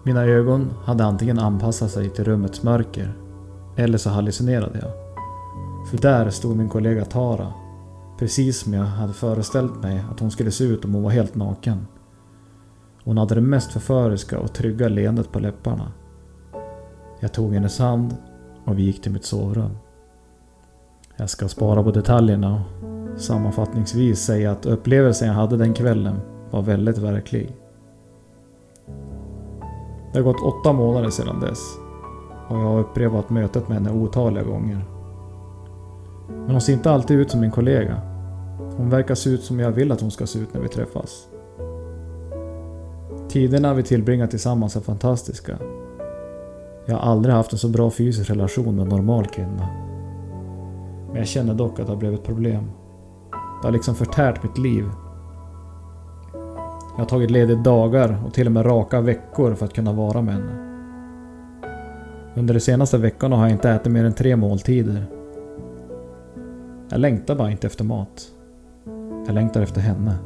Mina 0.03 0.25
ögon 0.25 0.73
hade 0.85 1.05
antingen 1.05 1.39
anpassat 1.39 1.91
sig 1.91 2.11
till 2.11 2.25
rummets 2.25 2.63
mörker 2.63 3.17
eller 3.77 3.99
så 3.99 4.11
hallucinerade 4.11 4.79
jag. 4.79 4.91
För 5.91 5.99
där 5.99 6.31
stod 6.31 6.57
min 6.57 6.69
kollega 6.69 7.05
Tara. 7.05 7.53
Precis 8.21 8.59
som 8.59 8.75
jag 8.75 8.85
hade 8.85 9.13
föreställt 9.13 9.83
mig 9.83 10.05
att 10.11 10.21
hon 10.21 10.31
skulle 10.31 10.51
se 10.51 10.65
ut 10.65 10.85
om 10.85 10.95
hon 10.95 11.03
var 11.03 11.11
helt 11.11 11.35
naken. 11.35 11.87
Hon 13.05 13.19
hade 13.19 13.35
det 13.35 13.41
mest 13.41 13.73
förföriska 13.73 14.39
och 14.39 14.53
trygga 14.53 14.89
leendet 14.89 15.33
på 15.33 15.39
läpparna. 15.39 15.93
Jag 17.21 17.33
tog 17.33 17.55
hennes 17.55 17.79
hand 17.79 18.17
och 18.65 18.79
vi 18.79 18.83
gick 18.83 19.03
till 19.03 19.13
mitt 19.13 19.25
sovrum. 19.25 19.71
Jag 21.17 21.31
ska 21.31 21.49
spara 21.49 21.83
på 21.83 21.91
detaljerna 21.91 22.55
och 23.15 23.21
sammanfattningsvis 23.21 24.21
säga 24.21 24.53
att 24.53 24.67
upplevelsen 24.67 25.29
jag 25.29 25.35
hade 25.35 25.57
den 25.57 25.75
kvällen 25.75 26.21
var 26.51 26.63
väldigt 26.63 26.99
verklig. 26.99 27.57
Det 30.13 30.19
har 30.19 30.25
gått 30.25 30.43
åtta 30.43 30.73
månader 30.73 31.11
sedan 31.11 31.41
dess 31.41 31.61
och 32.49 32.57
jag 32.57 32.65
har 32.65 32.81
upprepat 32.81 33.31
mötet 33.31 33.69
med 33.69 33.77
henne 33.77 33.91
otaliga 33.91 34.45
gånger. 34.45 34.85
Men 36.29 36.51
hon 36.51 36.61
ser 36.61 36.73
inte 36.73 36.91
alltid 36.91 37.21
ut 37.21 37.31
som 37.31 37.41
min 37.41 37.51
kollega. 37.51 38.10
Hon 38.77 38.91
verkar 38.91 39.15
se 39.15 39.31
ut 39.31 39.43
som 39.43 39.61
jag 39.61 39.71
vill 39.71 39.93
att 39.93 40.01
hon 40.01 40.11
ska 40.11 40.27
se 40.27 40.39
ut 40.39 40.55
när 40.55 40.61
vi 40.61 40.69
träffas. 40.69 41.27
Tiderna 43.29 43.75
vi 43.75 43.83
tillbringar 43.83 44.27
tillsammans 44.27 44.77
är 44.77 44.81
fantastiska. 44.81 45.59
Jag 46.87 46.97
har 46.97 47.13
aldrig 47.13 47.35
haft 47.35 47.53
en 47.53 47.59
så 47.59 47.69
bra 47.69 47.91
fysisk 47.91 48.31
relation 48.31 48.77
med 48.77 48.83
en 48.83 48.89
normal 48.89 49.27
kvinna. 49.27 49.69
Men 51.07 51.17
jag 51.17 51.27
känner 51.27 51.55
dock 51.55 51.81
att 51.81 51.87
det 51.87 51.93
har 51.93 51.99
blivit 51.99 52.25
problem. 52.25 52.71
Det 53.33 53.67
har 53.67 53.73
liksom 53.73 53.95
förtärt 53.95 54.43
mitt 54.43 54.59
liv. 54.59 54.85
Jag 56.93 56.99
har 56.99 57.07
tagit 57.07 57.31
ledigt 57.31 57.65
dagar 57.65 58.23
och 58.27 58.35
till 58.35 58.47
och 58.47 58.53
med 58.53 58.67
raka 58.67 59.01
veckor 59.01 59.55
för 59.55 59.67
att 59.67 59.75
kunna 59.75 59.93
vara 59.93 60.23
med 60.23 60.35
henne. 60.35 60.71
Under 62.35 62.55
de 62.55 62.61
senaste 62.61 62.99
veckorna 62.99 63.37
har 63.37 63.43
jag 63.43 63.53
inte 63.53 63.71
ätit 63.71 63.93
mer 63.93 64.05
än 64.05 64.13
tre 64.13 64.37
måltider. 64.37 65.07
Jag 66.89 67.01
längtar 67.01 67.35
bara 67.35 67.51
inte 67.51 67.67
efter 67.67 67.85
mat. 67.85 68.29
Jag 69.27 69.35
längtar 69.35 69.63
efter 69.63 69.81
henne. 69.81 70.19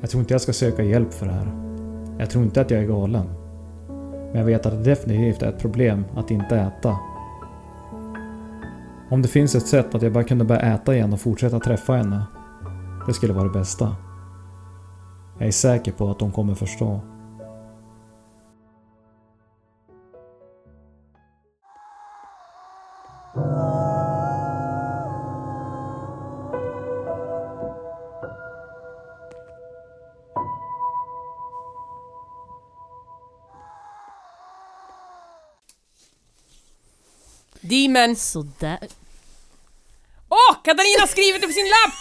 Jag 0.00 0.10
tror 0.10 0.20
inte 0.20 0.34
jag 0.34 0.40
ska 0.40 0.52
söka 0.52 0.82
hjälp 0.82 1.12
för 1.12 1.26
det 1.26 1.32
här. 1.32 1.52
Jag 2.18 2.30
tror 2.30 2.44
inte 2.44 2.60
att 2.60 2.70
jag 2.70 2.82
är 2.82 2.86
galen. 2.86 3.26
Men 4.32 4.34
jag 4.38 4.44
vet 4.44 4.66
att 4.66 4.72
det 4.72 4.90
definitivt 4.90 5.42
är 5.42 5.48
ett 5.48 5.58
problem 5.58 6.04
att 6.16 6.30
inte 6.30 6.56
äta. 6.56 6.96
Om 9.10 9.22
det 9.22 9.28
finns 9.28 9.54
ett 9.54 9.66
sätt 9.66 9.94
att 9.94 10.02
jag 10.02 10.12
bara 10.12 10.24
kunde 10.24 10.44
börja 10.44 10.60
äta 10.60 10.94
igen 10.94 11.12
och 11.12 11.20
fortsätta 11.20 11.60
träffa 11.60 11.92
henne. 11.92 12.22
Det 13.06 13.12
skulle 13.14 13.32
vara 13.32 13.44
det 13.44 13.58
bästa. 13.58 13.96
Jag 15.38 15.48
är 15.48 15.52
säker 15.52 15.92
på 15.92 16.10
att 16.10 16.20
hon 16.20 16.32
kommer 16.32 16.54
förstå. 16.54 17.00
Demon! 37.60 38.16
Sådär. 38.16 38.78
Åh! 40.28 40.56
Katarina 40.64 41.00
har 41.00 41.06
skrivit 41.06 41.40
det 41.40 41.46
på 41.46 41.52
sin 41.52 41.64
lapp! 41.66 41.94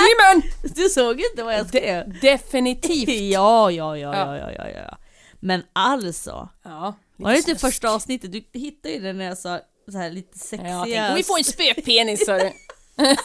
Demon! 0.02 0.42
Du 0.74 0.88
såg 0.88 1.20
inte 1.20 1.42
vad 1.42 1.54
jag 1.54 1.68
skrev? 1.68 2.08
De- 2.08 2.18
definitivt. 2.30 3.08
Ja, 3.32 3.70
ja, 3.70 3.96
ja, 3.96 4.14
ja, 4.16 4.36
ja, 4.38 4.50
ja, 4.52 4.68
ja. 4.68 4.98
Men 5.40 5.62
alltså. 5.72 6.48
Ja. 6.64 6.94
Var 7.16 7.30
det 7.32 7.38
inte 7.38 7.56
första 7.56 7.90
avsnittet? 7.90 8.32
Du 8.32 8.44
hittade 8.52 8.94
ju 8.94 9.00
den 9.00 9.18
när 9.18 9.24
jag 9.24 9.38
sa 9.38 9.60
så 9.92 9.98
här 9.98 10.10
lite 10.10 10.38
sexiga... 10.38 10.70
Ja, 10.70 10.84
tänk 10.84 11.08
om 11.10 11.14
vi 11.14 11.22
får 11.22 11.38
en 11.38 11.44
spökpenis 11.44 12.26
sa 12.26 12.32
du. 12.38 12.52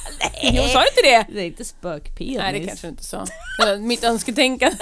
Jo, 0.44 0.64
sa 0.68 0.82
du 0.82 0.88
inte 0.88 1.02
det? 1.04 1.26
Det 1.34 1.42
är 1.42 1.46
inte 1.46 1.66
spökpenis. 1.66 2.38
Nej, 2.38 2.60
det 2.60 2.68
kanske 2.68 2.88
du 2.88 2.92
inte 2.92 3.04
sa. 3.04 3.26
Mitt 3.80 4.04
önsketänkande. 4.04 4.78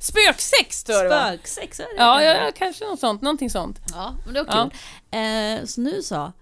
Spöksex 0.00 0.84
tror 0.84 1.04
jag. 1.04 1.28
Spöksex, 1.28 1.80
är 1.80 1.84
det 1.84 1.90
Ja, 1.96 2.22
ja, 2.22 2.32
kanske? 2.34 2.44
ja, 2.44 2.52
kanske 2.58 2.84
något 2.84 3.00
sånt. 3.00 3.22
Någonting 3.22 3.50
sånt. 3.50 3.78
ja, 3.92 4.14
men 4.24 4.34
det 4.34 4.42
var 4.42 4.56
Ja. 4.56 4.70
kul. 4.70 4.78
Eh, 5.60 5.64
så 5.64 5.80
nu 5.80 6.02
så. 6.02 6.32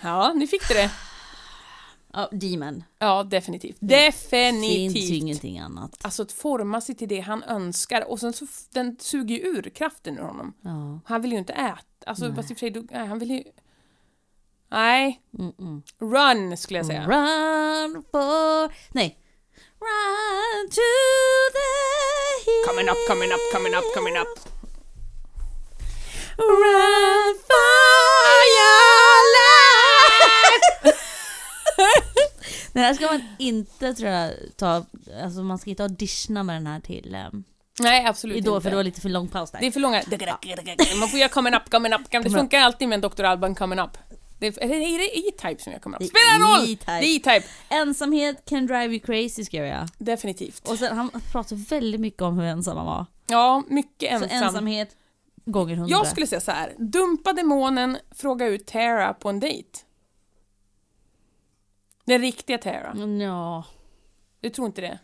Ja, 0.00 0.32
ni 0.32 0.46
fick 0.46 0.68
det 0.68 0.74
det. 0.74 0.90
Ja, 2.12 2.28
Demon. 2.32 2.84
Ja, 2.98 3.22
definitivt. 3.22 3.78
Finns 3.78 3.90
ju 3.92 3.96
Definitivt. 3.96 5.10
ingenting 5.22 5.58
annat. 5.58 5.90
Alltså 6.04 6.22
att 6.22 6.32
forma 6.32 6.80
sig 6.80 6.94
till 6.94 7.08
det 7.08 7.20
han 7.20 7.42
önskar 7.42 8.10
och 8.10 8.20
sen 8.20 8.32
så 8.32 8.46
den 8.70 8.96
suger 9.00 9.34
ju 9.36 9.42
ur 9.42 9.70
kraften 9.74 10.18
ur 10.18 10.22
honom. 10.22 10.52
Ja. 10.60 11.00
Han 11.04 11.22
vill 11.22 11.32
ju 11.32 11.38
inte 11.38 11.52
äta. 11.52 11.76
Alltså 12.06 12.24
Nej. 12.26 12.34
fast 12.36 12.50
i 12.50 12.54
och 12.54 12.58
för 12.58 12.60
sig, 12.60 12.70
du- 12.70 12.86
nej, 12.90 13.06
han 13.06 13.18
vill 13.18 13.30
ju... 13.30 13.42
Nej, 14.70 15.22
Mm 15.38 15.52
-mm. 15.52 15.82
run 15.98 16.56
skulle 16.56 16.78
jag 16.78 16.86
säga. 16.86 17.02
Run 17.06 18.04
for... 18.10 18.72
Nej. 18.94 19.18
Run 19.80 20.70
to 20.70 20.90
the 21.56 21.70
hill. 22.44 22.64
Coming 22.66 22.88
up, 22.88 22.96
coming 23.08 23.32
up, 23.32 23.40
coming 23.52 23.74
up, 23.74 23.84
coming 23.94 24.16
up. 24.16 24.28
Run 26.38 27.34
for 27.48 28.32
your 28.58 29.18
life. 29.36 30.96
Den 32.72 32.82
här 32.84 32.94
ska 32.94 33.06
man 33.06 33.22
inte 33.38 33.94
tror 33.94 34.10
jag 34.10 34.32
ta, 34.56 34.84
alltså 35.22 35.42
man 35.42 35.58
ska 35.58 35.70
inte 35.70 35.82
auditiona 35.82 36.42
med 36.42 36.56
den 36.56 36.66
här 36.66 36.80
till 36.80 37.16
um, 37.32 37.44
Nej, 37.80 38.06
absolut 38.06 38.36
Idol 38.36 38.54
inte. 38.54 38.62
för 38.62 38.70
det 38.70 38.76
var 38.76 38.84
lite 38.84 39.00
för 39.00 39.08
lång 39.08 39.28
paus 39.28 39.50
där. 39.50 39.60
Det 39.60 39.66
är 39.66 39.70
för 39.70 39.80
långa... 39.80 40.02
Man 41.00 41.08
får 41.08 41.18
göra 41.18 41.28
coming 41.28 41.54
up, 41.54 41.70
coming 41.70 41.92
up. 41.92 42.00
Det 42.10 42.30
funkar 42.30 42.60
alltid 42.60 42.88
med 42.88 43.04
en 43.04 43.10
Dr. 43.10 43.24
Alban 43.24 43.54
coming 43.54 43.78
up. 43.78 43.98
Det 44.38 44.46
är, 44.46 44.62
eller 44.62 44.74
är 44.76 44.98
det 44.98 45.18
E-Type 45.18 45.62
som 45.62 45.72
up? 45.72 45.82
Det 45.98 46.04
är 46.04 46.08
Spelar 46.08 46.58
roll! 46.58 46.64
E-Type. 46.64 46.92
Det 47.00 47.06
är 47.06 47.16
E-Type. 47.16 47.48
Ensamhet 47.68 48.44
can 48.44 48.66
drive 48.66 48.86
you 48.94 49.00
crazy 49.00 49.44
skrev 49.44 49.64
jag. 49.66 49.88
Definitivt. 49.98 50.68
Och 50.68 50.78
sen 50.78 50.96
han 50.96 51.10
pratade 51.32 51.60
väldigt 51.70 52.00
mycket 52.00 52.22
om 52.22 52.38
hur 52.38 52.44
ensam 52.46 52.76
han 52.76 52.86
var. 52.86 53.06
Ja, 53.26 53.62
mycket 53.68 54.18
Så 54.18 54.24
ensam. 54.24 54.46
ensamhet 54.46 54.96
gånger 55.44 55.76
hundra. 55.76 55.96
Jag 55.96 56.06
skulle 56.06 56.26
säga 56.26 56.40
så 56.40 56.50
här. 56.50 56.74
dumpa 56.78 57.32
demonen, 57.32 57.98
fråga 58.14 58.46
ut 58.46 58.66
Tara 58.66 59.14
på 59.14 59.28
en 59.28 59.40
dejt. 59.40 59.78
Den 62.04 62.20
riktiga 62.20 62.58
Tara. 62.58 62.96
Ja. 63.20 63.64
Du 64.40 64.50
tror 64.50 64.66
inte 64.66 64.80
det? 64.80 64.98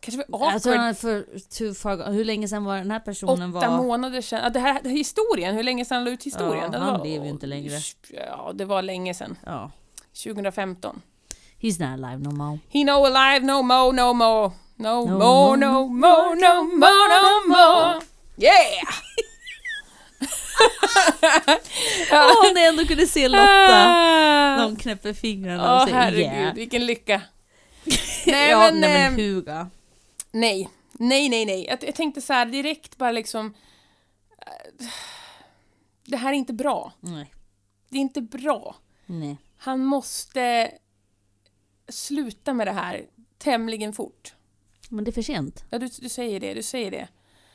Kanske 0.00 0.22
awkward. 0.22 0.54
Jag 0.54 0.62
tror 0.62 0.74
han 0.76 0.88
är 0.88 0.94
för 0.94 1.26
too 1.58 1.74
far, 1.74 2.12
hur 2.12 2.24
länge 2.24 2.48
sedan 2.48 2.64
var 2.64 2.76
den 2.76 2.90
här 2.90 3.00
personen 3.00 3.56
Åtta 3.56 3.70
var... 3.70 3.76
månader 3.76 4.20
sedan. 4.20 4.40
Ja, 4.42 4.50
det 4.50 4.60
här 4.60 4.80
det 4.82 4.88
här 4.88 4.96
historien, 4.96 5.54
hur 5.54 5.62
länge 5.62 5.84
sedan 5.84 5.94
han 5.96 6.04
la 6.04 6.10
ut 6.10 6.22
historien? 6.22 6.70
Ja, 6.72 6.78
han 6.78 6.98
var- 6.98 7.04
lever 7.06 7.24
ju 7.24 7.30
inte 7.30 7.46
längre. 7.46 7.78
Ja, 8.10 8.52
det 8.54 8.64
var 8.64 8.82
länge 8.82 9.14
sedan. 9.14 9.38
Ja. 9.46 9.70
2015. 10.24 11.02
He's 11.60 11.80
not 11.80 12.04
alive 12.04 12.22
no 12.22 12.30
more. 12.30 12.58
He 12.68 12.84
no 12.84 13.04
alive 13.06 13.46
no 13.46 13.62
more, 13.62 13.92
no 13.92 14.12
more. 14.12 14.50
No, 14.78 15.06
No 15.06 15.18
more, 15.18 15.56
no 15.56 15.88
more, 15.88 16.34
no 16.34 16.62
more, 16.62 17.08
no 17.08 17.48
more. 17.48 18.00
Yeah! 18.36 18.88
Åh, 22.12 22.52
när 22.54 22.60
jag 22.60 22.68
ändå 22.68 22.84
kunde 22.84 23.06
se 23.06 23.28
Lotta. 23.28 23.42
Ah. 23.42 24.56
När 24.56 24.64
hon 24.64 24.76
knäpper 24.76 25.12
fingrarna 25.12 25.74
Åh 25.74 25.82
och 25.82 25.88
säger 25.88 26.00
herregud, 26.00 26.22
yeah. 26.22 26.54
vilken 26.54 26.86
lycka. 26.86 27.22
nej, 28.26 28.50
ja, 28.50 28.58
men, 28.58 28.80
nej 28.80 28.90
men 28.90 29.12
ehm, 29.12 29.16
Huga. 29.16 29.70
Nej, 30.40 30.70
nej, 30.92 31.28
nej, 31.28 31.46
nej. 31.46 31.66
Jag, 31.68 31.84
jag 31.84 31.94
tänkte 31.94 32.20
så 32.20 32.32
här 32.32 32.46
direkt 32.46 32.96
bara 32.96 33.12
liksom... 33.12 33.54
eh, 34.38 34.86
Det 36.04 36.16
här 36.16 36.28
är 36.32 36.36
inte 36.36 36.52
bra. 36.52 36.92
Nej. 37.00 37.32
Det 37.88 37.96
är 37.96 38.00
inte 38.00 38.20
bra. 38.20 38.76
Nej. 39.06 39.36
Han 39.56 39.84
måste 39.84 40.70
sluta 41.88 42.52
med 42.54 42.66
det 42.66 42.72
här 42.72 43.06
tämligen 43.38 43.92
fort. 43.92 44.34
Men 44.88 45.04
det 45.04 45.10
är 45.10 45.12
för 45.12 45.22
sent. 45.22 45.64
Ja, 45.70 45.78
du, 45.78 45.88
du 46.00 46.08
säger 46.08 46.40
det, 46.40 46.54
du 46.54 46.62
säger 46.62 46.90
det. 46.90 47.08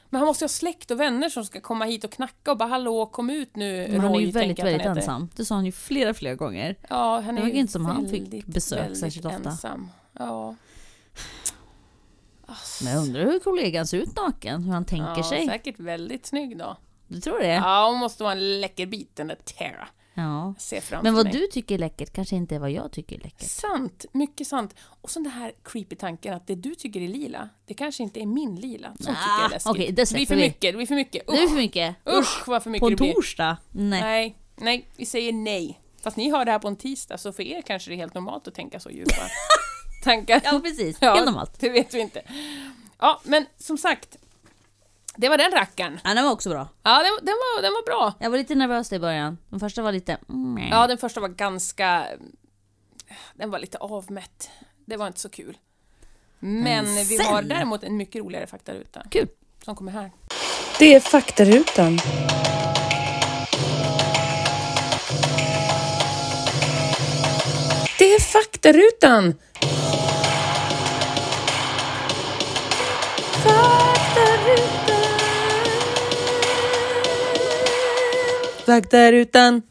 Men 0.10 0.20
han 0.20 0.28
måste 0.28 0.44
ha 0.46 0.50
släkt 0.50 0.92
och 0.92 1.00
vänner 1.00 1.30
som 1.30 1.46
ska 1.46 1.62
komma 1.62 1.86
hit 1.86 2.04
och 2.04 2.12
knacka 2.12 2.52
och 2.52 2.58
bara 2.58 2.70
hallå, 2.70 3.06
kom 3.06 3.30
ut 3.30 3.56
nu 3.56 3.88
Men 3.92 4.00
han 4.00 4.16
är 4.16 4.20
ju 4.20 4.32
väldigt, 4.32 4.60
väldigt 4.60 4.82
heter. 4.82 4.96
ensam. 4.96 5.30
Det 5.36 5.46
sa 5.46 5.56
han 5.56 5.66
ju 5.66 5.72
flera, 5.72 6.14
flera 6.14 6.36
gånger. 6.36 6.76
Ja, 6.90 7.20
han 7.20 7.36
Det 7.36 7.42
är 7.42 7.44
var 7.44 7.50
ju 7.50 7.60
inte 7.60 7.74
som 7.74 7.86
han 7.86 8.10
fick 8.10 8.22
väldigt, 8.22 8.46
besök 8.46 8.80
väldigt 8.80 9.00
särskilt 9.00 9.26
ofta. 9.26 9.50
Ensam. 9.50 9.90
Ja. 10.14 10.56
Alltså, 12.52 12.84
Men 12.84 12.94
jag 12.94 13.02
undrar 13.04 13.22
hur 13.26 13.40
kollegan 13.40 13.88
ser 13.88 13.98
ut 13.98 14.16
naken, 14.16 14.64
hur 14.64 14.74
han 14.74 14.86
tänker 14.86 15.14
ja, 15.18 15.24
sig. 15.24 15.46
Säkert 15.46 15.80
väldigt 15.80 16.26
snygg 16.26 16.58
då. 16.58 16.78
Du 17.08 17.22
tror 17.22 17.40
det? 17.40 17.48
Ja, 17.48 17.88
hon 17.90 18.00
måste 18.00 18.24
vara 18.24 18.34
en 18.34 18.62
läcker 18.62 18.86
bit 18.86 19.16
den 19.16 19.28
där 19.28 19.36
Tara. 19.36 19.88
Ja. 20.14 20.54
Men 21.04 21.14
vad 21.16 21.26
mig. 21.26 21.34
du 21.34 21.48
tycker 21.48 21.76
är 21.76 21.80
läckert 21.80 22.14
kanske 22.14 22.36
inte 22.36 22.56
är 22.56 22.60
vad 22.60 22.72
jag 22.72 22.92
tycker 22.92 23.16
är 23.16 23.20
läckert. 23.20 23.50
Sant, 23.50 24.06
mycket 24.12 24.48
sant. 24.48 24.76
Och 25.02 25.12
så 25.12 25.20
den 25.20 25.32
här 25.32 25.54
creepy 25.64 25.96
tanken 25.96 26.34
att 26.34 26.48
det 26.48 26.56
du 26.56 26.76
tycker 26.76 27.02
är 27.02 27.08
lila, 27.08 27.50
det 27.66 27.74
kanske 27.74 28.04
inte 28.04 28.22
är 28.22 28.26
min 28.26 28.56
lila. 28.56 28.88
Sånt 28.88 29.00
tycker 29.00 29.14
jag 29.38 29.46
är 29.46 29.50
läskigt. 29.50 29.72
okej, 29.72 29.86
det 29.88 29.94
blir 29.94 30.06
släpper 30.06 30.26
för 30.26 30.36
vi. 30.36 30.42
mycket, 30.42 30.62
det 30.74 30.78
blir 30.78 30.86
för 30.88 30.96
mycket. 30.96 31.28
Det 31.28 31.34
är 31.34 31.38
för 31.38 31.44
Usch, 31.46 31.56
mycket. 31.56 31.96
usch 32.08 32.48
vad 32.48 32.64
för 32.64 32.70
mycket 32.70 32.82
På 32.82 32.88
en 32.88 32.92
det 32.96 33.04
blir. 33.04 33.14
torsdag? 33.14 33.58
Nej. 33.72 34.02
Nej, 34.02 34.36
nej, 34.58 34.88
vi 34.98 35.06
säger 35.06 35.34
nej. 35.34 35.82
Fast 36.04 36.18
ni 36.18 36.30
har 36.30 36.46
det 36.46 36.52
här 36.52 36.60
på 36.60 36.68
en 36.68 36.76
tisdag, 36.76 37.18
så 37.18 37.32
för 37.34 37.44
er 37.44 37.62
kanske 37.62 37.90
det 37.92 37.96
är 37.96 37.98
helt 37.98 38.14
normalt 38.14 38.48
att 38.48 38.56
tänka 38.56 38.80
så 38.80 38.90
djupa 38.90 39.12
tankar. 40.02 40.42
Ja 40.44 40.60
precis, 40.64 40.98
Ja. 41.02 41.14
helt 41.14 41.26
normalt. 41.26 41.60
Det 41.60 41.70
vet 41.70 41.94
vi 41.94 42.00
inte. 42.00 42.22
Ja, 43.00 43.22
men 43.24 43.46
som 43.58 43.78
sagt. 43.78 44.18
Det 45.16 45.30
var 45.30 45.38
den 45.38 45.52
rackaren. 45.52 46.00
Ja, 46.04 46.14
den 46.14 46.24
var 46.26 46.32
också 46.32 46.50
bra. 46.50 46.68
Ja, 46.84 46.92
den, 47.04 47.26
den, 47.26 47.36
var, 47.36 47.62
den 47.62 47.72
var 47.74 47.86
bra. 47.86 48.14
Jag 48.20 48.30
var 48.30 48.38
lite 48.38 48.56
nervös 48.56 48.94
i 48.94 49.00
början. 49.00 49.38
Den 49.50 49.60
första 49.60 49.82
var 49.82 49.92
lite... 49.92 50.18
Mm. 50.30 50.68
Ja, 50.72 50.88
den 50.88 50.98
första 50.98 51.20
var 51.20 51.28
ganska... 51.28 52.06
Den 53.34 53.50
var 53.52 53.60
lite 53.60 53.78
avmätt. 53.78 54.50
Det 54.86 54.98
var 54.98 55.08
inte 55.08 55.20
så 55.20 55.30
kul. 55.30 55.58
Men, 56.40 56.64
Men 56.64 57.06
vi 57.06 57.18
har 57.24 57.42
däremot 57.42 57.84
en 57.84 57.98
mycket 57.98 58.22
roligare 58.22 58.48
faktaruta. 58.48 59.04
Kul. 59.12 59.28
Som 59.66 59.76
kommer 59.76 59.92
här. 59.92 60.12
Det 60.80 60.96
är 60.96 61.00
faktarutan. 61.00 62.00
Det 68.00 68.14
är 68.16 68.20
faktarutan! 68.20 69.34
Faktarutan. 78.66 79.62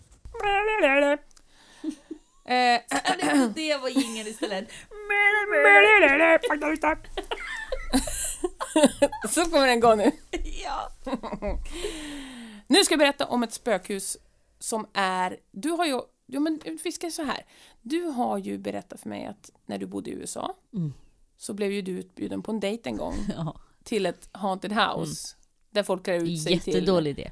Eh, 2.44 2.80
Det 3.54 3.76
var 3.76 3.88
ingen 3.88 4.26
istället. 4.26 4.68
Så 9.30 9.44
kommer 9.44 9.66
den 9.66 9.80
gå 9.80 9.94
nu. 9.94 10.10
Ja. 10.64 10.88
Nu 12.66 12.84
ska 12.84 12.92
jag 12.92 12.98
berätta 12.98 13.26
om 13.26 13.42
ett 13.42 13.52
spökhus 13.52 14.16
som 14.58 14.86
är... 14.94 15.36
Du 15.50 15.70
har 15.70 15.86
ju... 15.86 16.00
Ja, 16.26 16.40
men 16.40 16.60
vi 16.84 16.92
ska 16.92 17.10
så 17.10 17.22
här. 17.22 17.44
Du 17.82 18.02
har 18.04 18.38
ju 18.38 18.58
berättat 18.58 19.00
för 19.00 19.08
mig 19.08 19.26
att 19.26 19.50
när 19.66 19.78
du 19.78 19.86
bodde 19.86 20.10
i 20.10 20.14
USA 20.14 20.54
Mm. 20.74 20.92
så 21.36 21.54
blev 21.54 21.72
ju 21.72 21.82
du 21.82 21.92
utbjuden 21.92 22.42
på 22.42 22.52
en 22.52 22.60
dejt 22.60 22.88
en 22.90 22.96
gång 22.96 23.14
ja. 23.36 23.60
till 23.84 24.06
ett 24.06 24.28
haunted 24.32 24.72
house. 24.72 25.36
Där 25.70 25.82
folk 25.82 26.04
klär 26.04 26.14
ut 26.14 26.42
sig 26.42 26.60
till... 26.60 26.74
Jättedålig 26.74 27.10
idé. 27.10 27.30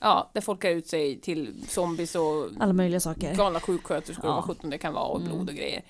Ja, 0.00 0.30
där 0.34 0.40
folk 0.40 0.60
klär 0.60 0.70
ut 0.70 0.86
sig 0.86 1.20
till 1.20 1.64
zombies 1.68 2.14
och 2.14 2.48
Alla 2.60 2.72
möjliga 2.72 3.00
saker. 3.00 3.34
galna 3.34 3.60
sjuksköterskor 3.60 4.24
och 4.24 4.30
Ja. 4.30 4.34
vad 4.34 4.44
sjutton 4.44 4.70
det 4.70 4.78
kan 4.78 4.92
vara 4.94 5.04
och 5.06 5.20
Mm. 5.20 5.32
blod 5.32 5.48
och 5.48 5.54
grejer. 5.54 5.82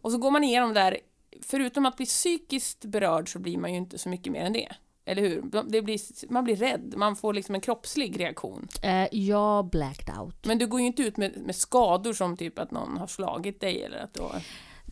Och 0.00 0.12
så 0.12 0.18
går 0.18 0.30
man 0.30 0.44
igenom 0.44 0.74
där, 0.74 0.98
förutom 1.42 1.86
att 1.86 1.96
bli 1.96 2.06
psykiskt 2.06 2.84
berörd 2.84 3.32
så 3.32 3.38
blir 3.38 3.58
man 3.58 3.72
ju 3.72 3.78
inte 3.78 3.98
så 3.98 4.08
mycket 4.08 4.32
mer 4.32 4.44
än 4.44 4.52
det. 4.52 4.68
Eller 5.04 5.22
hur? 5.22 5.42
Det 5.68 5.82
blir, 5.82 6.00
man 6.32 6.44
blir 6.44 6.56
rädd, 6.56 6.94
man 6.96 7.16
får 7.16 7.32
liksom 7.34 7.54
en 7.54 7.60
kroppslig 7.60 8.20
reaktion. 8.20 8.68
Eh, 8.82 9.14
jag 9.14 9.64
blacked 9.70 10.18
out. 10.18 10.46
Men 10.46 10.58
du 10.58 10.66
går 10.66 10.80
ju 10.80 10.86
inte 10.86 11.02
ut 11.02 11.16
med, 11.16 11.36
med 11.46 11.56
skador 11.56 12.12
som 12.12 12.36
typ 12.36 12.58
att 12.58 12.70
någon 12.70 12.96
har 12.98 13.06
slagit 13.06 13.60
dig 13.60 13.82
eller 13.82 13.98
att 13.98 14.14
du 14.14 14.20
har... 14.22 14.42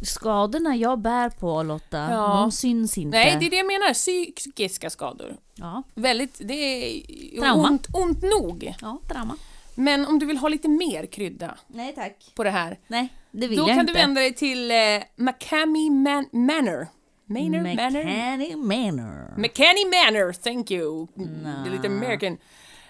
Skadorna 0.03 0.77
jag 0.77 0.99
bär 0.99 1.29
på 1.31 1.63
Lotta, 1.63 2.09
Ja. 2.11 2.37
de 2.41 2.53
syns 2.53 2.99
inte. 2.99 3.19
Nej, 3.19 3.37
det 3.41 3.47
är 3.47 3.51
det 3.51 3.57
jag 3.57 3.67
menar. 3.67 3.93
Psykiska 3.95 4.91
skador. 4.91 5.37
Ja, 5.55 5.83
Väldigt, 5.95 6.41
det 6.45 6.55
är 6.55 7.41
Trauma. 7.41 7.69
ont, 7.69 7.87
ont 7.95 8.23
nog. 8.23 8.75
ja 8.81 8.99
drama. 9.09 9.37
Men 9.75 10.07
om 10.07 10.19
du 10.19 10.27
vill 10.27 10.37
ha 10.37 10.49
lite 10.49 10.69
mer 10.69 11.07
krydda 11.07 11.59
Nej 11.67 11.93
tack. 11.95 12.33
på 12.35 12.45
det 12.45 12.51
här, 12.51 12.79
Nej, 12.89 13.09
det 13.31 13.49
vill 13.49 13.59
då 13.59 13.63
jag 13.63 13.69
kan 13.69 13.81
inte. 13.81 13.93
du 13.93 13.99
vända 13.99 14.21
dig 14.21 14.35
till 14.35 14.71
eh, 14.71 14.77
McCamey 15.17 15.91
Man- 15.91 16.29
Manor. 16.33 16.87
Manor? 17.29 17.59
Manor? 17.63 18.05
McCanny 18.05 18.57
Manor. 18.57 19.35
McCanny 19.39 19.85
Manor, 19.85 20.33
thank 20.33 20.71
you. 20.71 21.07
Mm, 21.17 21.43
Det 21.65 21.69
är 21.71 21.73
lite. 21.73 21.87
American. 21.87 22.39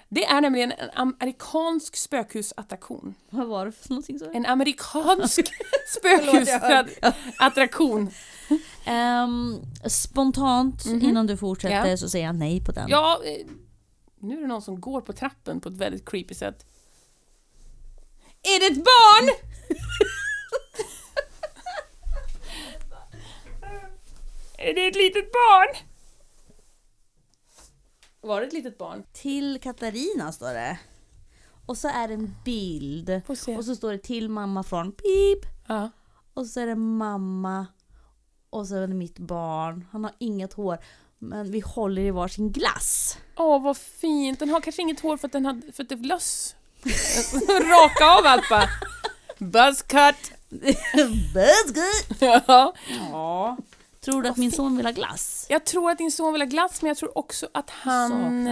Det 0.09 0.25
är 0.25 0.41
nämligen 0.41 0.73
en 0.73 0.91
amerikansk 0.95 1.97
spökhusattraktion. 1.97 3.15
Vad 3.31 3.47
var 3.47 3.67
det 3.67 3.73
för 3.73 3.89
någonting 3.91 4.19
så? 4.19 4.31
En 4.33 4.47
amerikansk 4.47 5.53
spökhusattraktion. 5.99 8.11
Ehm, 8.85 9.57
spontant, 9.89 10.87
Mhm. 10.87 11.03
innan 11.03 11.27
du 11.27 11.37
fortsätter, 11.37 11.87
Ja. 11.91 11.97
så 11.97 12.09
säger 12.09 12.27
jag 12.27 12.35
nej 12.35 12.65
på 12.65 12.73
den. 12.73 12.89
Ja, 12.89 13.21
eh, 13.25 13.47
nu 14.21 14.37
är 14.37 14.41
det 14.41 14.47
någon 14.47 14.63
som 14.63 14.81
går 14.81 15.01
på 15.01 15.13
trappen 15.13 15.61
på 15.61 15.69
ett 15.69 15.77
väldigt 15.77 16.09
creepy 16.11 16.35
sätt. 16.35 16.67
Är 18.43 18.61
det 18.61 18.67
ett 18.67 18.85
barn? 18.85 19.31
är 24.59 24.75
det 24.75 24.87
ett 24.87 24.97
litet 24.97 25.33
barn? 25.33 25.69
Var 28.27 28.41
det 28.41 28.47
ett 28.47 28.53
litet 28.53 28.79
barn? 28.79 29.03
Till 29.12 29.61
Katarina 29.62 30.33
står 30.33 30.55
det. 30.55 30.79
Och 31.66 31.79
så 31.79 31.89
är 31.89 32.09
det 32.09 32.14
en 32.14 32.35
bild. 32.45 33.22
Och 33.29 33.64
så 33.64 33.77
står 33.77 33.93
det 33.93 33.99
till 33.99 34.29
mamma 34.29 34.62
från 34.62 34.93
pip. 34.93 35.39
Ja. 35.66 35.91
Och 36.35 36.47
så 36.47 36.61
är 36.61 36.66
det 36.66 36.74
mamma. 36.74 37.66
Och 38.51 38.66
så 38.68 38.77
är 38.77 38.81
det 38.81 38.95
mitt 38.95 39.18
barn. 39.18 39.87
Han 39.93 40.05
har 40.05 40.12
inget 40.18 40.53
hår. 40.53 40.79
Men 41.18 41.51
vi 41.51 41.61
håller 41.61 42.03
i 42.03 42.11
varsin 42.11 42.53
glass. 42.53 43.18
Åh, 43.37 43.62
vad 43.62 43.77
fint. 43.77 44.39
Den 44.39 44.51
har 44.51 44.61
kanske 44.61 44.83
inget 44.83 45.01
hår 45.01 45.16
för 45.16 45.29
att, 45.29 45.33
den 45.33 45.47
hade, 45.47 45.72
för 45.72 45.83
att 45.83 45.89
det 45.89 45.95
är 45.95 45.99
löss. 45.99 46.57
Raka 47.49 48.05
av 48.18 48.27
allt 48.27 48.49
bara. 48.51 48.68
Buzzcut. 49.39 50.33
Buzzgut! 51.35 52.20
Ja. 52.20 52.74
Ja. 53.11 53.57
Tror 54.07 54.23
du 54.23 54.29
att 54.29 54.37
min 54.37 54.53
son 54.53 54.77
vill 54.77 54.87
ha 54.87 54.93
glass? 54.93 55.47
Jag 55.49 55.65
tror 55.65 55.91
att 55.91 55.99
din 55.99 56.11
son 56.11 56.33
vill 56.33 56.43
ha 56.43 56.47
glass, 56.47 56.83
men 56.83 56.89
jag 56.89 56.97
tror 56.97 57.19
också 57.19 57.49
att 57.55 57.71
han 57.71 58.45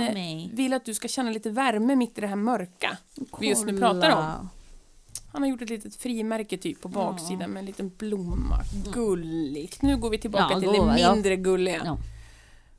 vill 0.52 0.72
att 0.72 0.84
du 0.84 0.94
ska 0.94 1.08
känna 1.08 1.30
lite 1.30 1.50
värme 1.50 1.96
mitt 1.96 2.18
i 2.18 2.20
det 2.20 2.26
här 2.26 2.36
mörka 2.36 2.98
vi 3.40 3.48
just 3.48 3.66
nu 3.66 3.78
pratar 3.78 4.10
om. 4.16 4.48
Han 5.32 5.42
har 5.42 5.48
gjort 5.50 5.62
ett 5.62 5.70
litet 5.70 5.96
frimärke 5.96 6.58
typ 6.58 6.80
på 6.80 6.88
baksidan 6.88 7.50
med 7.50 7.60
en 7.60 7.66
liten 7.66 7.88
blomma. 7.98 8.58
Gulligt. 8.92 9.82
Nu 9.82 9.96
går 9.96 10.10
vi 10.10 10.18
tillbaka 10.18 10.46
Ja, 10.50 10.60
till 10.60 10.68
det 10.68 11.00
ja. 11.00 11.12
mindre 11.14 11.36
gulliga. 11.36 11.82
Ja. 11.84 11.98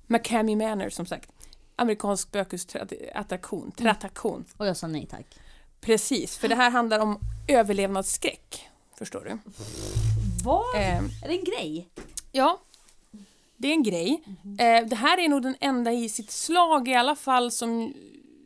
McCamey 0.07 0.55
Manor 0.55 0.89
som 0.89 1.05
sagt. 1.05 1.31
Amerikansk 1.75 2.27
spökhusattraktion. 2.27 3.71
Trattaktion. 3.71 4.45
Och 4.57 4.67
jag 4.67 4.77
sa 4.77 4.87
nej 4.87 5.07
tack. 5.11 5.25
Precis, 5.81 6.37
för 6.37 6.47
det 6.47 6.55
här 6.55 6.71
handlar 6.71 6.99
om 6.99 7.19
överlevnadsskräck. 7.47 8.67
Förstår 8.97 9.21
du? 9.21 9.37
Vad? 10.43 10.75
Eh, 10.75 10.97
Är 10.97 11.27
det 11.27 11.37
en 11.39 11.43
grej? 11.43 11.89
Ja, 12.35 12.61
det 13.57 13.67
är 13.67 13.71
en 13.71 13.83
grej. 13.83 14.23
Eh, 14.59 14.87
det 14.87 14.95
här 14.95 15.17
är 15.19 15.29
nog 15.29 15.41
den 15.41 15.55
enda 15.59 15.91
i 15.91 16.09
sitt 16.09 16.31
slag 16.31 16.87
i 16.87 16.93
alla 16.93 17.15
fall 17.15 17.51
som 17.51 17.93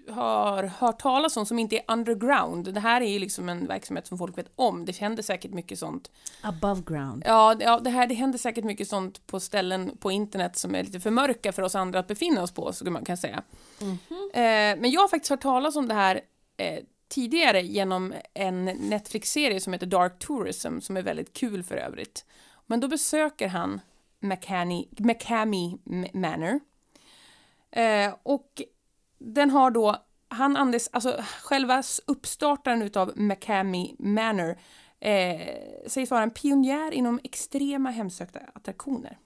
har 0.09 0.63
hört 0.63 0.99
talas 1.01 1.37
om, 1.37 1.45
som 1.45 1.59
inte 1.59 1.75
är 1.77 1.83
underground. 1.87 2.73
Det 2.73 2.79
här 2.79 3.01
är 3.01 3.09
ju 3.09 3.19
liksom 3.19 3.49
en 3.49 3.67
verksamhet 3.67 4.07
som 4.07 4.17
folk 4.17 4.37
vet 4.37 4.51
om. 4.55 4.85
Det 4.85 4.97
händer 4.97 5.23
säkert 5.23 5.51
mycket 5.51 5.79
sånt. 5.79 6.11
Above 6.41 6.81
ground. 6.85 7.23
Ja, 7.25 7.55
det- 7.55 7.63
ja 7.63 7.79
det, 7.79 7.89
här, 7.89 8.07
det 8.07 8.15
händer 8.15 8.37
säkert 8.39 8.63
mycket 8.63 8.87
sånt 8.89 9.27
på 9.27 9.39
ställen 9.39 9.97
på 9.99 10.11
internet 10.11 10.57
som 10.57 10.75
är 10.75 10.83
lite 10.83 10.99
för 10.99 11.11
mörka 11.11 11.51
för 11.51 11.61
oss 11.61 11.75
andra 11.75 11.99
att 11.99 12.07
befinna 12.07 12.43
oss 12.43 12.51
på, 12.51 12.73
så 12.73 12.85
man 12.91 13.05
kan 13.05 13.17
säga. 13.17 13.43
Eh, 14.33 14.79
men 14.81 14.91
jag 14.91 15.01
har 15.01 15.07
faktiskt 15.07 15.29
hört 15.29 15.41
talas 15.41 15.75
om 15.75 15.87
det 15.87 15.93
här 15.93 16.21
eh, 16.57 16.79
tidigare 17.07 17.61
genom 17.61 18.13
en 18.33 18.65
Netflix-serie 18.65 19.59
som 19.61 19.73
heter 19.73 19.85
Dark 19.87 20.19
Tourism, 20.19 20.79
som 20.79 20.97
är 20.97 21.01
väldigt 21.01 21.33
kul 21.33 21.63
för 21.63 21.75
övrigt. 21.75 22.25
Men 22.69 22.79
då 22.79 22.87
besöker 22.87 23.47
han 23.47 23.81
McCammy 24.99 25.77
Manor. 26.13 26.59
Eh, 27.71 28.15
och 28.23 28.61
den 29.17 29.49
har 29.49 29.71
då, 29.71 29.95
han 30.27 30.57
andes, 30.57 30.89
alltså 30.91 31.23
själva 31.41 31.83
uppstartaren 32.07 32.81
utav 32.81 33.11
McCammy 33.15 33.95
Manor 33.99 34.57
eh, 34.99 35.47
sägs 35.87 36.11
vara 36.11 36.23
en 36.23 36.31
pionjär 36.31 36.91
inom 36.91 37.19
extrema 37.23 37.89
hemsökta 37.89 38.39
attraktioner. 38.53 39.17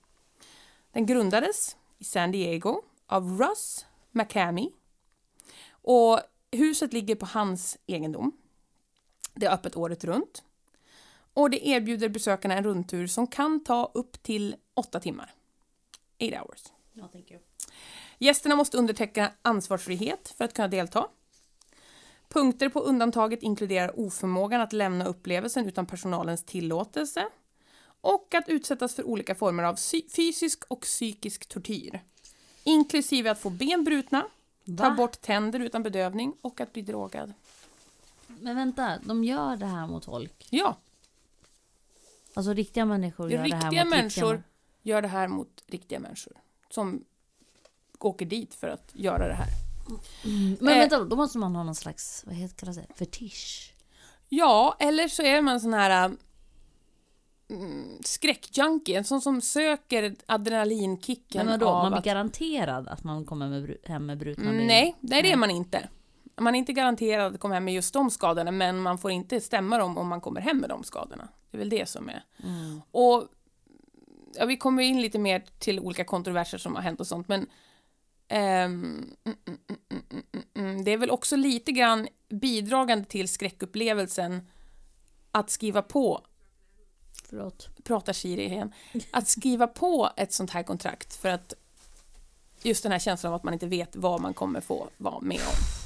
Den 0.92 1.06
grundades 1.06 1.78
i 1.98 2.04
San 2.04 2.32
Diego 2.32 2.82
av 3.08 3.40
Russ 3.40 3.86
McCammy 4.12 4.72
och 5.72 6.20
huset 6.52 6.94
ligger 6.94 7.16
på 7.16 7.26
hans 7.26 7.78
egendom. 7.86 8.32
Det 9.34 9.46
är 9.46 9.54
öppet 9.54 9.78
året 9.78 10.04
runt 10.04 10.44
och 11.34 11.50
det 11.50 11.68
erbjuder 11.68 12.10
besökarna 12.10 12.56
en 12.56 12.64
rundtur 12.64 13.08
som 13.08 13.28
kan 13.28 13.64
ta 13.64 13.92
upp 13.94 14.24
till 14.24 14.56
åtta 14.74 15.00
timmar. 15.00 15.34
Eight 16.18 16.42
hours. 16.42 16.64
Ja, 16.94 17.08
thank 17.08 17.32
you. 17.32 17.40
Gästerna 18.20 18.56
måste 18.56 18.78
underteckna 18.78 19.32
ansvarsfrihet 19.42 20.34
för 20.38 20.46
att 20.46 20.54
kunna 20.54 20.68
delta. 20.68 21.08
Punkter 22.30 22.70
på 22.70 22.80
undantaget 22.80 23.44
inkluderar 23.44 24.00
oförmågan 24.00 24.62
att 24.62 24.74
lämna 24.74 25.06
upplevelsen 25.06 25.68
utan 25.68 25.86
personalens 25.86 26.44
tillåtelse 26.44 27.28
och 28.02 28.36
att 28.36 28.50
utsättas 28.50 28.96
för 28.96 29.04
olika 29.04 29.36
former 29.36 29.64
av 29.64 29.76
fysisk 30.16 30.64
och 30.68 30.82
psykisk 30.82 31.46
tortyr. 31.46 32.02
Inklusive 32.64 33.32
att 33.32 33.40
få 33.40 33.50
ben 33.50 33.84
brutna, 33.84 34.26
ta 34.66 34.90
Va? 34.90 34.92
bort 34.92 35.22
tänder 35.22 35.60
utan 35.60 35.84
bedövning 35.84 36.34
och 36.42 36.62
att 36.62 36.74
bli 36.74 36.82
drogad. 36.82 37.34
Men 38.28 38.56
vänta, 38.56 39.00
de 39.04 39.24
gör 39.24 39.56
det 39.56 39.66
här 39.66 39.88
mot 39.88 40.06
folk? 40.06 40.48
Ja, 40.50 40.78
Alltså 42.34 42.54
riktiga 42.54 42.86
människor 42.86 43.32
gör 43.32 43.38
det 43.48 43.56
här 43.56 43.62
riktiga 43.62 43.84
mot 43.86 43.90
människor 43.90 44.32
riktiga 44.34 44.44
gör 44.82 45.02
det 45.02 45.08
här 45.08 45.28
mot 45.28 45.64
riktiga 45.68 46.00
människor 46.00 46.34
som 46.70 47.04
åker 48.00 48.26
dit 48.26 48.54
för 48.56 48.68
att 48.68 48.92
göra 48.94 49.28
det 49.28 49.34
här. 49.34 49.48
Men 50.60 50.74
Eh. 50.74 50.80
vänta, 50.80 51.04
då 51.04 51.16
måste 51.16 51.38
man 51.38 51.56
ha 51.56 51.64
någon 51.64 51.76
slags, 51.76 52.24
vad 52.26 52.36
heter 52.36 52.66
det, 52.66 52.86
fetisch? 52.96 53.74
Ja, 54.30 54.76
eller 54.80 55.08
så 55.08 55.24
är 55.24 55.42
man 55.42 55.60
sån 55.60 55.74
här 55.74 56.12
mm, 57.50 57.98
skräckjunkie, 58.04 58.98
en 58.98 59.04
sån 59.04 59.22
som 59.22 59.42
söker 59.42 60.16
adrenalinkicken 60.26 61.46
Men 61.46 61.60
vadå, 61.60 61.70
av 61.72 61.84
man 61.84 61.92
blir 61.92 62.00
att... 62.00 62.06
garanterad 62.06 62.88
att 62.88 63.04
man 63.04 63.26
kommer 63.26 63.50
med 63.50 63.78
hem 63.84 64.06
med 64.06 64.18
brutna 64.18 64.44
ben? 64.44 64.54
Mm, 64.54 64.68
Nej, 64.68 64.96
det 65.00 65.32
är 65.32 65.38
man 65.38 65.52
inte. 65.52 65.90
Man 66.38 66.56
är 66.56 66.60
inte 66.60 66.74
garanterad 66.74 67.34
att 67.34 67.40
komma 67.40 67.54
hem 67.54 67.66
med 67.66 67.74
just 67.74 67.94
de 67.94 68.10
skadorna, 68.12 68.52
men 68.52 68.80
man 68.80 68.98
får 68.98 69.12
inte 69.12 69.42
stämma 69.42 69.78
dem 69.78 69.98
om 69.98 70.08
man 70.08 70.22
kommer 70.22 70.42
hem 70.42 70.58
med 70.58 70.70
de 70.70 70.84
skadorna. 70.84 71.28
Det 71.54 71.58
är 71.58 71.60
väl 71.60 71.70
det 71.70 71.90
som 71.90 72.10
är. 72.10 72.24
Mm. 72.44 72.82
Och 72.92 73.28
ja, 74.36 74.46
vi 74.46 74.58
kommer 74.58 74.84
in 74.84 75.02
lite 75.02 75.20
mer 75.20 75.44
till 75.60 75.80
olika 75.80 76.04
kontroverser 76.04 76.58
som 76.58 76.76
har 76.76 76.82
hänt 76.82 77.00
och 77.00 77.08
sånt, 77.08 77.28
men 77.28 77.48
mm, 78.28 79.16
mm, 79.24 79.38
mm, 79.46 80.04
mm, 80.32 80.46
mm, 80.54 80.84
det 80.84 80.92
är 80.92 80.98
väl 80.98 81.12
också 81.12 81.36
lite 81.36 81.72
grann 81.72 82.08
bidragande 82.30 83.06
till 83.06 83.28
skräckupplevelsen 83.28 84.48
att 85.32 85.50
skriva 85.50 85.82
på 85.82 86.26
Förlåt. 87.30 87.70
pratar 87.84 88.14
Siri 88.14 88.46
igen, 88.46 88.74
att 89.12 89.28
skriva 89.28 89.68
på 89.68 90.10
ett 90.18 90.34
sånt 90.34 90.52
här 90.52 90.64
kontrakt 90.64 91.16
för 91.16 91.30
att 91.30 91.54
just 92.62 92.84
den 92.84 92.92
här 92.92 93.00
känslan 93.00 93.34
av 93.34 93.36
att 93.36 93.44
man 93.44 93.54
inte 93.54 93.68
vet 93.68 93.96
vad 93.96 94.22
man 94.22 94.34
kommer 94.34 94.62
få 94.62 94.90
vara 94.98 95.20
med 95.22 95.40
om. 95.42 95.84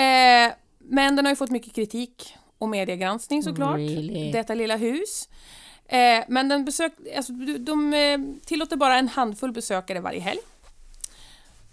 Eh, 0.00 0.52
men 0.78 1.16
den 1.16 1.24
har 1.24 1.32
ju 1.32 1.36
fått 1.36 1.50
mycket 1.50 1.74
kritik 1.74 2.36
och 2.58 2.68
mediegranskning 2.68 3.42
såklart. 3.42 3.76
Really? 3.76 4.32
Detta 4.32 4.54
lilla 4.54 4.76
hus. 4.76 5.28
Eh, 5.86 6.24
men 6.28 6.48
den 6.48 6.64
besök, 6.64 6.92
alltså, 7.16 7.32
de, 7.32 7.58
de 7.58 7.94
eh, 7.94 8.18
tillåter 8.46 8.76
bara 8.76 8.98
en 8.98 9.08
handfull 9.08 9.52
besökare 9.52 10.00
varje 10.00 10.20
helg. 10.20 10.40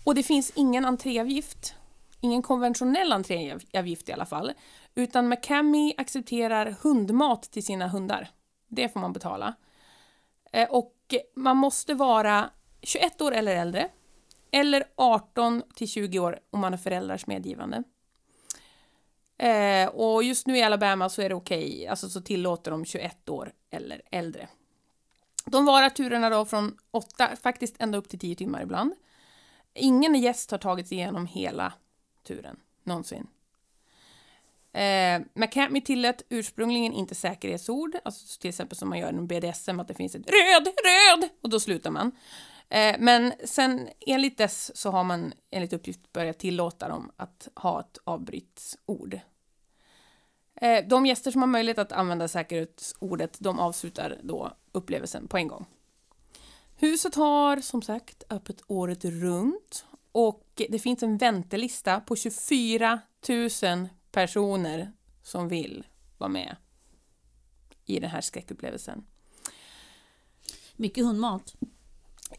Och 0.03 0.15
det 0.15 0.23
finns 0.23 0.51
ingen 0.55 0.85
entréavgift. 0.85 1.75
Ingen 2.21 2.41
konventionell 2.41 3.11
entréavgift 3.11 4.09
i 4.09 4.11
alla 4.11 4.25
fall. 4.25 4.51
Utan 4.95 5.29
McCamey 5.29 5.93
accepterar 5.97 6.75
hundmat 6.81 7.43
till 7.43 7.65
sina 7.65 7.87
hundar. 7.87 8.29
Det 8.67 8.89
får 8.89 8.99
man 8.99 9.13
betala. 9.13 9.53
Eh, 10.53 10.69
och 10.69 10.95
man 11.35 11.57
måste 11.57 11.93
vara 11.93 12.49
21 12.81 13.21
år 13.21 13.31
eller 13.31 13.55
äldre. 13.55 13.89
Eller 14.51 14.83
18 14.95 15.63
till 15.75 15.87
20 15.87 16.19
år 16.19 16.39
om 16.49 16.59
man 16.59 16.73
har 16.73 16.77
föräldrars 16.77 17.27
medgivande. 17.27 17.83
Eh, 19.41 19.87
och 19.87 20.23
just 20.23 20.47
nu 20.47 20.57
i 20.57 20.63
Alabama 20.63 21.09
så 21.09 21.21
är 21.21 21.29
det 21.29 21.35
okej, 21.35 21.87
alltså 21.87 22.09
så 22.09 22.21
tillåter 22.21 22.71
de 22.71 22.85
21 22.85 23.29
år 23.29 23.53
eller 23.71 24.01
äldre. 24.11 24.47
De 25.45 25.65
varar 25.65 25.89
turerna 25.89 26.29
då 26.29 26.45
från 26.45 26.77
8, 26.91 27.29
faktiskt 27.43 27.75
ända 27.79 27.97
upp 27.97 28.09
till 28.09 28.19
10 28.19 28.35
timmar 28.35 28.61
ibland. 28.61 28.93
Ingen 29.73 30.15
gäst 30.15 30.51
har 30.51 30.57
tagit 30.57 30.91
igenom 30.91 31.25
hela 31.25 31.73
turen, 32.27 32.59
någonsin. 32.83 33.27
Eh, 34.73 35.21
McCamey 35.33 35.81
tillät 35.81 36.21
ursprungligen 36.29 36.93
inte 36.93 37.15
säkerhetsord, 37.15 37.95
alltså 38.05 38.39
till 38.41 38.49
exempel 38.49 38.77
som 38.77 38.89
man 38.89 38.99
gör 38.99 39.09
inom 39.09 39.27
BDSM, 39.27 39.79
att 39.79 39.87
det 39.87 39.93
finns 39.93 40.15
ett 40.15 40.29
röd, 40.29 40.67
röd, 40.67 41.29
och 41.41 41.49
då 41.49 41.59
slutar 41.59 41.91
man. 41.91 42.11
Eh, 42.69 42.95
men 42.99 43.33
sen 43.45 43.89
enligt 44.07 44.37
dess 44.37 44.77
så 44.77 44.91
har 44.91 45.03
man 45.03 45.33
enligt 45.51 45.73
uppgift 45.73 46.13
börjat 46.13 46.39
tillåta 46.39 46.87
dem 46.87 47.11
att 47.17 47.47
ha 47.55 47.79
ett 47.79 47.97
avbrytsord. 48.03 49.19
Eh, 50.61 50.87
de 50.87 51.05
gäster 51.05 51.31
som 51.31 51.41
har 51.41 51.47
möjlighet 51.47 51.79
att 51.79 51.91
använda 51.91 52.27
säkerhetsordet, 52.27 53.37
de 53.39 53.59
avslutar 53.59 54.17
då 54.23 54.51
upplevelsen 54.71 55.27
på 55.27 55.37
en 55.37 55.47
gång. 55.47 55.65
Huset 56.75 57.15
har 57.15 57.57
som 57.57 57.81
sagt 57.81 58.23
öppet 58.29 58.61
året 58.67 59.05
runt 59.05 59.85
och 60.11 60.61
det 60.69 60.79
finns 60.79 61.03
en 61.03 61.17
väntelista 61.17 61.99
på 61.99 62.15
24 62.15 62.99
000 63.29 63.89
personer 64.11 64.91
som 65.23 65.47
vill 65.47 65.87
vara 66.17 66.29
med 66.29 66.55
i 67.85 67.99
den 67.99 68.09
här 68.09 68.21
skräckupplevelsen. 68.21 69.05
Mycket 70.75 71.05
hundmat. 71.05 71.55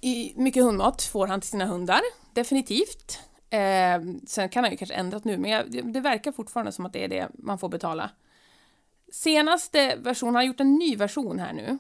I, 0.01 0.33
mycket 0.37 0.63
hundmat 0.65 1.03
får 1.03 1.27
han 1.27 1.41
till 1.41 1.51
sina 1.51 1.67
hundar, 1.67 2.01
definitivt. 2.35 3.19
Eh, 3.53 4.03
sen 4.27 4.49
kan 4.49 4.65
han 4.65 4.71
ju 4.71 4.77
kanske 4.77 4.95
ändrat 4.95 5.25
nu, 5.25 5.39
men 5.39 5.51
jag, 5.51 5.71
det, 5.71 5.83
det 5.83 6.01
verkar 6.01 6.33
fortfarande 6.33 6.73
som 6.73 6.87
att 6.87 6.93
det 6.93 7.05
är 7.05 7.09
det 7.09 7.29
man 7.35 7.59
får 7.59 7.69
betala. 7.69 8.11
Senaste 9.13 9.97
versionen, 9.97 10.35
han 10.35 10.41
har 10.41 10.47
gjort 10.47 10.61
en 10.61 10.75
ny 10.75 10.97
version 10.97 11.39
här 11.39 11.53
nu, 11.53 11.79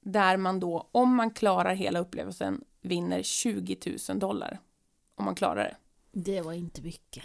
där 0.00 0.36
man 0.36 0.60
då, 0.60 0.88
om 0.92 1.14
man 1.14 1.30
klarar 1.30 1.74
hela 1.74 1.98
upplevelsen, 1.98 2.64
vinner 2.80 3.22
20 3.22 3.96
000 4.08 4.18
dollar. 4.18 4.58
Om 5.14 5.24
man 5.24 5.34
klarar 5.34 5.64
det. 5.64 5.76
Det 6.12 6.40
var 6.40 6.52
inte 6.52 6.82
mycket. 6.82 7.24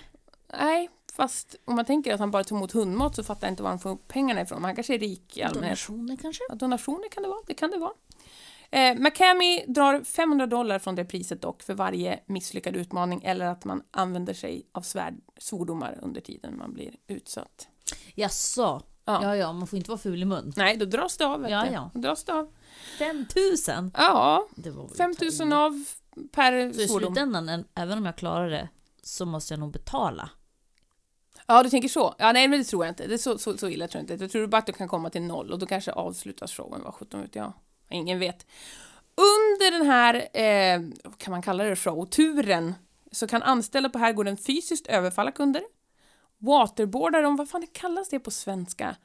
Nej, 0.59 0.89
fast 1.13 1.55
om 1.65 1.75
man 1.75 1.85
tänker 1.85 2.13
att 2.13 2.19
han 2.19 2.31
bara 2.31 2.43
tog 2.43 2.57
emot 2.57 2.71
hundmat 2.71 3.15
så 3.15 3.23
fattar 3.23 3.47
jag 3.47 3.51
inte 3.51 3.63
var 3.63 3.69
han 3.69 3.79
får 3.79 3.95
pengarna 3.95 4.41
ifrån. 4.41 4.63
Han 4.63 4.75
kanske 4.75 4.93
är 4.93 4.99
rik 4.99 5.37
i 5.37 5.43
allmänhet. 5.43 5.87
Donationer 5.87 6.17
kanske? 6.17 6.43
Ja, 6.49 6.55
donationer 6.55 7.09
kan 7.09 7.23
det 7.23 7.29
vara. 7.29 7.41
Det 7.47 7.53
kan 7.53 7.71
det 7.71 7.77
vara. 7.77 7.93
Eh, 8.71 8.95
McCamey 8.99 9.65
drar 9.67 10.03
500 10.03 10.45
dollar 10.47 10.79
från 10.79 10.95
det 10.95 11.05
priset 11.05 11.41
dock 11.41 11.63
för 11.63 11.73
varje 11.73 12.19
misslyckad 12.25 12.75
utmaning 12.75 13.21
eller 13.23 13.45
att 13.45 13.65
man 13.65 13.83
använder 13.91 14.33
sig 14.33 14.67
av 14.71 14.81
svärd, 14.81 15.15
svordomar 15.37 15.99
under 16.01 16.21
tiden 16.21 16.57
man 16.57 16.73
blir 16.73 16.95
utsatt. 17.07 17.67
Jaså? 18.15 18.81
Ja. 19.05 19.19
Ja, 19.23 19.35
ja, 19.35 19.53
man 19.53 19.67
får 19.67 19.77
inte 19.77 19.89
vara 19.91 19.99
ful 19.99 20.21
i 20.21 20.25
mun. 20.25 20.53
Nej, 20.55 20.77
då 20.77 20.85
dras 20.85 21.17
det 21.17 21.25
av. 21.25 21.49
Ja, 21.49 21.65
ja. 21.71 21.91
Då 21.93 21.99
dras 22.01 22.23
det 22.23 22.33
av. 22.33 22.53
5000? 22.99 23.91
Ja, 23.97 24.47
Det 24.55 24.69
var 24.71 24.87
väl 24.87 24.97
5000 24.97 25.49
ta 25.49 25.55
i. 25.55 25.59
av 25.59 25.85
per 26.31 26.73
Så 26.73 26.81
i 26.81 26.87
svordom. 26.87 27.13
slutändan, 27.15 27.49
en- 27.49 27.65
även 27.75 27.97
om 27.97 28.05
jag 28.05 28.15
klarar 28.15 28.49
det, 28.49 28.69
så 29.03 29.25
måste 29.25 29.53
jag 29.53 29.59
nog 29.59 29.71
betala. 29.71 30.29
Ja, 31.47 31.63
du 31.63 31.69
tänker 31.69 31.89
så. 31.89 32.15
Ja, 32.17 32.31
nej, 32.31 32.47
men 32.47 32.59
det 32.59 32.65
tror 32.65 32.85
jag 32.85 32.91
inte. 32.91 33.07
Det 33.07 33.13
är 33.13 33.17
så, 33.17 33.37
så, 33.37 33.57
så 33.57 33.69
illa 33.69 33.87
tror 33.87 33.99
jag 34.03 34.11
inte. 34.11 34.23
Jag 34.23 34.31
tror 34.31 34.47
bara 34.47 34.57
att 34.57 34.65
du 34.65 34.73
kan 34.73 34.87
komma 34.87 35.09
till 35.09 35.21
noll 35.21 35.51
och 35.51 35.59
då 35.59 35.65
kanske 35.65 35.91
avslutas 35.91 36.51
showen. 36.53 36.81
Vad 36.83 36.93
sjutton 36.93 37.21
vet 37.21 37.35
jag. 37.35 37.53
Ingen 37.89 38.19
vet. 38.19 38.45
Under 39.15 39.71
den 39.71 39.85
här, 39.85 40.15
eh, 40.33 40.81
vad 41.03 41.17
kan 41.17 41.31
man 41.31 41.41
kalla 41.41 41.63
det, 41.63 41.75
showturen 41.75 42.73
så 43.11 43.27
kan 43.27 43.43
anställda 43.43 43.89
på 43.89 43.99
herrgården 43.99 44.37
fysiskt 44.37 44.87
överfalla 44.87 45.31
kunder. 45.31 45.63
Waterboarda 46.37 47.21
dem, 47.21 47.35
vad 47.35 47.49
fan 47.49 47.67
kallas 47.73 48.09
det 48.09 48.19
på 48.19 48.31
svenska? 48.31 48.95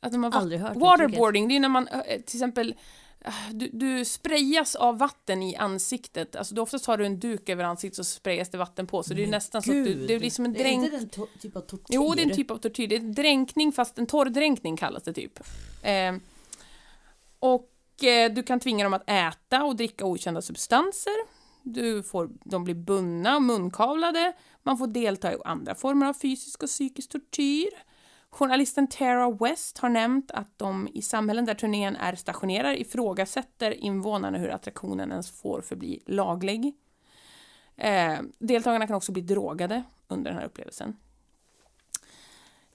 Att 0.00 0.12
man 0.12 0.32
Aldrig 0.32 0.60
hört. 0.60 0.76
Waterboarding, 0.76 1.48
det 1.48 1.56
är 1.56 1.60
när 1.60 1.68
man 1.68 1.88
eh, 1.88 2.02
till 2.02 2.36
exempel 2.36 2.74
eh, 3.20 3.32
du, 3.52 3.70
du 3.72 4.04
sprayas 4.04 4.74
av 4.74 4.98
vatten 4.98 5.42
i 5.42 5.56
ansiktet. 5.56 6.36
Alltså 6.36 6.54
du 6.54 6.60
oftast 6.60 6.86
har 6.86 6.98
du 6.98 7.06
en 7.06 7.20
duk 7.20 7.48
över 7.48 7.64
ansiktet 7.64 7.96
så 7.96 8.04
sprayas 8.04 8.50
det 8.50 8.58
vatten 8.58 8.86
på. 8.86 9.02
Så 9.02 9.14
det 9.14 9.22
är 9.22 9.26
nästan 9.26 9.62
så 9.62 9.70
att 9.70 9.84
du, 9.84 10.06
det 10.06 10.14
är 10.14 10.20
liksom 10.20 10.44
en 10.44 10.52
dränk... 10.52 10.90
det 10.90 10.96
en 10.96 11.08
to- 11.08 11.38
typ 11.40 11.56
av 11.56 11.60
tortyr? 11.60 11.94
Jo, 11.94 12.12
det 12.14 12.22
är 12.22 12.26
en 12.30 12.36
typ 12.36 12.50
av 12.50 12.56
tortyr. 12.56 12.86
Det 12.88 12.96
är 12.96 13.00
en 13.00 13.14
dränkning 13.14 13.72
fast 13.72 13.98
en 13.98 14.06
torrdränkning 14.06 14.76
kallas 14.76 15.02
det 15.02 15.12
typ. 15.12 15.40
Eh, 15.82 16.14
och 17.38 17.70
eh, 17.70 17.71
Eh, 18.04 18.32
du 18.32 18.42
kan 18.42 18.60
tvinga 18.60 18.84
dem 18.84 18.94
att 18.94 19.10
äta 19.10 19.64
och 19.64 19.76
dricka 19.76 20.04
okända 20.04 20.42
substanser. 20.42 21.12
Du 21.62 22.02
får, 22.02 22.30
de 22.44 22.64
blir 22.64 22.74
bundna 22.74 23.36
och 23.36 23.42
munkavlade. 23.42 24.32
Man 24.62 24.78
får 24.78 24.86
delta 24.86 25.32
i 25.32 25.36
andra 25.44 25.74
former 25.74 26.06
av 26.06 26.14
fysisk 26.14 26.62
och 26.62 26.68
psykisk 26.68 27.10
tortyr. 27.10 27.68
Journalisten 28.30 28.86
Tara 28.86 29.30
West 29.30 29.78
har 29.78 29.88
nämnt 29.88 30.30
att 30.30 30.58
de 30.58 30.88
i 30.94 31.02
samhällen 31.02 31.44
där 31.44 31.54
turnén 31.54 31.96
är 31.96 32.14
stationerad 32.14 32.76
ifrågasätter 32.76 33.70
invånarna 33.70 34.38
hur 34.38 34.48
attraktionen 34.48 35.10
ens 35.10 35.30
får 35.30 35.60
förbli 35.60 36.02
laglig. 36.06 36.74
Eh, 37.76 38.18
deltagarna 38.38 38.86
kan 38.86 38.96
också 38.96 39.12
bli 39.12 39.22
drogade 39.22 39.82
under 40.08 40.30
den 40.30 40.40
här 40.40 40.46
upplevelsen. 40.46 40.96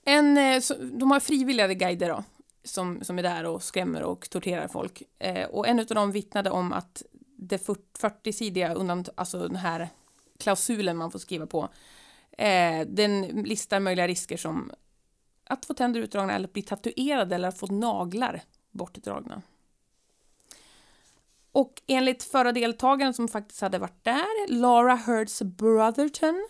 En, 0.05 0.37
eh, 0.37 0.59
så, 0.59 0.73
de 0.73 1.11
har 1.11 1.19
frivilliga 1.19 1.67
guider 1.67 2.09
då, 2.09 2.23
som, 2.67 3.03
som 3.03 3.19
är 3.19 3.23
där 3.23 3.45
och 3.45 3.63
skrämmer 3.63 4.03
och 4.03 4.29
torterar 4.29 4.67
folk. 4.67 5.03
Eh, 5.19 5.45
och 5.45 5.67
en 5.67 5.79
av 5.79 5.85
dem 5.85 6.11
vittnade 6.11 6.49
om 6.49 6.73
att 6.73 7.03
det 7.37 7.67
40-sidiga 7.67 8.73
undan, 8.73 9.05
alltså 9.15 9.39
den 9.39 9.55
här 9.55 9.89
klausulen 10.39 10.97
man 10.97 11.11
får 11.11 11.19
skriva 11.19 11.47
på, 11.47 11.69
eh, 12.31 12.87
den 12.87 13.21
listar 13.21 13.79
möjliga 13.79 14.07
risker 14.07 14.37
som 14.37 14.71
att 15.43 15.65
få 15.65 15.73
tänder 15.73 15.99
utdragna 15.99 16.33
eller 16.33 16.47
bli 16.47 16.61
tatuerad 16.61 17.33
eller 17.33 17.47
att 17.47 17.59
få 17.59 17.67
naglar 17.67 18.41
bortdragna. 18.71 19.41
Och 21.51 21.81
enligt 21.87 22.23
förra 22.23 22.51
deltagaren 22.51 23.13
som 23.13 23.27
faktiskt 23.27 23.61
hade 23.61 23.79
varit 23.79 24.03
där, 24.03 24.51
Laura 24.51 24.95
Hertz 24.95 25.41
Brotherton, 25.41 26.47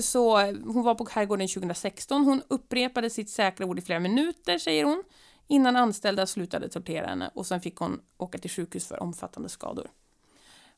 så 0.00 0.36
hon 0.46 0.82
var 0.82 0.94
på 0.94 1.06
herrgården 1.10 1.48
2016. 1.48 2.24
Hon 2.24 2.42
upprepade 2.48 3.10
sitt 3.10 3.30
säkra 3.30 3.66
ord 3.66 3.78
i 3.78 3.82
flera 3.82 4.00
minuter, 4.00 4.58
säger 4.58 4.84
hon, 4.84 5.02
innan 5.46 5.76
anställda 5.76 6.26
slutade 6.26 6.68
tortera 6.68 7.06
henne 7.06 7.30
och 7.34 7.46
sen 7.46 7.60
fick 7.60 7.76
hon 7.76 8.00
åka 8.16 8.38
till 8.38 8.50
sjukhus 8.50 8.86
för 8.86 9.02
omfattande 9.02 9.48
skador. 9.48 9.90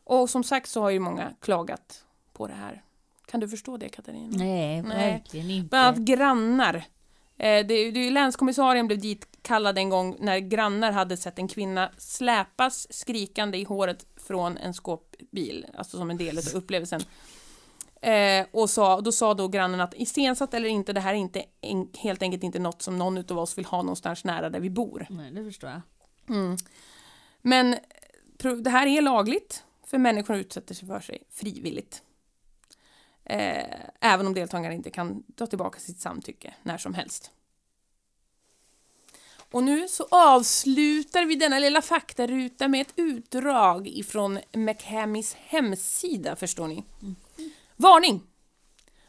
Och 0.04 0.30
som 0.30 0.44
sagt 0.44 0.68
så 0.68 0.80
har 0.80 0.90
ju 0.90 0.98
många 0.98 1.32
klagat 1.40 2.04
på 2.32 2.46
det 2.46 2.54
här. 2.54 2.82
Kan 3.26 3.40
du 3.40 3.48
förstå 3.48 3.76
det 3.76 3.88
Katarina? 3.88 4.36
Nej, 4.36 4.82
Nej. 4.82 5.12
verkligen 5.12 5.50
inte. 5.50 5.68
Bland 5.68 5.86
annat 5.86 5.98
grannar. 5.98 6.84
Eh, 7.36 7.66
det, 7.66 7.90
det, 7.90 8.10
länskommissarien 8.10 8.86
blev 8.86 9.00
dit 9.00 9.26
kallad 9.42 9.78
en 9.78 9.88
gång 9.88 10.16
när 10.20 10.38
grannar 10.38 10.92
hade 10.92 11.16
sett 11.16 11.38
en 11.38 11.48
kvinna 11.48 11.90
släpas 11.98 12.92
skrikande 12.92 13.58
i 13.58 13.64
håret 13.64 14.06
från 14.16 14.56
en 14.56 14.74
skåpbil, 14.74 15.66
alltså 15.74 15.96
som 15.96 16.10
en 16.10 16.16
del 16.16 16.38
av 16.38 16.44
upplevelsen. 16.54 17.00
Eh, 18.00 18.46
och 18.52 18.70
sa, 18.70 19.00
då 19.00 19.12
sa 19.12 19.34
då 19.34 19.48
grannen 19.48 19.80
att 19.80 19.94
iscensatt 19.94 20.54
eller 20.54 20.68
inte, 20.68 20.92
det 20.92 21.00
här 21.00 21.14
är 21.14 21.18
inte, 21.18 21.44
en, 21.60 21.88
helt 21.98 22.22
enkelt 22.22 22.42
inte 22.42 22.58
något 22.58 22.82
som 22.82 22.98
någon 22.98 23.18
av 23.18 23.38
oss 23.38 23.58
vill 23.58 23.64
ha 23.64 23.82
någonstans 23.82 24.24
nära 24.24 24.50
där 24.50 24.60
vi 24.60 24.70
bor. 24.70 25.06
Nej, 25.10 25.30
det 25.30 25.44
förstår 25.44 25.70
jag. 25.70 25.80
Men 27.42 27.76
pro- 28.38 28.56
det 28.56 28.70
här 28.70 28.86
är 28.86 29.02
lagligt, 29.02 29.64
för 29.86 29.98
människor 29.98 30.36
utsätter 30.36 30.74
sig 30.74 30.88
för 30.88 31.00
sig 31.00 31.22
frivilligt. 31.30 32.02
Eh, 33.24 33.80
även 34.00 34.26
om 34.26 34.34
deltagarna 34.34 34.74
inte 34.74 34.90
kan 34.90 35.22
ta 35.22 35.46
tillbaka 35.46 35.80
sitt 35.80 36.00
samtycke 36.00 36.54
när 36.62 36.78
som 36.78 36.94
helst. 36.94 37.30
Och 39.52 39.64
nu 39.64 39.88
så 39.88 40.06
avslutar 40.10 41.24
vi 41.24 41.34
denna 41.34 41.58
lilla 41.58 41.82
faktaruta 41.82 42.68
med 42.68 42.80
ett 42.80 42.92
utdrag 42.96 43.88
ifrån 43.88 44.38
McCammys 44.52 45.34
hemsida, 45.34 46.36
förstår 46.36 46.68
ni. 46.68 46.84
Varning! 47.80 48.22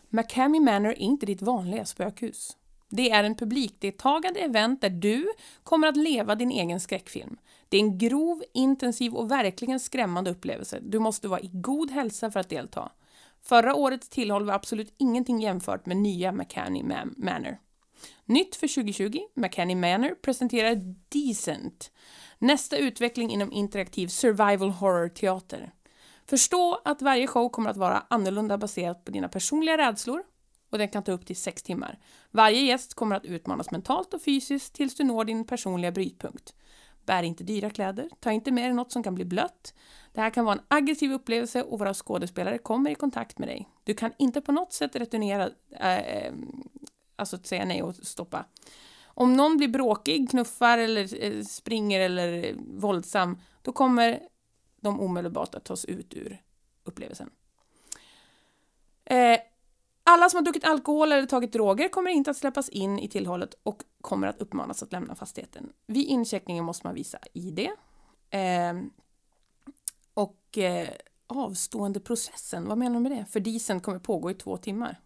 McCammy 0.10 0.60
Manor 0.60 0.90
är 0.92 1.00
inte 1.00 1.26
ditt 1.26 1.42
vanliga 1.42 1.86
spökhus. 1.86 2.58
Det 2.90 3.12
är 3.12 3.24
en 3.24 3.36
publikdeltagande 3.36 4.40
event 4.40 4.82
där 4.82 4.90
du 4.90 5.28
kommer 5.64 5.88
att 5.88 5.98
leva 5.98 6.36
din 6.36 6.52
egen 6.52 6.80
skräckfilm. 6.80 7.38
Det 7.70 7.78
är 7.78 7.82
en 7.82 7.98
grov, 7.98 8.44
intensiv 8.54 9.14
och 9.14 9.32
verkligen 9.32 9.80
skrämmande 9.80 10.32
upplevelse. 10.32 10.80
Du 10.82 11.00
måste 11.00 11.28
vara 11.28 11.40
i 11.40 11.50
god 11.54 11.92
hälsa 11.92 12.32
för 12.32 12.40
att 12.40 12.50
delta. 12.50 12.92
Förra 13.42 13.76
årets 13.76 14.10
tillhåll 14.10 14.46
var 14.46 14.54
absolut 14.54 14.94
ingenting 14.98 15.40
jämfört 15.40 15.86
med 15.86 15.98
nya 15.98 16.32
McCanny 16.32 16.84
Manor. 17.18 17.58
Nytt 18.26 18.56
för 18.56 18.68
2020, 18.68 19.20
McCanny 19.34 19.76
Manor 19.76 20.16
presenterar 20.22 20.96
Decent, 21.10 21.92
nästa 22.40 22.78
utveckling 22.78 23.32
inom 23.32 23.52
interaktiv 23.52 24.08
survival 24.08 24.70
horror-teater. 24.70 25.72
Förstå 26.32 26.82
att 26.86 27.02
varje 27.02 27.28
show 27.28 27.50
kommer 27.50 27.70
att 27.70 27.78
vara 27.78 28.06
annorlunda 28.08 28.58
baserat 28.58 29.06
på 29.06 29.12
dina 29.12 29.30
personliga 29.30 29.78
rädslor 29.78 30.24
och 30.70 30.78
den 30.78 30.88
kan 30.88 31.04
ta 31.04 31.12
upp 31.12 31.26
till 31.26 31.36
sex 31.36 31.64
timmar. 31.64 32.00
Varje 32.32 32.62
gäst 32.62 32.94
kommer 32.94 33.16
att 33.16 33.26
utmanas 33.26 33.72
mentalt 33.72 34.14
och 34.14 34.22
fysiskt 34.22 34.74
tills 34.74 34.96
du 34.96 35.04
når 35.04 35.26
din 35.26 35.46
personliga 35.46 35.92
brytpunkt. 35.92 36.54
Bär 37.06 37.24
inte 37.24 37.44
dyra 37.44 37.70
kläder, 37.70 38.10
ta 38.20 38.32
inte 38.32 38.52
med 38.52 38.64
dig 38.64 38.74
något 38.74 38.92
som 38.92 39.04
kan 39.04 39.16
bli 39.16 39.26
blött. 39.26 39.74
Det 40.14 40.22
här 40.22 40.30
kan 40.30 40.46
vara 40.46 40.56
en 40.56 40.62
aggressiv 40.68 41.14
upplevelse 41.14 41.64
och 41.64 41.80
våra 41.80 41.94
skådespelare 41.94 42.58
kommer 42.58 42.92
i 42.92 42.96
kontakt 42.96 43.40
med 43.40 43.48
dig. 43.48 43.70
Du 43.84 43.94
kan 43.94 44.12
inte 44.18 44.42
på 44.42 44.52
något 44.52 44.74
sätt 44.74 44.96
returnera, 44.96 45.50
äh, 45.80 46.34
alltså 47.16 47.36
att 47.36 47.48
säga 47.48 47.66
nej 47.66 47.84
och 47.84 47.96
stoppa. 47.96 48.46
Om 49.06 49.34
någon 49.34 49.58
blir 49.58 49.68
bråkig, 49.68 50.30
knuffar 50.30 50.78
eller 50.78 51.24
eh, 51.24 51.44
springer 51.44 52.00
eller 52.00 52.46
eh, 52.46 52.56
våldsam, 52.58 53.38
då 53.62 53.72
kommer 53.72 54.20
de 54.82 55.00
omedelbart 55.00 55.56
att 55.56 55.66
tas 55.66 55.86
ut 55.86 56.14
ur 56.14 56.42
upplevelsen. 56.84 57.30
Eh, 59.06 59.40
alla 60.04 60.30
som 60.30 60.38
har 60.38 60.44
druckit 60.44 60.64
alkohol 60.64 61.12
eller 61.12 61.28
tagit 61.28 61.54
droger 61.54 61.90
kommer 61.90 62.12
inte 62.12 62.32
att 62.32 62.38
släppas 62.38 62.70
in 62.70 63.00
i 63.00 63.08
tillhållet 63.08 63.56
och 63.64 63.84
kommer 64.02 64.28
att 64.28 64.42
uppmanas 64.42 64.84
att 64.84 64.92
lämna 64.92 65.16
fastigheten. 65.16 65.74
Vid 65.88 66.08
incheckningen 66.08 66.66
måste 66.66 66.88
man 66.88 66.96
visa 66.96 67.20
ID. 67.34 67.60
Eh, 68.30 68.74
och 70.14 70.58
eh, 70.58 70.90
avståendeprocessen, 71.28 72.68
vad 72.68 72.78
menar 72.78 72.96
du 72.96 73.02
med 73.02 73.12
det? 73.12 73.26
För 73.26 73.40
disen 73.40 73.80
kommer 73.80 74.00
pågå 74.00 74.32
i 74.32 74.34
två 74.34 74.58
timmar. 74.58 75.00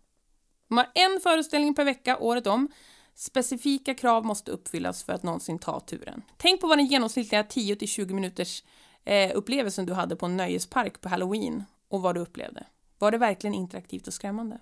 De 0.67 0.77
har 0.77 0.91
en 0.95 1.19
föreställning 1.23 1.75
per 1.75 1.85
vecka 1.85 2.17
året 2.17 2.47
om. 2.47 2.67
Specifika 3.15 3.93
krav 3.93 4.25
måste 4.25 4.51
uppfyllas 4.51 5.03
för 5.03 5.13
att 5.13 5.23
någonsin 5.23 5.59
ta 5.59 5.79
turen. 5.79 6.21
Tänk 6.37 6.61
på 6.61 6.67
vad 6.67 6.77
den 6.77 6.85
genomsnittliga 6.85 7.43
10 7.43 7.75
till 7.75 7.87
20 7.87 8.13
minuters 8.13 8.63
eh, 9.05 9.31
upplevelsen 9.35 9.85
du 9.85 9.93
hade 9.93 10.15
på 10.15 10.25
en 10.25 10.37
nöjespark 10.37 11.01
på 11.01 11.09
halloween 11.09 11.63
och 11.87 12.01
vad 12.01 12.15
du 12.15 12.21
upplevde. 12.21 12.65
Var 12.97 13.11
det 13.11 13.17
verkligen 13.17 13.53
interaktivt 13.53 14.07
och 14.07 14.13
skrämmande? 14.13 14.59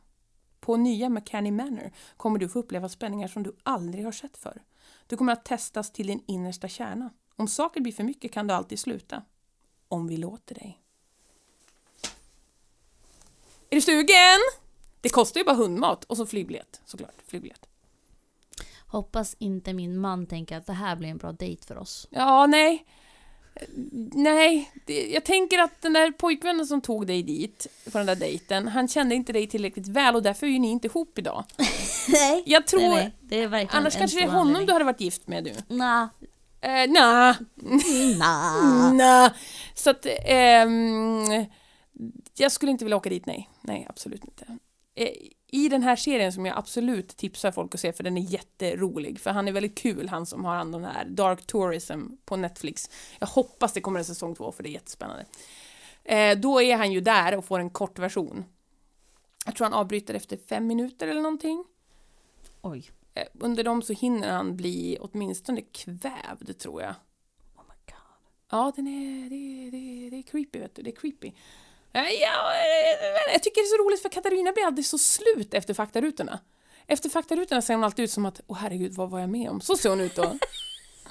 På 0.60 0.78
nya 0.78 1.10
McCanny 1.10 1.52
Manor 1.52 1.92
kommer 2.18 2.40
du 2.40 2.50
få 2.50 2.60
uppleva 2.60 2.90
spänningar 2.90 3.28
som 3.28 3.44
du 3.44 3.56
aldrig 3.64 4.06
har 4.06 4.12
sett 4.12 4.38
förr. 4.38 4.62
Du 5.08 5.18
kommer 5.18 5.34
att 5.34 5.46
testas 5.46 5.92
till 5.92 6.08
din 6.08 6.24
innersta 6.28 6.68
kärna. 6.68 7.10
Om 7.36 7.48
saker 7.48 7.82
blir 7.82 7.94
för 7.94 8.04
mycket 8.04 8.32
kan 8.32 8.48
du 8.48 8.54
alltid 8.54 8.80
sluta. 8.80 9.24
Om 9.88 10.08
vi 10.08 10.18
låter 10.18 10.56
dig. 10.56 10.80
Är 13.70 13.76
du 13.76 13.82
sugen? 13.82 14.40
Det 15.02 15.10
kostar 15.10 15.40
ju 15.40 15.46
bara 15.46 15.56
hundmat 15.56 16.04
och 16.04 16.18
så 16.18 16.26
flygbiljett 16.26 16.82
såklart. 16.86 17.22
Flygbiljett. 17.28 17.66
Hoppas 18.88 19.36
inte 19.40 19.74
min 19.74 19.98
man 19.98 20.26
tänker 20.26 20.58
att 20.58 20.66
det 20.66 20.74
här 20.74 20.96
blir 20.96 21.10
en 21.10 21.18
bra 21.18 21.32
dejt 21.32 21.66
för 21.66 21.78
oss. 21.78 22.08
Ja, 22.10 22.48
nej. 22.48 22.86
Nej, 24.14 24.72
det, 24.86 25.08
jag 25.08 25.24
tänker 25.24 25.60
att 25.60 25.82
den 25.82 25.94
där 25.94 26.12
pojkvännen 26.12 26.66
som 26.66 26.82
tog 26.82 27.08
dig 27.08 27.24
dit 27.24 27.68
på 27.92 27.98
den 27.98 28.08
där 28.08 28.16
dejten, 28.16 28.68
han 28.68 28.88
kände 28.88 29.16
inte 29.16 29.34
dig 29.34 29.48
tillräckligt 29.48 29.88
väl 29.88 30.16
och 30.16 30.24
därför 30.24 30.48
är 30.48 30.52
ju 30.52 30.60
ni 30.60 30.70
inte 30.70 30.88
ihop 30.88 31.20
idag. 31.20 31.44
nej, 32.08 32.44
Jag 32.46 32.68
tror, 32.68 32.80
nej, 32.80 32.90
nej, 32.90 33.12
det 33.22 33.40
är 33.40 33.48
verkligen 33.48 33.82
annars 33.82 33.96
kanske 33.96 34.18
det 34.18 34.24
är 34.24 34.28
honom 34.28 34.42
anledning. 34.42 34.68
du 34.68 34.74
hade 34.74 34.86
varit 34.86 35.02
gift 35.02 35.28
med 35.28 35.44
du. 35.44 35.76
Nah. 35.76 36.08
Eh, 36.62 36.90
nah. 36.90 37.36
Nah. 38.20 38.94
nah. 38.94 39.32
Så 39.76 39.90
att, 39.90 40.06
ehm, 40.26 41.46
jag 42.38 42.52
skulle 42.52 42.72
inte 42.72 42.86
vilja 42.86 42.98
åka 42.98 43.10
dit, 43.10 43.26
nej. 43.26 43.50
Nej, 43.62 43.86
absolut 43.90 44.24
inte. 44.26 44.46
Eh, 44.96 45.08
I 45.54 45.70
den 45.70 45.84
här 45.84 45.96
serien 45.96 46.34
som 46.34 46.46
jag 46.46 46.58
absolut 46.58 47.08
tipsar 47.18 47.52
folk 47.52 47.76
att 47.76 47.82
se, 47.82 47.94
för 47.94 48.04
den 48.04 48.18
är 48.18 48.22
jätterolig, 48.22 49.20
för 49.20 49.30
han 49.32 49.48
är 49.48 49.52
väldigt 49.52 49.78
kul, 49.78 50.10
han 50.10 50.26
som 50.26 50.46
har 50.46 50.56
hand 50.56 50.76
om 50.76 50.82
den 50.82 50.92
här 50.92 51.06
Dark 51.06 51.46
Tourism 51.48 52.02
på 52.26 52.36
Netflix. 52.36 52.90
Jag 53.20 53.28
hoppas 53.28 53.74
det 53.74 53.82
kommer 53.82 54.00
en 54.00 54.06
säsong 54.06 54.36
två, 54.36 54.52
för 54.52 54.64
det 54.64 54.70
är 54.70 54.72
jättespännande. 54.72 55.26
Eh, 56.04 56.38
då 56.40 56.62
är 56.62 56.78
han 56.78 56.92
ju 56.92 57.02
där 57.02 57.38
och 57.38 57.46
får 57.46 57.60
en 57.60 57.70
kort 57.70 58.00
version. 58.00 58.46
Jag 59.46 59.56
tror 59.56 59.66
han 59.66 59.74
avbryter 59.74 60.14
efter 60.14 60.38
fem 60.38 60.68
minuter 60.68 61.08
eller 61.08 61.22
någonting. 61.22 61.66
Oj. 62.62 62.90
Eh, 63.14 63.24
under 63.40 63.64
dem 63.64 63.82
så 63.82 63.94
hinner 63.94 64.32
han 64.32 64.56
bli 64.58 64.98
åtminstone 65.02 65.62
kvävd, 65.62 66.58
tror 66.60 66.82
jag. 66.82 66.96
Oh 67.56 67.64
my 67.70 67.76
god. 67.86 67.96
Ja, 68.52 68.72
den 68.76 68.88
är, 68.88 69.30
det, 69.30 69.36
är- 69.36 69.72
det, 69.72 69.78
är- 70.08 70.12
det 70.12 70.18
är 70.18 70.22
creepy, 70.24 70.60
vet 70.60 70.76
du. 70.76 70.82
Det 70.82 70.90
är 70.90 70.96
creepy. 70.96 71.32
Eh, 71.94 72.02
Ja, 72.22 72.52
eh, 72.54 73.34
jag 73.34 73.44
tycker 73.44 73.62
det 73.62 73.66
är 73.66 73.78
så 73.78 73.84
roligt 73.84 74.02
för 74.02 74.10
Katarina 74.10 74.52
blir 74.52 74.66
alltid 74.66 74.86
så 74.86 74.98
slut 74.98 75.54
efter 75.54 75.74
faktarutorna. 75.74 76.40
Efter 76.88 77.10
faktarutorna 77.10 77.62
ser 77.62 77.74
hon 77.74 77.84
alltid 77.84 78.04
ut 78.06 78.12
som 78.12 78.26
att, 78.26 78.42
åh 78.48 78.58
herregud, 78.58 78.94
vad 78.94 79.10
var 79.10 79.20
jag 79.20 79.30
med 79.30 79.50
om? 79.50 79.62
Så 79.62 79.76
ser 79.78 79.90
hon 79.90 80.02
ut 80.02 80.16
då. 80.16 80.24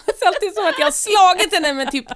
Det 0.07 0.17
ser 0.19 0.27
alltid 0.27 0.55
som 0.55 0.67
att 0.67 0.79
jag 0.79 0.87
har 0.87 0.93
slagit 0.93 1.55
henne 1.55 1.73
med 1.73 1.91
typ 1.93 2.07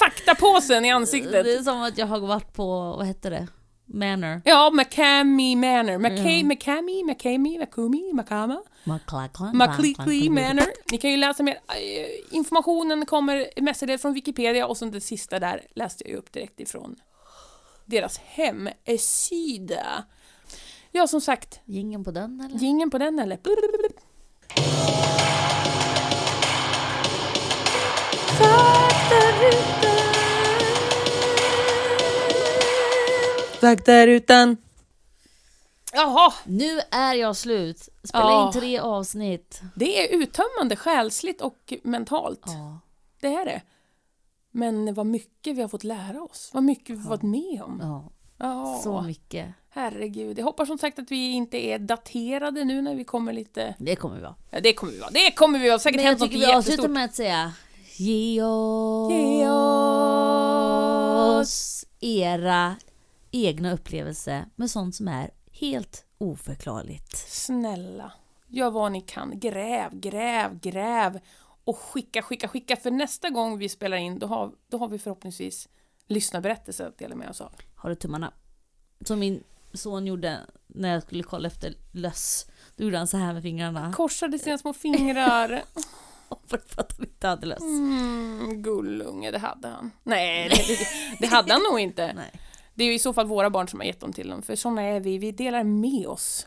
faktapåsen 0.00 0.84
i 0.84 0.90
ansiktet. 0.90 1.44
Det 1.44 1.54
är 1.54 1.62
som 1.62 1.82
att 1.82 1.98
jag 1.98 2.06
har 2.06 2.20
varit 2.20 2.52
på, 2.52 2.66
vad 2.96 3.06
hette 3.06 3.30
det? 3.30 3.46
Manor. 3.86 4.42
Ja, 4.44 4.70
McCamey 4.70 5.56
Manor. 5.56 5.98
McKay, 5.98 6.38
Ja. 6.40 6.44
McCamey, 6.46 7.04
McCamey, 7.04 7.58
McCumey, 7.58 8.12
McCama. 8.12 8.62
McClickly 9.54 10.30
Manor. 10.30 10.64
Ni 10.92 10.98
kan 10.98 11.10
ju 11.10 11.16
läsa 11.16 11.42
mer. 11.42 11.54
Eh, 11.54 12.36
Informationen 12.36 13.06
kommer 13.06 13.48
mestadels 13.60 14.02
från 14.02 14.14
Wikipedia 14.14 14.66
och 14.66 14.76
sen 14.76 14.90
det 14.90 15.00
sista 15.00 15.38
där 15.38 15.66
läste 15.74 16.04
jag 16.04 16.10
ju 16.10 16.16
upp 16.16 16.32
direkt 16.32 16.60
ifrån 16.60 16.96
deras 17.84 18.18
hemsida. 18.18 20.04
Ja, 20.92 21.06
som 21.06 21.20
sagt, 21.20 21.60
Gingen 21.64 22.04
på 22.04 22.10
den 22.10 22.40
eller? 22.40 22.58
gingen 22.58 22.90
på 22.90 22.98
den 22.98 23.18
eller? 23.18 23.38
Faktarutan. 33.60 34.56
Jaha, 35.92 36.32
Nu 36.44 36.80
är 36.90 37.14
jag 37.14 37.36
slut. 37.36 37.88
Spela 38.04 38.24
Ja. 38.24 38.46
in 38.46 38.60
tre 38.60 38.78
avsnitt. 38.78 39.60
det 39.76 40.02
är 40.04 40.16
uttömmande 40.22 40.76
själsligt 40.76 41.40
och 41.40 41.72
mentalt. 41.82 42.42
Ja. 42.46 42.80
Det 43.20 43.26
är 43.34 43.44
det. 43.44 43.62
Men 44.56 44.94
vad 44.94 45.06
mycket 45.06 45.56
vi 45.56 45.60
har 45.62 45.68
fått 45.68 45.84
lära 45.84 46.22
oss. 46.22 46.50
Vad 46.54 46.62
mycket 46.64 46.96
vi 46.96 47.02
har 47.02 47.10
varit 47.10 47.22
med 47.22 47.62
om. 47.62 47.78
ja. 47.82 48.10
Ja, 48.38 48.80
Så 48.84 49.02
mycket. 49.02 49.48
herregud. 49.70 50.38
Jag 50.38 50.44
hoppas 50.44 50.68
som 50.68 50.78
sagt 50.78 50.98
att 50.98 51.10
vi 51.10 51.30
inte 51.32 51.56
är 51.66 51.78
daterade 51.78 52.64
nu 52.64 52.82
när 52.82 52.94
vi 52.94 53.04
kommer 53.04 53.32
lite... 53.32 53.74
Det 53.78 53.96
kommer 53.96 54.16
vi 54.16 54.22
vara. 54.22 54.34
Ja, 54.50 54.60
det 54.60 54.72
kommer 54.72 54.92
vi 54.92 54.98
vara. 54.98 55.10
Det 55.10 55.30
kommer 55.30 55.58
vi 55.58 55.68
vara. 55.68 55.78
Säkert 55.78 55.96
Men 55.96 56.04
jag 56.06 56.18
tycker 56.18 56.38
vi 56.38 56.52
avslutar 56.52 56.88
med 56.88 57.04
att 57.04 57.14
säga 57.14 57.52
Ge 57.96 58.42
oss, 58.42 59.12
Ge 59.12 59.48
oss 61.40 61.84
era 62.00 62.76
egna 63.30 63.72
upplevelser 63.72 64.46
med 64.56 64.70
sånt 64.70 64.94
som 64.94 65.08
är 65.08 65.30
helt 65.52 66.04
oförklarligt. 66.18 67.16
Snälla, 67.28 68.12
gör 68.48 68.70
vad 68.70 68.92
ni 68.92 69.00
kan. 69.00 69.40
Gräv, 69.40 69.90
gräv, 70.00 70.60
gräv. 70.60 71.20
Och 71.64 71.78
skicka, 71.78 72.22
skicka, 72.22 72.48
skicka. 72.48 72.76
För 72.76 72.90
nästa 72.90 73.30
gång 73.30 73.58
vi 73.58 73.68
spelar 73.68 73.96
in, 73.96 74.18
då 74.18 74.26
har, 74.26 74.52
då 74.68 74.78
har 74.78 74.88
vi 74.88 74.98
förhoppningsvis 74.98 75.68
lyssnarberättelser 76.06 76.86
att 76.86 76.98
dela 76.98 77.14
med 77.14 77.28
oss 77.28 77.40
av. 77.40 77.52
Har 77.74 77.90
du 77.90 77.96
tummarna? 77.96 78.32
Som 79.04 79.18
min 79.18 79.44
son 79.72 80.06
gjorde 80.06 80.40
när 80.66 80.92
jag 80.92 81.02
skulle 81.02 81.22
kolla 81.22 81.48
efter 81.48 81.74
löss. 81.92 82.46
Då 82.76 82.84
gjorde 82.84 82.98
han 82.98 83.06
så 83.06 83.16
här 83.16 83.32
med 83.32 83.42
fingrarna. 83.42 83.92
Korsade 83.92 84.38
sina 84.38 84.58
små 84.58 84.72
fingrar. 84.72 85.62
För 86.46 86.56
att 86.56 86.74
han 86.76 87.06
inte 87.06 87.26
hade 87.26 87.46
löss. 87.46 87.60
Mm, 87.60 88.62
gullunge, 88.62 89.30
det 89.30 89.38
hade 89.38 89.68
han. 89.68 89.90
Nej, 90.02 90.48
det, 90.48 90.78
det, 91.20 91.26
hade 91.26 91.52
han 91.52 91.62
nog 91.70 91.80
inte. 91.80 92.12
Nej. 92.16 92.40
Det 92.74 92.84
är 92.84 92.88
ju 92.88 92.94
i 92.94 92.98
så 92.98 93.12
fall 93.12 93.26
våra 93.26 93.50
barn 93.50 93.68
som 93.68 93.80
har 93.80 93.86
gett 93.86 94.00
dem 94.00 94.12
till 94.12 94.28
dem, 94.28 94.42
för 94.42 94.56
såna 94.56 94.82
är 94.82 95.00
vi. 95.00 95.18
Vi 95.18 95.32
delar 95.32 95.64
med 95.64 96.06
oss. 96.06 96.46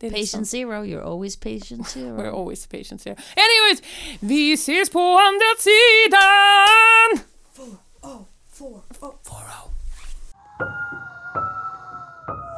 Det 0.00 0.06
är 0.06 0.10
liksom- 0.10 0.38
Patient 0.40 0.48
zero, 0.48 0.84
you're 0.84 1.04
always 1.04 1.36
patient 1.36 1.86
We're 1.96 2.16
zero. 2.16 2.38
always 2.38 2.66
patients 2.66 3.04
here. 3.04 3.16
Anyways, 3.36 3.82
vi 4.20 4.52
ses 4.52 4.90
på 4.90 5.00
andra 5.00 5.46
sidan! 5.58 7.24
Four, 7.52 7.76
oh. 8.02 8.24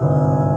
Jag 0.01 0.50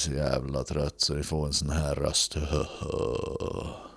är 0.00 0.02
så 0.02 0.12
jävla 0.12 0.64
trött 0.64 1.00
så 1.00 1.14
ni 1.14 1.22
får 1.22 1.46
en 1.46 1.52
sån 1.52 1.70
här 1.70 1.94
röst. 1.94 2.36